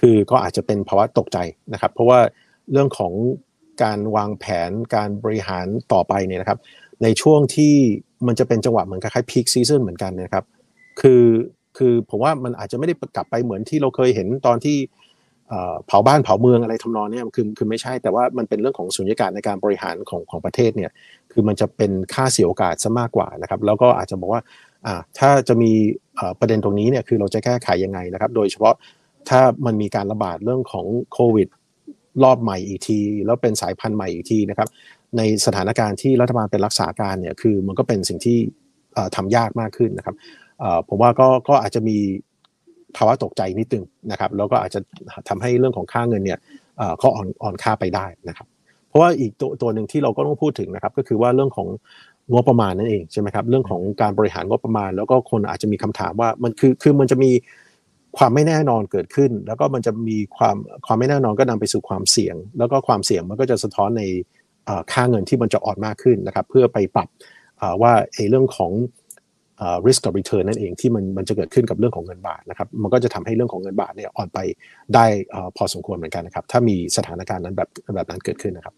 [0.00, 1.38] คือก็อาจจะเป็นภาวะตกใจ
[1.72, 2.20] นะครับ เพราะว่า
[2.72, 3.12] เรื่องของ
[3.82, 6.58] การวางแผนการบริหารต่อไปเนี่ยนะครับ
[7.02, 7.74] ในช่วงที่
[8.26, 10.44] มันจะเป็นจังหวะเหมือนคล้ายๆพีคซีซันเหมือนกันนะครับ
[11.00, 11.24] คือ
[11.76, 14.76] คือผมว่ามันอาจจะไม่ได้กลับไปเหมือนที่เราเคยเห็นตอนที่
[15.48, 20.90] เอ่อเผาบ้านเผาเมืองอะไรทำนองนี้คือคือไม่ใช่แต่ว่ามันเป็นเรื่องของสุญญากาศในการบริหารของของประเทศเนี่ย
[21.32, 24.42] คือมันจะเป็นค่าเสียโอกาสซะมากกว่านะครับ แล้วก็อาจจะบอกว่า
[25.18, 25.72] ถ้าจะมี
[26.40, 28.74] ประเด็นตรงนี้เนี่ยคือเราจะแก้ไขยังไงนะครับ โดยเฉพาะ
[29.28, 31.48] ถ้ามันมีการระบาดเรื่องของโควิด
[32.24, 34.68] รอบใหม่อีกที แล้วเป็นสายพันธุ์ใหม่อีกทีนะครับ
[35.16, 38.38] ในสถานการณ์ที่รัฐบาลเป็นรักษาการเนี่ยคือมันก็เป็นสิ่งที่
[38.94, 40.16] เอ่อทำยากมากขึ้นนะครับ
[40.88, 41.98] ผมว่าก็ก็อาจจะมี
[42.96, 44.80] ภาวะตกใจนิดนึงนะครับ แล้วก็อาจจะ
[45.28, 46.38] ทำให้เรื่องของค่าเงินเนี่ย
[46.78, 48.46] เอ่อก็อ่อนอ่อนค่าไปได้นะครับ
[48.88, 51.68] เพราะว่าอีกตัวตัวหนึ่งที่เราก็ต้องพูดถึงนะครับ ก็คือว่าเรื่องของ
[52.32, 57.30] งบประมาณนั่นเองใช่ไหมครับเรื่องของการบริหารงบประมาณ แล้วก็คนอาจจะมีคำถามว่ามันคือคือมันจะมี
[58.18, 64.02] ความไม่แน่นอนเกิดขึ้น แล้วก็มันจะมีความความไม่แน่นอนก็นำไปสู่ความเสี่ยง แล้วก็ความเสี่ยงมันก็จะสะท้อนใน
[64.92, 67.08] ค่าเงินที่มันจะอ่อนมากขึ้นนะครับ เพื่อไปปรับ
[67.82, 67.92] ว่า
[68.30, 68.72] เรื่องของ
[69.86, 74.38] risk กับ return นั่นเองที่มันมันจะเกิดขึ้นกับเรื่องของเงินบาทนะครับมันก็จะทำให้เรื่องของเงินบาทเนี่ยอ่อนไป
[74.94, 75.04] ได้
[75.34, 78.74] อ่อพอสมควรเหมือนกันนะครับถ้ามีสถานการณ์นั้นแบบแบบนั้นเกิดขึ้นนะครับ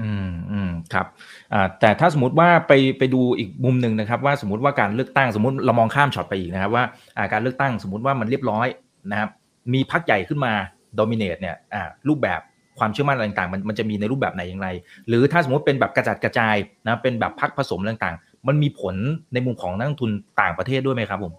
[0.00, 1.06] อืมอืมครับ
[1.52, 6.84] อ่าแต่ถ้าสมมติว่าไปไปดูอีกมุมหนึ่งนะครับ ว่าสมมติว่าการเลือกตั้งสมมติเรามองข้ามช็อตไปอีกนะครับว่า
[7.16, 8.66] อ่าการเลือกตั้งสมมติว่ามันเรียบร้อย
[9.10, 9.30] นะครับ
[9.74, 10.52] มีพักใหญ่ขึ้นมา
[10.96, 12.40] โดมิเนตเนี่ยอ่ารูปแบบ
[12.78, 14.68] ความเชื่อมั่นอะไรต่างๆมันมันจะมีในรูปแบบไหนอย่างไร
[15.08, 18.94] หรือถ้าสมมติเป็นแบบกระจัดกระจายนะเป็นแบบพักผสมต่างๆ มันมีผล
[19.32, 21.32] ในมุมของนักลงทุนต่างประเทศด้วยไหมครับผม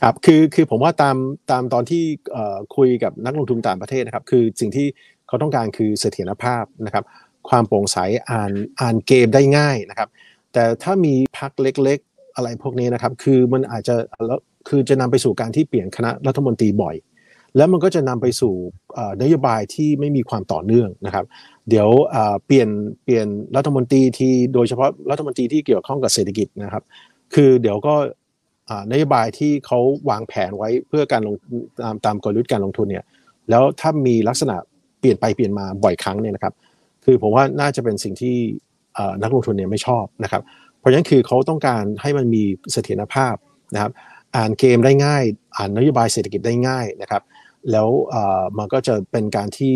[0.00, 1.16] ครับคือคือผมว่าตาม
[1.50, 2.02] ตามตอนที่
[2.76, 4.86] คุยกับนักลงทุนต่างประเทศนะครับ คือสิ่งที่
[5.28, 7.04] เขาต้องการคือเสถียรภาพนะครับ
[7.48, 7.96] ความโปร่งใส
[8.30, 10.08] อ่านอ่านเกมได้ง่ายนะครับ
[10.52, 13.94] แต่ถ้ามีพักเล็กๆ อะไรพวกนี้นะครับ คือมันอาจจะ
[14.26, 16.94] แล้วคือจะนำไปสู่การที่เปลี่ยนคณะรัฐมนตรีบ่อย
[17.56, 18.54] แล้วมันก็จะนำไปสู่
[19.22, 21.24] นโยบายที่ไม่มีความต่อเนื่องนะครับ
[21.68, 21.88] เดี๋ยว
[22.46, 22.68] เปลี่ยน
[23.04, 23.26] เปลี่ยน
[23.56, 26.84] รัฐมนตรีที่โดยเฉพาะรัฐมนตรีที่เกี่ยวข้องกับเศรษฐกิจนะครับ
[27.34, 27.94] คือเดี๋ยวก็
[28.92, 29.78] นโยบายที่เขา
[30.10, 31.34] วางแผนไว้เพื่อการลง
[31.82, 33.04] ตามตามกลยุทธ์การลงทุนเนี่ย
[33.50, 34.56] แล้วถ้ามีลักษณะ
[35.00, 36.54] เปลี่ยนไปเปลี่ยนมาบ่อยครั้งเนี่ยนะครับ
[37.04, 38.36] คือผมว่าน่าจะเป็นสิ่งที่
[39.22, 40.42] นักลงทุนเนี่ยไม่ชอบนะครับ
[40.78, 42.42] เพราะฉะนั้นคือเขาต้องการให้มันมี
[42.72, 43.34] เสถียรภาพ
[43.74, 43.92] นะครับ
[44.36, 45.24] อ่านเกมได้ง่าย
[45.56, 47.22] อ่านนโยบายเศรษฐกิจได้ง่ายนะครับ
[47.72, 47.88] แล้ว
[48.58, 49.74] มันก็จะเป็นการที่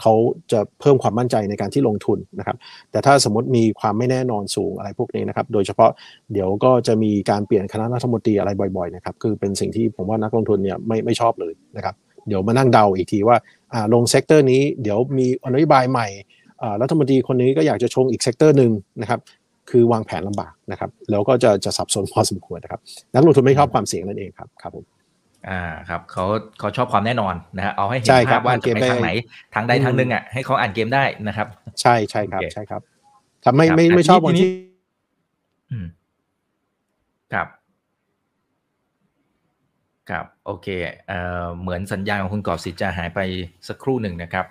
[0.00, 0.14] เขา
[0.52, 2.56] จะเพิ่มความมั่นใจในการที่ลงทุนนะครับ
[2.90, 5.90] แต่ถ้าสมมติมีความไม่แน่นอนสูงอะไรพวกนี้นะครับ โดยเฉพาะ
[6.32, 11.94] เดี๋ยวก็จะมีการเปลี่ยนคณะรัฐมนตรีอะไรบ่อยๆนะครับ คือเป็นสิ่งที่ผมว่านักลงทุนเนี่ยไม่ไม่ชอบเลยนะครับ
[12.28, 13.36] เดี๋ยวมานั่งเดาอีกทีว่า
[13.94, 16.08] ลง sector นี้เดี๋ยวมีนโยบายใหม่
[16.82, 19.20] รัฐมนตรีคนนี้ก็อยากจะชงอีก sector หนึ่งนะครับ
[19.70, 22.80] คือวางแผนลำบากนะครับ แล้วก็จะจะสับสนพอสมควรนะครับ
[23.14, 24.99] นักลงทุนไม่ชอบความเสี่ยงนั่นเองครับครับผม
[25.48, 26.24] อ่าครับเขา
[26.58, 29.10] เขาชอบความแน่นอนนะฮะเอาให้เห็นใช่ครัภาบพว่าอ่านเกจะไปได้ทางไหน
[29.54, 31.46] ทางใดทางหนึ่งอะให้เขาอ่านเกมได้นะครับ
[31.80, 32.82] ใช่ใช่ครับโอเคใช่ครับ
[33.44, 34.50] ครับไม่ครับไม่อะไม่ชอบทีวันนี้ที่
[35.70, 35.86] อืม
[37.32, 37.48] ครับ
[40.10, 40.68] ครับ โอเค
[41.08, 43.20] เอ่อเหมือนสัญญาณของคุณกอบสิทธิ์จะหายไป
[43.68, 44.46] สักครู่หนึ่งนะครับ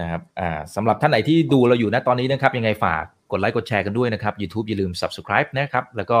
[0.00, 6.18] นะครับอ่าสำหรับท่านไหนที่ดูเราอยู่ณตอนนี้นะครับยังไงฝากกดไลค์กดแชร์กันด้วยนะครับ YouTube อย่าลืม subscribe นะครับ แล้วก็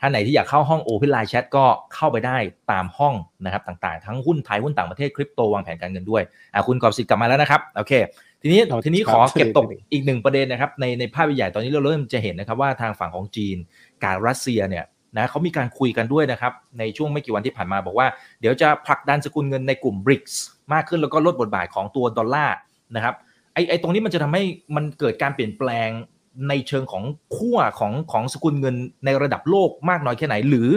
[0.00, 1.64] ท่านไหนที่อยากเข้าห้อง Open Line Chat ก็
[1.94, 2.36] เข้าไปได้
[2.72, 3.14] ตามห้อง
[3.44, 6.22] นะครับต่างๆ ทั้งหุ้นไทยหุ้นต่างประเทศคริปโตวางแผนการเงินด้วย
[6.54, 7.92] อ่าคุณกอบสิทธิ์กลับมาแล้วนะครับโอเค
[8.42, 13.56] ทีนี้เราทีนี้ครัขบอเก็บตกใช่อีกหนึ่งประเด็นนะครับในในภาพใหญ่ตอนนี้เราเริ่มจะเห็นนะครับว่าทางฝั่งของจีน
[14.02, 14.84] กับรัสเซียเนี่ย
[15.16, 18.06] นะเขามีการคุยกันด้วยนะครับในช่วงไม่กี่วันที่ผ่านมาบอกว่า
[18.40, 20.34] เดี๋ยวจะผลักดันสกุลเงินในกลุ่ม BRICS
[20.72, 22.56] มากขึ้นแล้วก็ลดบทบาทของตัวดอลลาร์
[22.96, 23.14] นะครับ
[23.54, 24.42] ไอไอตรงนี้มันจะทำให้
[24.76, 25.90] มันเกิดการเปลี่ยนแปลง
[26.48, 27.04] ในเชิงของ
[27.36, 30.70] ขั้วของของสกุลเงินในระดับโลกมากน้อยแค่ไหนหรือ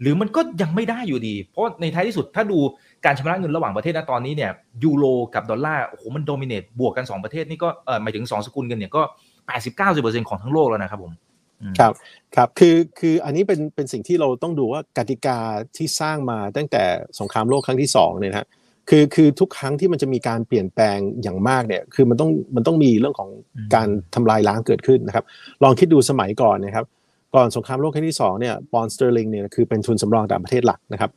[0.00, 2.58] หรือมันก็ยังไม่ได้อยู่ดี เพราะในท้ายที่สุดถ้าดู
[3.04, 4.50] การชำระเงินระหว่างประเทศนะตอนนี้เนี่ย
[4.84, 9.02] ยูโรกับดอลลาร์โอ้โหมันโดมิเนตบวกกัน 2 ประเทศนี่ก็เออหมายถึง 2 สกุลเงินเนี่ยก็
[9.64, 11.12] 80-90%ของทั้งโลกแล้วนะครับผม
[11.78, 11.92] ครับ
[12.36, 15.38] ครับคือคืออันนี้เป็นเป็นสิ่งที่เราต้องดูว่ากติกา
[15.76, 16.82] ที่สร้างมาตั้งแต่
[17.20, 18.46] สงครามโลกครั้งที่สองเนี่ยนะฮะ
[18.88, 25.24] คือคือทุกครั้งที่มันจะมีการเปลี่ยนแปลงอย่างมากเนี่ยคือมันต้องมันต้องมีเรื่องของอืมการทำลายล้างเกิดขึ้นนะครับ
[25.62, 26.86] ลองคิดดูสมัยก่อนนะครับ
[27.34, 31.10] ก่อนสงครามโลกครั้งที่สองเนี่ยปอนด์สเตอร์ลิงเนี่ยคือเป็นทุนสำรองต่างประเทศหลักนะครับ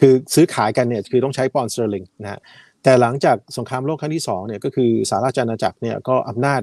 [0.00, 2.40] คือซื้อขายกันเนี่ยคือต้องใช้ปอนด์สเตอร์ลิงนะฮะ
[2.82, 6.60] แต่หลังจากสงครามโลกครั้งที่สองเนี่ยก็คือสหราชอาณาจักรเนี่ยก็อำนาจ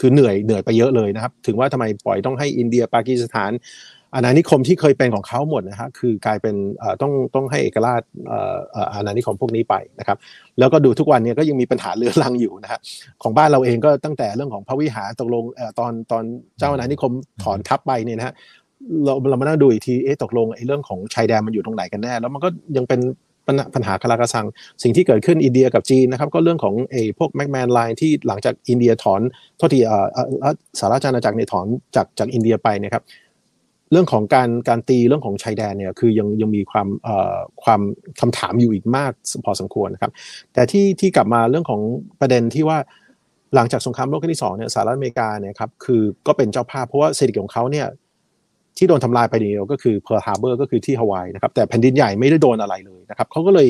[0.00, 3.50] คือเหนื่อยเหนื่อยไปเยอะเลยนะครับ ถึงว่าทำไมปล่อยต้องให้อินเดียปากีสถาน
[4.14, 6.54] อาณานิคมที่เคยเป็นของเขาหมดนะฮะคือกลายเป็น
[7.02, 8.02] ต้องต้องให้เอกราช
[8.94, 10.18] อาณานิคมพวกนี้ไปนะครับ
[10.58, 12.80] แล้วก็ดูทุกวันเนี่ยก็ยังมีปัญหาเรื้อรังอยู่นะฮะ
[13.22, 15.44] ของบ้านเราเองก็ตั้งแต่เรื่องของพระวิหารตกลง
[15.78, 16.22] ตอนตอน
[16.58, 18.34] เจ้าอาณานิคมถอนทัพไปเนี่ยนะฮะ
[19.04, 23.00] เราเรามานั่งดูอีกทีเอ๊ะตกลงไอ้เรื่องของชายแดนมันอยู่ตรงไหนกันแน่ แล้วมันก็ยังเป็น
[23.46, 24.46] ปัญหาปัญหาคาราคาซัง
[24.82, 29.20] สิ่งที่เกิดขึ้นอินเดียกับจีนนะครับ ก็เรื่องของไอ้พวก McMahon Line ที่หลังจากอินเดียถอน
[29.56, 33.02] โทษทีเอ่อเอ่สหราชอาณาจักรเนี่ยถอนจากจากอินเดียไปนะครับ
[33.92, 37.80] เรื่องของการการตีเรื่องของชายแดนเนี่ยคือยังยังมีความเอ่อความ
[38.20, 39.12] คำถามอยู่อีกมาก
[39.44, 40.12] พอสมควรนะครับ
[40.52, 41.80] แต่ที่ที่กลับมาเรื่องของ
[42.20, 42.78] ประเด็นที่ว่า
[43.54, 47.86] หลังจากสงครามโลกครั้งที่สองเนี่ยสหรัฐอเมริกาเนี่ยครับคือก็เป็นเจ้าภาพเพราะว่าเศรษฐกิจของเขาเนี่ย
[48.78, 53.68] ที่โดนทำลายไปเดียวก็คือ Pearl Harbor ก็คือที่ฮาวายนะครับแต่แผ่นดินใหญ่ไม่ได้โดนอะไรเลยนะครับเขาก็เลย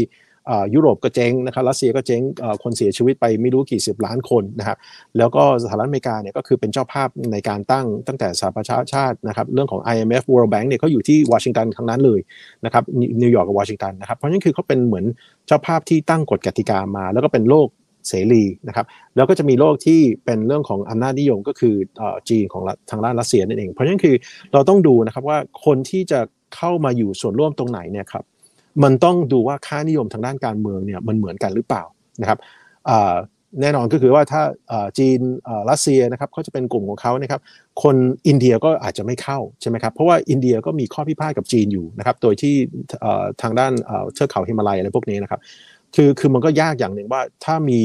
[0.74, 2.22] ยุโรปก็เจ๊งนะครับรัสเซียก็เจ๊ง
[2.62, 4.76] คนเสียชีวิตไปไม่รู้กี่สิบล้านคนนะครับ
[5.18, 12.20] แล้วก็สหรัฐอเมริกาเนี่ยก็คือเป็นเจ้าภาพในการตั้งตั้งแต่สหประชาชาตินะครับเรื่องของ IMF World Bank เนี่ยเขาอยู่ที่วอชิงตันทั้งนั้นเลย
[12.64, 12.84] นะครับ
[13.22, 15.04] นิวยอร์กกับวอชิงตันนะครับเพราะฉะนั้นคือเขาเป็นเหมือน
[15.46, 17.68] เจ้าภาพที่ตั้งกฎกติกามา แล้วก็เป็นโลก
[18.08, 18.86] เสรีนะครับ
[19.16, 21.74] แล้วก็จะมีโลกที่เป็นเรื่องของอำนาจนิยมก็คือ
[22.28, 24.14] จีนของทางด้านรัสเซียนั่นเอง เพราะฉะนั้นคือ
[24.52, 26.20] เราต้องดูนะครับว่าคนที่จะ
[26.56, 28.24] เข้ามาอยู่ส่วนร่วมตรงไหนเนี่ยครับ
[28.82, 31.84] มันต้องดูว่าค่านิยมทางด้านการเมืองเนี่ยมันเหมือนกันหรือเปล่า
[32.20, 32.38] นะครับ
[33.60, 34.42] แน่นอนก็คือว่าถ้า
[34.98, 35.20] จีน
[35.70, 37.40] รัสเซียนะครับเขาจะเป็นกลุ่มของเขานะครับ
[37.82, 37.96] คน
[38.28, 42.54] อินเดียก็อาจจะไม่เข้าใช่ไหมครับเพราะว่าอินเดียก็มีข้อพิพาทกับจีนอยู่นะครับโดยที่
[43.42, 45.40] ทางด้านเอ่อเทือกเขาฮิมาลัยอะไรพวกนี้นะครับ
[45.94, 47.80] คือคือมันก็ยากอย่างหนึ่งว่าถ้ามี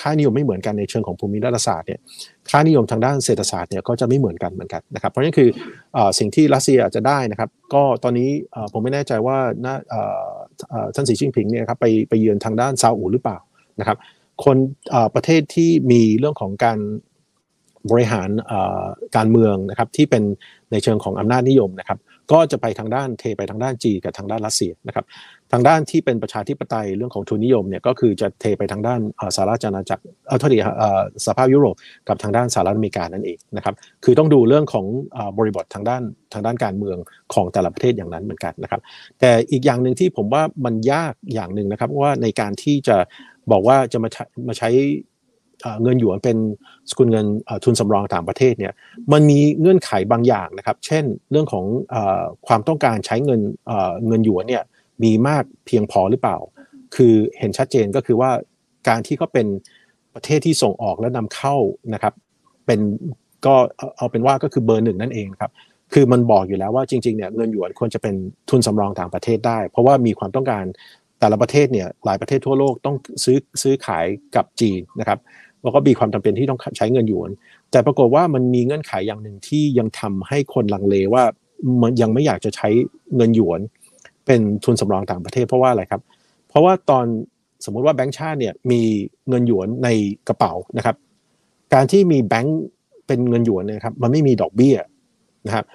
[0.00, 2.00] ค่านิยมไม่เหมือนกันในเชิงของภูมิรัฐศาสตร์เนี่ย
[2.50, 5.48] ค่านิยมทางด้านเศรษฐศาสตร์เนี่ยก็จะไม่เหมือนกันเหมือนกันนะครับ เพราะนั้นคือ
[6.18, 8.30] สิ่งที่รัสเซียอาจจะได้นะครับ ก็ตอนนี้
[8.72, 9.38] ผมไม่แน่ใจว่า
[10.94, 13.38] ท่านสีจิ้นผิงเนี่ยครับไปไปเยือนทางด้านซาอุหรือเปล่า
[13.80, 13.96] นะครับ
[14.44, 14.56] คน
[15.14, 16.78] ประเทศที่มีเรื่องของการ
[17.90, 18.28] บริหาร
[19.16, 20.22] การเมืองนะครับที่เป็น
[20.70, 21.98] ในเชิงของอำนาจนิยมนะครับ
[22.32, 25.04] ก็จะไปทางด้านเทไปทางด้านจีกับทางด้านรัสเซียนะครับ
[25.54, 29.00] ทางด้านที่เป็นประชาธิปไตยเรื่องของทุนนิยมเนี่ยก็คือจะเทไปทางด้าน
[29.36, 30.58] สหราชอาณาจักรเอ่อโทษที
[31.26, 31.74] สภาพยุโรป
[32.08, 33.74] กับทางด้านสหรัฐอเมริกานั่นเองนะครับ
[34.04, 34.86] คือต้องดูเรื่องของ
[35.38, 36.02] บริบททางด้าน
[36.32, 36.98] ทางด้านการเมือง
[37.34, 38.80] ของแต่ละประเทศอย่างนั้นเหมือนกันนะครับ
[39.20, 42.96] แต่อีกอย่างหนึ่งที่ผมว่ามันยากอย่างหนึ่งนะครับว่าในการที่จะ
[43.50, 44.70] บอกว่าจะมาใช้มาใช้
[45.82, 46.36] เงินหยวนเป็น
[46.90, 47.26] สกุลเงิน
[47.64, 48.72] ทุนสำรองต่างประเทศเนี่ย
[49.12, 51.64] มันมีเงื่อนไขบางอย่างนะครับ เช่นเรื่องของ
[52.46, 53.40] ความต้องการใช้เงิน
[54.08, 54.62] เงินหยวนเนี่ย
[55.02, 56.38] มีมากเพียงพอหรือเปล่า
[56.96, 58.30] คือเห็นชัดเจนก็คือว่า
[58.88, 59.46] การที่เขาเป็น
[60.14, 61.56] ประเทศที่ส่งออกและนำเข้า
[61.94, 62.14] นะครับ
[62.66, 62.80] เป็น
[63.46, 65.52] ก็เอาเอาเป็นว่าก็คือเบอร์หนึ่งนั่นเองครับ
[65.92, 68.14] คือมันบอกอยู่แล้วว่าจริงๆเนี่ยเงินหยวนควรจะเป็น
[68.50, 70.64] ทุนสำรองต่างประเทศได้ เพราะว่ามีความต้องการ
[71.20, 75.18] แต่ละประเทศเนี่ยหลายประเทศทั่วโลกต้องซื้อซื้อขายกับจีนนะครับ
[75.62, 77.30] แล้วก็มีความจำเป็นที่ต้องใช้เงินหยวน
[77.70, 81.24] แต่ปรากฏว่ามันมีเงื่อนไขอย่างหนึ่งที่ยังทำให้คนลังเลว่า
[81.82, 82.68] มันยังไม่อยากจะใช้
[83.16, 83.60] เงินหยวน
[84.26, 86.02] เป็นทุนสำรองต่างประเทศเพราะว่าอะไรครับ
[86.48, 87.06] เพราะว่าตอน
[87.64, 88.80] สมมุติว่าแบงก์ชาติเนี่ยมี
[89.28, 89.88] เงินหยวนใน
[90.28, 90.96] กระเป๋านะครับ
[91.74, 92.60] การที่มีแบงก์
[93.06, 94.76] เป็นเงินหยวนนยครับมันไม่มีดอกเบี้ย
[95.46, 95.66] นะครับ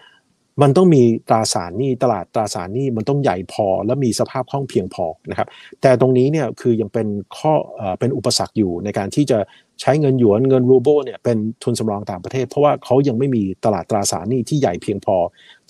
[0.61, 5.47] มันต้องมีตราสารหนี้ตลาดตราสารหนี้มันต้องใหญ่พอ และมีสภาพคล่องเพียงพอนะครับ
[5.81, 7.53] แต่ตรงนี้เนี่ยคือยังเป็นข้อ
[7.99, 9.37] เป็นอุปสรรคอยู่ในการที่จะ
[9.81, 15.15] ใช้เงินหยวนเงินรูเบิลเนี่ยเป็นทุนสำรองต่างประเทศ เพราะว่าเขายังไม่มีตลาดตราสารหนี้ที่ใหญ่เพียงพอ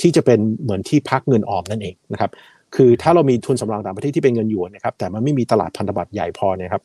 [0.02, 2.32] ที่จะเป็นเหมือนที่พักเงินออมนั่นเองนะครับ
[2.76, 6.84] คือถ้าเรามีทุนสำรองต่างประเทศที่เป็นเงินหยวนนะครับแต่มันไม่มีตลาดพันธบัตรใหญ่พอเนยครับ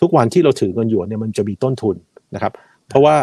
[0.00, 1.96] ทุกวันที่เราถือเงินหยวนเนี่ยมันจะมีต้นทุน
[2.34, 2.52] นะครับ
[2.88, 3.16] เพราะว่า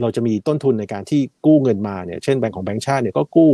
[0.00, 3.50] เราจะมีต้นทุนในการที่กู้เงินมาเนี่ยเช่นแบงก์ของแบงก์ชาติเนี่ยก็กู้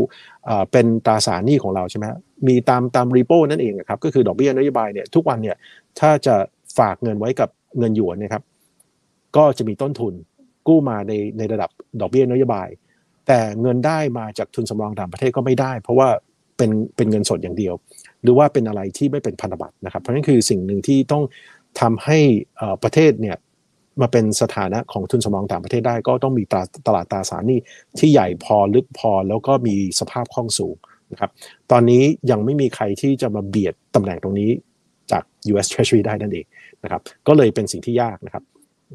[0.72, 2.04] เป็นตราสารหนี้ของเราใช่ไหม
[2.48, 5.56] มีตามตามรีโปนั่นเองครับก็คือดอกเบี้ยนโยบายเนี่ยทุกวันเนี่ย
[6.00, 6.34] ถ้าจะ
[6.78, 8.42] ฝากเงินไว้กับเงินหยวนนะครับ
[9.36, 10.14] ก็จะมีต้นทุน
[10.68, 11.70] กู้มาในในระดับ
[12.00, 12.68] ดอกเบี้ยนโยบาย
[13.26, 16.08] แต่เงินได้มาจากทุนสำรองต่างประเทศก็ไม่ได้ เพราะว่า
[16.60, 17.74] เป็นเป็นเงินสดอย่างเดียว
[18.22, 21.22] หรือว่าเป็นอะไรที่ไม่เป็นพันธบัตรนะครับ เพราะนั่นคือสิ่งหนึ่งที่ต้อง
[21.80, 22.18] ทำให้
[22.82, 23.36] ประเทศเนี่ย
[24.00, 26.44] มาเป็นสถานะของทุนสำรองต่างประเทศได้ ก็ต้องมี
[26.86, 27.58] ตลาดตราสารหนี้
[27.98, 30.76] ที่ใหญ่พอลึกพอแล้วก็มีสภาพคล่องสูง
[31.12, 31.30] นะครับ
[31.70, 34.50] ตอนนี้ยังไม่มีใครที่จะมาเบียดตำแหน่งตรงนี้
[35.12, 36.46] จาก US Treasury ได้นั่นเอง
[36.84, 38.44] นะครับก็เลยเป็นสิ่งที่ยากนะครับ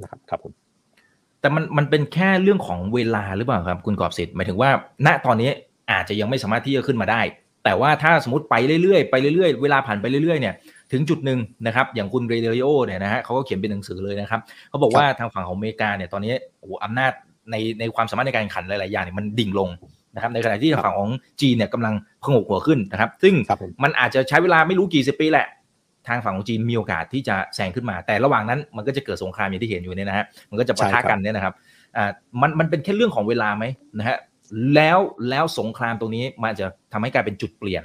[0.01, 0.53] นะครับครับผม
[1.41, 4.69] แต่มันมันเป็นแค่เรื่องของเวลาหรือเปล่าครับคุณกอบสิทธิ์หมายถึงว่า
[5.05, 5.49] ณตอนนี้
[5.91, 7.21] อาจจะยังไม่สามารถที่จะขึ้นมาได้
[7.65, 10.53] แต่ว่าถ้าสมมติไปเรื่อยๆไปเรื่อยๆ เวลาผ่านไปเรื่อยๆเนี่ย
[10.91, 17.11] ถึงจุดหนึ่งนะครับอย่างคุณเรเดริโอเนี่ยนะฮะเขาก็เขียนเป็นหนังสือเลยนะครับเขาบอกว่าทางฝั่งของอเมริกาเนี่ยตอนนี้โอ้อำนาจ
[17.51, 19.69] ในในความสามารถในการแข่งขันหลายๆอย่างเนี่ยมันดิ่งลง
[20.15, 21.11] นะครับในขณะที่ทางฝั่งของ
[21.41, 21.93] จีนเนี่ยกำลัง
[22.23, 23.33] พงกหัวขึ้นนะครับ ซึ่ง
[23.83, 25.47] มันอาจจะใช้เวลาไม่รู้กี่สิบปีแหละ
[26.07, 31.53] ทางฝั่งของจีนมีโอกาสที่จะแซงขึ้นมา แต่ระหว่างนั้นมันก็จะเกิดสงครามอย่างที่เห็นอยู่เนี่ยนะฮะมันก็จะปะทะกันเนี่ยนะครับ
[31.97, 32.09] อ่า
[32.41, 33.63] มันมันเป็นแค่เรื่องของเวลาไหม
[33.99, 34.17] นะฮะ
[34.75, 37.83] แล้วแล้วสงครามตรงนี้มันจะทำให้กลายเป็นจุดเปลี่ยน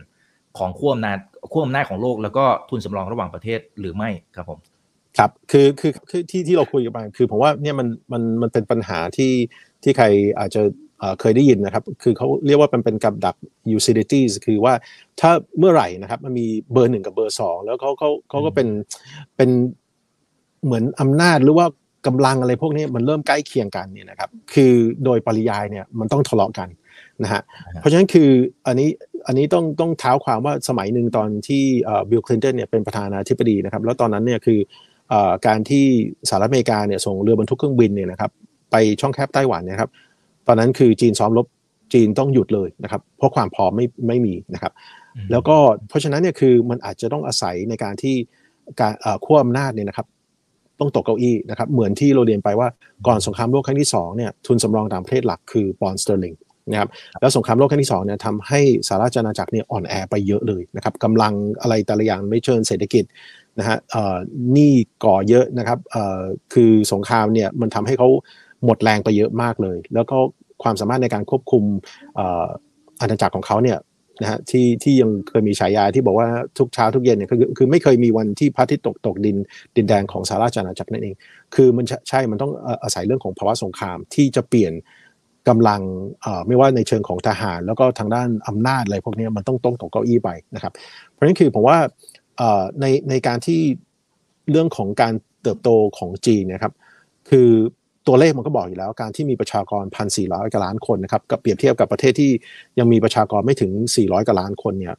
[0.58, 1.18] ของขั้วอำนาจ
[1.52, 4.58] ขั้วอำนาจของโลก แล้วก็ทุนสำรองระหว่างประเทศหรือไม่ครับผม
[5.18, 9.32] ครับคือคือคือที่ที่เราคุยกันไปคือผมว่าเนี่ยมันมันมันเป็นปัญหาที่
[9.82, 10.06] ที่ใคร
[10.40, 10.62] อาจจะ
[11.20, 13.36] เคยได้ยินนะครับ คือเขาเรียกว่ามันเป็นกับดัก
[13.76, 14.74] utilities คือว่า
[15.20, 18.68] ถ้าเมื่อไหร่นะครับมันมีเบอร์หนึ่งกับเบอร์สองแล้วเขาเขาเขาก็เป็น
[19.36, 19.50] เป็น
[20.64, 21.66] เหมือนอำนาจหรือว่า
[22.06, 24.72] กำลังอะไรพวกนี้มันเริ่มใกล้เคียงกันเนี่ยนะครับคือ
[25.04, 26.68] โดยปริยายเนี่ยมันต้องทะเลาะกัน
[27.22, 27.42] นะฮะ
[27.80, 28.30] เพราะฉะนั้นคือ
[28.66, 28.88] อันนี้
[29.26, 31.62] อันนี้ต้องต้องเท้าความว่าสมัยหนึ่งตอนที่
[32.10, 34.58] บิลคลินตันเนี่ยเป็นประธานาธิบดีนะครับแล้วตอนนั้นเนี่ยคือ
[35.46, 35.84] การที่
[36.28, 38.30] สหรัฐอเมริกาเนี่ยส่งเรือบรรทุกเครื่องบินเนี่ยนะครับ
[38.70, 39.90] ไปช่องแคบไต้หวันนะครับ
[40.46, 41.46] ตอนนั้นคือจีนซ้อมรบ
[41.92, 44.72] จีนต้องหยุดเลยนะครับเพราะความพร้อมไม่ไม่มีนะครับ
[45.30, 45.56] แล้วก็
[45.88, 48.16] เพราะฉะนั้นเนี่ยคือมันอาจจะต้องอาศัยในการที่
[48.80, 48.94] การ
[49.24, 50.06] ขั้วอำนาจเนี่ยนะครับ
[50.80, 52.68] ต้องตกเก้าอี้นะครับเหมือนที่เราเรียนไปว่า
[53.06, 56.34] ก่อนสงครามโลกครั้งที่2เนี่ยทุนสำรองต่างประเทศหลักคือปอนด์สเตอร์ลิง
[56.70, 56.88] นะครับ
[57.20, 63.04] แล้วสงครามโลกครั้งที่2เนี่ยทำให้สหราชอาณาจักรเนี่ยอ่อนแอไปเยอะเลยนะครับกำลังอะไรแต่ละอย่างในเชิงเศรษฐกิจ
[63.58, 63.76] นะฮะ
[64.52, 64.74] หนี้
[65.04, 65.78] ก็เยอะนะครับ
[66.54, 68.08] คือสงครามเนี่ยมันทำให้เขา
[68.64, 70.16] หมดแรงไปเยอะมากเลย แล้วก็
[70.62, 71.64] ความสามารถในการควบคุม
[73.00, 73.78] อาณาจักรของเขาเนี่ย
[74.20, 79.36] นะฮะที่ที่ยังเคยมีฉายาที่บอกว่าทุกเช้าทุกเย็นเนี่ยคือคือไม่เคยมีวันที่พระอาทิตย์ตกตกดิน
[79.76, 81.14] ดินแดงของสาราจานาจักรนั่นเอง
[81.54, 82.52] คือมันใช่มันต้อง
[82.82, 84.72] อาศัยเรื่องของภาวะสงครามที่จะเปลี่ยน
[85.48, 85.80] กำลัง
[86.46, 90.72] ไม่ว่าในเชิงของทหาร แล้วก็ทางด้านอำนาจอะไรพวกนี้มันต้องต้องตกเก้าอี้ไปนะครับ
[91.10, 91.78] เพราะฉะนั้นคือผมว่า
[92.80, 93.60] ในในการที่
[94.50, 95.68] เรื่องของการเติบโต
[95.98, 96.72] ของจีนนะครับ
[97.30, 97.48] คือ
[98.06, 102.30] ตัวเลขมันก็บอกอยู่แล้วการที่มีประชากรพันสี่ร้อยกว่าล้านคนนะครับกับเปรียบเทียบกับประเทศที่
[102.78, 104.94] ยังมีประชากรไม่ถึงสี่ร้อยกว่าล้านคนเนี่ย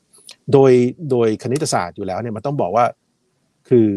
[0.53, 0.71] โดย
[1.11, 2.85] โดยคณิตศาสตร์อยู่แล้วเนี่ยมันต้องบอกว่า
[3.69, 3.87] คือ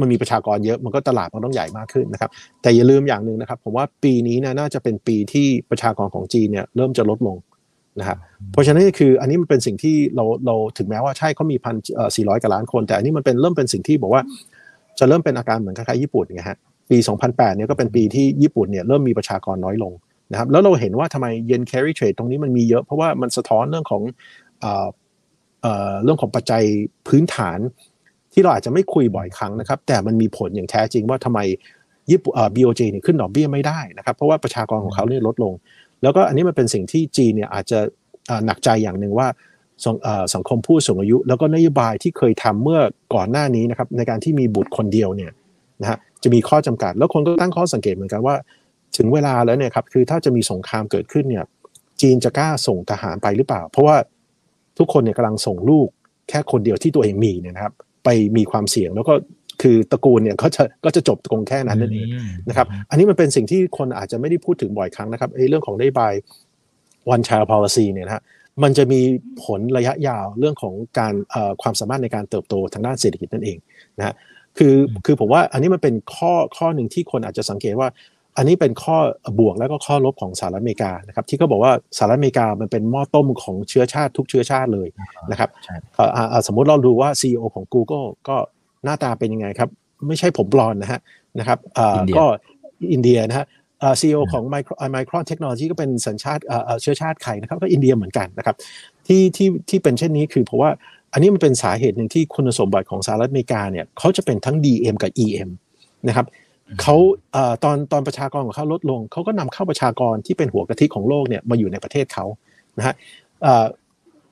[0.00, 2.30] มันมีประชากรเยอะมันก็ตลาดมันต้องใหญ่มากขึ้นนะครับ
[2.62, 7.36] แต่อย่าลืมอย่างหนึ่งนะครับ ผมว่าปีนี้นะน่าจะเป็นปีที่ประชากรของจีนเนี่ยเริ่มจะลดลง
[8.00, 8.18] นะครับ
[8.52, 11.74] เพราะฉะนั้นคืออันนี้มันเป็นสิ่งที่เราเราถึงแม้ว่าใช่เขามีพัน
[12.16, 14.22] สี่ร้อยกว่าล้านคน แต่อันนี้มันเป็นเริ่มเป็นสิ่งที่บอกว่า
[14.98, 16.58] จะเริ่มเป็นอาการเหมือนคล้ายๆญี่ปุ่นไงฮะ
[16.90, 19.92] ปี 2008เนี่ยก็เป็นปีที่ญี่ปุ่นเนี่ยเริ่มมีประชากรน้อยลง
[20.32, 24.02] นะครับแล้วเราเห็นว่าทำไมเยน carry trade ตรงนี้มันมีเยอะ เพราะว่ามันสะท้อนเรื่องของ
[26.04, 26.62] เรื่องของปัจจัย
[27.08, 27.58] พื้นฐาน
[28.32, 31.40] ที่เราอาจจะไม่คุยบ่อยครั้งนะครับ แต่มันมีผลอย่างแท้จริงว่าทำไม
[32.10, 35.52] ญี่ปุ่น BOJ เนี่ยขึ้นดอกเบี้ยไม่ได้นะครับ เพราะว่าประชากรของเขาเนี่ยลดลง
[36.02, 37.78] แล้วก็อันนี้มันเป็นสิ่งที่จีนเนี่ยอาจจะ
[38.46, 39.28] หนักใจอย่างหนึ่งว่า
[40.34, 42.80] สังคมผู้สูงอายุ แล้วก็นโยบายที่เคยทำเมื่อ
[43.14, 45.30] ก่อนหน้านี้นะครับในการที่มีบุตรคนเดียวเนี่ย
[45.82, 48.34] นะฮะ จะมีข้อจำกัด แล้วคนก็ตั้งข้อสังเกตเหมือนกันว่า
[48.96, 51.44] ถึงเวลาแล้วเนี่ยครับคือถ้าจะมีสงครามเกิดขึ้นเนี่ย
[52.00, 53.96] จีนจะกล้าส่งทหารไปหรือเปล่า เพราะว่า
[54.78, 55.88] ทุกคนเนี่ยกำลังส่งลูก
[56.28, 57.72] แค่คนเดียวที่ตัวเองมีเนี่ยนะครับ
[58.04, 59.14] ไปมีความเสี่ยงแล้วก็
[59.62, 62.08] คือตระกูลเนี่ยก็จะก็จะจบตรงแค่นั้นนั่นเอง
[62.48, 66.14] นะครับ อันนี้มันเป็นสิ่งที่คนอาจจะไม่ได้พูดถึงบ่อยครั้งนะครับเรื่องของนโยบาย
[67.14, 68.22] one child policy เนี่ยนะฮะ
[68.62, 69.00] มันจะมี
[69.44, 71.14] ผลระยะยาวเรื่องของการ
[71.62, 73.58] ความสามารถในการเติบโตทางด้านเศรษฐกิจนั่นเอง
[73.98, 74.14] นะฮะ
[74.58, 74.74] คือ
[75.06, 77.88] คือผมว่าอันนี้มันเป็นข้อข้อหนึ่งที่คนอาจจะสังเกตว่า
[78.36, 78.96] อันนี้เป็นข้อ
[79.38, 84.88] บวกแล้วก็ข้อลบของสหรัฐอเมริกานะครับที่เขาบอกว่าสหรัฐอเมริกามันเป็นหม้อต้มของเชื้อชาติทุกเชื้อชาติเลย
[85.30, 85.50] นะครับ
[86.46, 88.36] สมมุติเราดูว่า CEO ของ Google ก็
[88.84, 89.68] หน้าตาเป็นยังไงครับ
[90.06, 91.00] ไม่ใช่ผมบลอนนะฮะ
[91.38, 91.58] นะครับ
[92.16, 92.24] ก็
[92.92, 93.46] อินเดียนะฮะ
[94.00, 94.44] ซีอีโอของ
[94.94, 96.42] Micron Technology ก็เป็นสัญชาติ
[96.82, 98.56] เชื้อชาติไทยนะครับก็อินเดียเหมือนกันนะครับ
[99.06, 100.70] ที่ที่ที่เป็นเช่นนี้คือเพราะว่า
[101.12, 105.50] อันนี้มันเป็นสาเหตุหนึ่งที่คุณสมบัติของสหรัฐอเมริกาเนี่ยเขาจะเป็นทั้ง DM กับ EM
[106.08, 106.26] นะครับ
[106.82, 106.96] เขา
[107.64, 112.24] ตอนตอนประชากรของเขาลดลงเขาก็นำเข้าประชากรที่เป็นหัวกะทิของโลกเนี่ยมาอยู่ในประเทศเขา
[112.78, 112.94] นะฮะ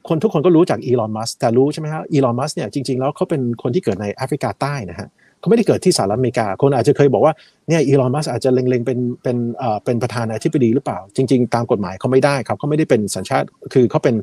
[0.09, 5.09] คนทุกคนก็รู้จากอีลอนมัสแต่รู้ใช่ไหมครับอีลอนมัสเนี่ยจริงๆแล้วเขาเป็นคนที่เกิดในแอฟริกาใต้นะฮะ
[5.47, 7.35] เขาไม่ได้เกิดที่สหรัฐอเมริกา คนอาจจะเคยบอกว่า
[7.69, 14.15] เนี่ยอีลอนมัสอาจจะเล็งๆเป็นเป็นเอ่อเป็นประธานาธิบดีหรือเปล่า จริง ๆ ตามกฎหมายเขาไม่ได้ครับเขาไม่ได้เป็นสัญชาติคือเขาเป็น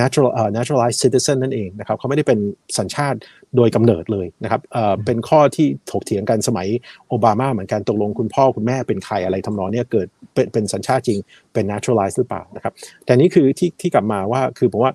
[0.00, 2.38] natural เอ่อ naturalized citizen นั่นเองนะครับเขาไม่ได้เป็น
[2.78, 3.18] สัญชาติ
[3.56, 6.68] โดยกำเนิดเลยนะครับเอ่อเป็นข้อที่ถกเถียงกันสมัย
[7.08, 11.18] โอบามาเหมือนกันตกลงคุณพ่อคุณแม่เป็นใครอะไรทำนองเนี้ยเกิดเป็นเป็นสัญชาติจริง
[11.52, 12.72] เป็น naturalized หรือเปล่านะครับ
[13.04, 14.92] แต่นี่คือที่ที่กลับมาว่าคือผมว่า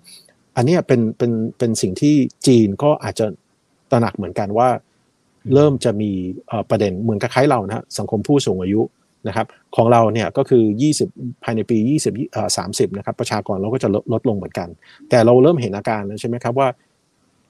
[0.58, 2.16] อันนี้เป็นเป็นเป็นสิ่งที่
[2.48, 3.26] จีนก็อาจจะ
[3.92, 4.70] ตระหนักเหมือนกันว่า
[5.54, 6.12] เริ่มจะมี
[6.70, 8.82] ประเด็นเหมือนกับคล้ายเรานะสังคมผู้สูงอายุ
[9.28, 10.64] นะครับของเราเนี่ยก็คือ
[11.04, 14.68] 20 ภายในปี 20เอ่อ30 นะครับ ประชากรเราก็จะลดลดลงเหมือนกัน
[15.10, 16.68] แต่เราเริ่มเห็นอาการแล้วใช่ไหมครับว่า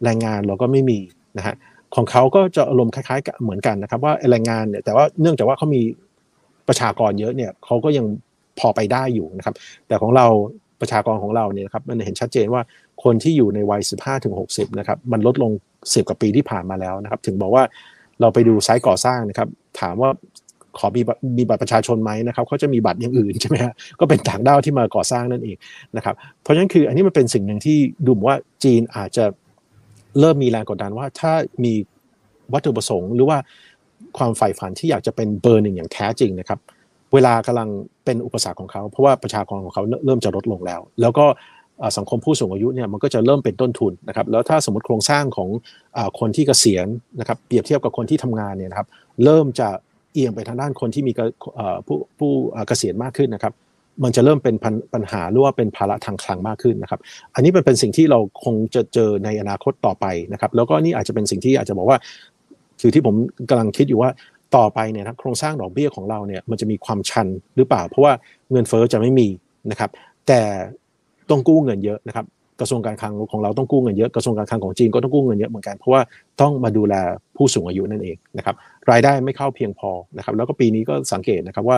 [0.03, 0.99] แรงงานเราก็ไม่มี
[1.37, 1.55] นะฮะ
[1.95, 5.81] ของเขาก็จะอารมณ์คล้ายๆเหมือนกันนะครับว่าแรงงานเนี่ยแต่ว่าเนื่องจากว่าเขามี
[6.67, 8.05] ประชากรเยอะเนี่ยเขาก็ยัง
[8.59, 9.55] พอไปได้อยู่นะครับ
[9.87, 10.25] แต่ของเรา
[10.81, 12.61] ประชากรของเราเนี่ยครับมันเห็นชัดเจนว่า
[13.03, 13.81] คนที่อยู่ในวัย
[14.29, 15.51] 15-60 นะครับมันลดลง
[15.93, 17.63] 10กว่าปีที่ผ่านมาแล้วนะครับ ถึงบอกว่า
[18.21, 19.47] เราไปดูไซต์ก่อสร้างนะครับ
[19.79, 20.09] ถามว่า
[20.77, 21.01] ขอมี
[21.38, 25.57] มีบัตรประชาชนไหมนะครับเขาจะมีบัตรอย่างอื่นใช่ไหมฮะก็เป็นต่างด้าวที่มาก่อสร้างนั่นเอง
[25.97, 29.25] นะครับ เพราะฉะนั้นคืออันนี้มันเป็นสิ่งหนึ่งที่ดูเหมือนว่าจีนอาจจะ
[30.19, 31.31] เริ่มมีแรงกดดันว่าถ้า
[31.63, 31.73] มี
[32.53, 33.38] วัตถุประสงค์ หรือว่า
[34.17, 36.59] ความใฝ่ฝันที่อยากจะเป็นเบอร์หนึ่งอย่างแท้จริงนะครับ
[37.13, 37.69] เวลากำลัง
[38.05, 41.25] เป็นอุปสรรคของเขา เพราะว่าประชากรของเขาเริ่มจะลดลงแล้ว แล้วก็
[41.97, 45.49] สังคมผู้สูงอายุเนี่ยมันก็จะเริ่มเป็นต้นทุนนะครับแล้วถ้าสมมติโครงสร้างของ
[45.97, 46.88] อคนที่เกษียณ
[47.19, 48.88] นะครับเปรียบเทียบกับคนที่ทำงานเนี่ยนะครับ
[49.23, 49.69] เริ่มจะ
[50.13, 51.11] เอียงไปทางด้านคนที่มี
[51.88, 52.32] ผู้ผู้
[52.67, 53.53] เกษียณมากขึ้นนะครับ
[54.03, 54.55] มันจะเริ่มเป็น
[54.93, 56.99] ปัญหาหรือว่าเป็นภาระทางคลังมากขึ้นนะครับ
[57.36, 61.97] อันนี้มันเป็นสิ่งที่เราคงจะเจอในอนาคตต่อไปนะครับ แล้วก็นี่อาจจะเป็นสิ่งที่อาจจะบอกว่า
[62.82, 63.15] คือที่ผม
[63.49, 64.11] กำลังคิดอยู่ว่า
[64.55, 68.13] ต่อไปเนี่ยนะโครงสร้างดอกเบี้ยของเราเนี่ยมันจะมีความชันหรือเปล่า เพราะว่า
[68.51, 69.28] เงินเฟอ้อจะไม่มี
[69.71, 69.89] นะครับ
[70.28, 70.41] แต่
[71.30, 72.26] ต้องกู้เงินเยอะนะครับ
[72.59, 76.01] กระทรวงการคลังของเราต้องกู้เงินเยอะกระทรวงการคลังของจีนก็ต้องกู้เงินเยอะเหมือนกันเพราะว่า
[76.41, 76.95] ต้องมาดูแล
[77.36, 78.55] ผู้สูงอายุนั่นเองนะครับ
[78.91, 81.78] รายได้ไม่เข้าเพียงพอนะครับแล้วก็ปีนี้ก็สังเกตนะครับว่า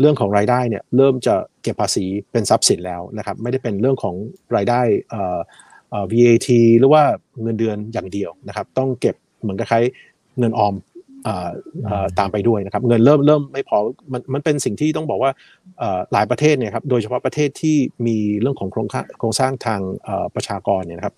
[0.00, 4.14] เรื่องของรายได้เนี่ยเริ่มจะเก็บภาษีเป็นทรัพย์สินแล้วนะครับไม่ได้เป็นเรื่องของ
[4.56, 4.80] รายได้
[5.10, 5.38] เอ่อ
[5.90, 7.02] เอ่อ VAT หรือว่า
[7.42, 9.80] เงินเดือนอย่างเดียวนะครับต้องเก็บเหมือนกับคล้
[10.38, 10.74] เงินออม
[12.18, 13.78] ตามไปด้วยนะครับเงินเริ่มเริ่มไม่พอ
[14.12, 15.30] มันมันเป็นสิ่งที่ต้องบอกว่า
[16.12, 17.76] หลายประเทศเนี่ยครับโดยเฉพาะประเทศที่
[18.06, 18.86] มีเรื่องของโครง
[19.18, 19.80] โครงสร้างทาง
[20.34, 21.14] ประชากรเนี่ยนะครับ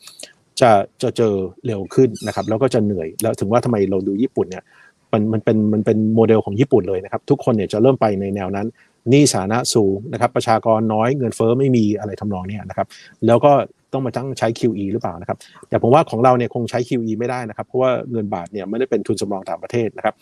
[0.61, 0.71] จะ
[1.03, 1.35] จะเจอ
[1.67, 4.65] เร็วขึ้นนะครับแล้วก็จะเหนื่อยแล้วถึงว่าทำไมเราดูญี่ปุ่นเนี่ย
[5.13, 8.67] มันมันเป็นมันเป็นโมเดลของญี่ปุ่นเลยนะครับทุกคนเนี่ยจะเริ่มไปในแนวนั้น
[9.13, 12.87] นี่สานะสูงนะครับประชากรน้อยเงินเฟ้อไม่มีอะไรทำนองนี้นะครับ
[13.27, 13.53] แล้วก็
[13.93, 15.39] ต้องมาตั้งใช้ QE หรือเปล่านะครับ
[15.69, 20.15] แต่ผมว่าของเราเนี่ยคงใช้ QE ไม่ได้นะครับ เพราะว่าเงินบาทเนี่ยไม่ได้เป็นทุนสำรองต่างประเทศนะครับ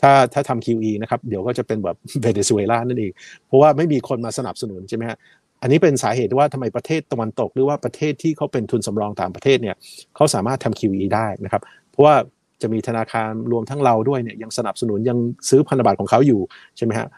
[0.00, 3.12] ถ้าถ้าทำ QE นะครับ เดี๋ยวก็จะเป็นแบบเวเนซุเอลานั่นเอง
[3.46, 5.18] เพราะว่าไม่มีคนมาสนับสนุนใช่ไหมฮะ
[5.62, 9.76] อันนี้เป็นสาเหตุว่าทำไมประเทศตะวันตก หรือว่าประเทศที่เขาเป็นทุนสำรองต่างประเทศเนี่ย
[10.16, 12.14] เขาสามารถทำ QE ได้นะครับ เพราะว่า
[12.62, 15.18] จะมีธนาคารรวมทั้งเราด้วยเนี่ยยังสนับสนุนยัง
[15.48, 16.40] ซื้อพันธบัตรของเขาอยู่
[16.76, 17.08] ใช่ไหมฮะ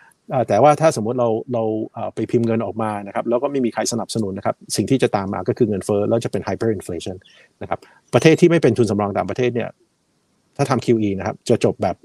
[0.49, 1.63] แต่ว่าถ้าสมมติเราเรา
[2.15, 7.17] ไปพิมพ์เงินออกมานะครับแล้วก็ไม่มีใครสนับสนุนนะครับสิ่งที่จะตามมาก็คือเงินเฟ้อแล้วจะเป็น hyperinflation
[7.63, 7.79] นะครับ
[8.15, 9.69] ประเทศที่ไม่เป็นทุนสำรองต่างประเทศเนี่ย
[10.57, 11.97] ถ้าทำ QE นะครับจะจบแบบ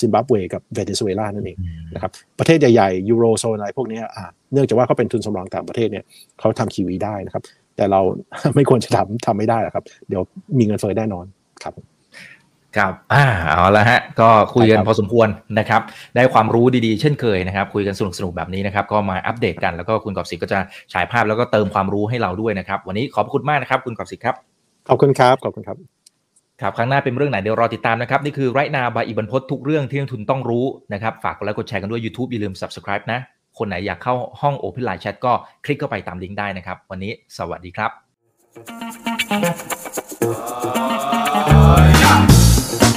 [0.00, 1.58] ซิมบับเวกับเวเนซุเอลานั่นเอง
[1.94, 4.00] นะครับประเทศใหญ่ๆยูโรโซนอะไรพวกนี้
[4.52, 6.04] เนื่องจากว่าเขาเป็นทุนสำรองต่างประเทศเนี่ย
[6.40, 7.42] เขาทำ QE ได้นะครับ
[7.76, 8.00] แต่เรา
[8.54, 10.22] ไม่ควรจะทำทำไม่ได้ครับ เดี๋ยว
[10.58, 11.24] มีเงินเฟ้อแน่นอน
[11.62, 11.74] ครับ
[12.78, 15.82] ครับอ่าเอาละฮะ ก็คุยกันพอสมควรนะครับ
[16.14, 20.58] ได้ความรู้ดีๆ เช่นเคยนะครับ คุยกันสนุกๆแบบนี้นะครับ ก็มาอัปเดตกัน แล้วก็คุณกอบศิษย์ก็จะ
[20.92, 24.34] ฉายภาพแล้วก็เติมความรู้ให้เราด้วยนะครับ วันนี้ขอบคุณมากนะครับ คุณกอบศิษย์ครับ
[24.88, 25.76] ขอบคุณครับ ขอบคุณครับ
[26.60, 33.20] ครับครั้งหน้าเป็นเรื่องไหนเดี๋ยวรอติดตามนะครับ นี่คือไรนาบายอิบันพศทุกเรื่องที่นักทุนต้องรู้นะครับ ฝากกดไลค์กดแชร์กันด้วย YouTube อย่าลืม subscribe นะ
[33.58, 35.32] คนไหนอยากเข้าห้อง Open Line Chat ก็
[35.64, 37.86] คลิกเข้าไปตามลิงก์ได้นะครับ วันนี้สวัสดีครั
[42.30, 42.35] บ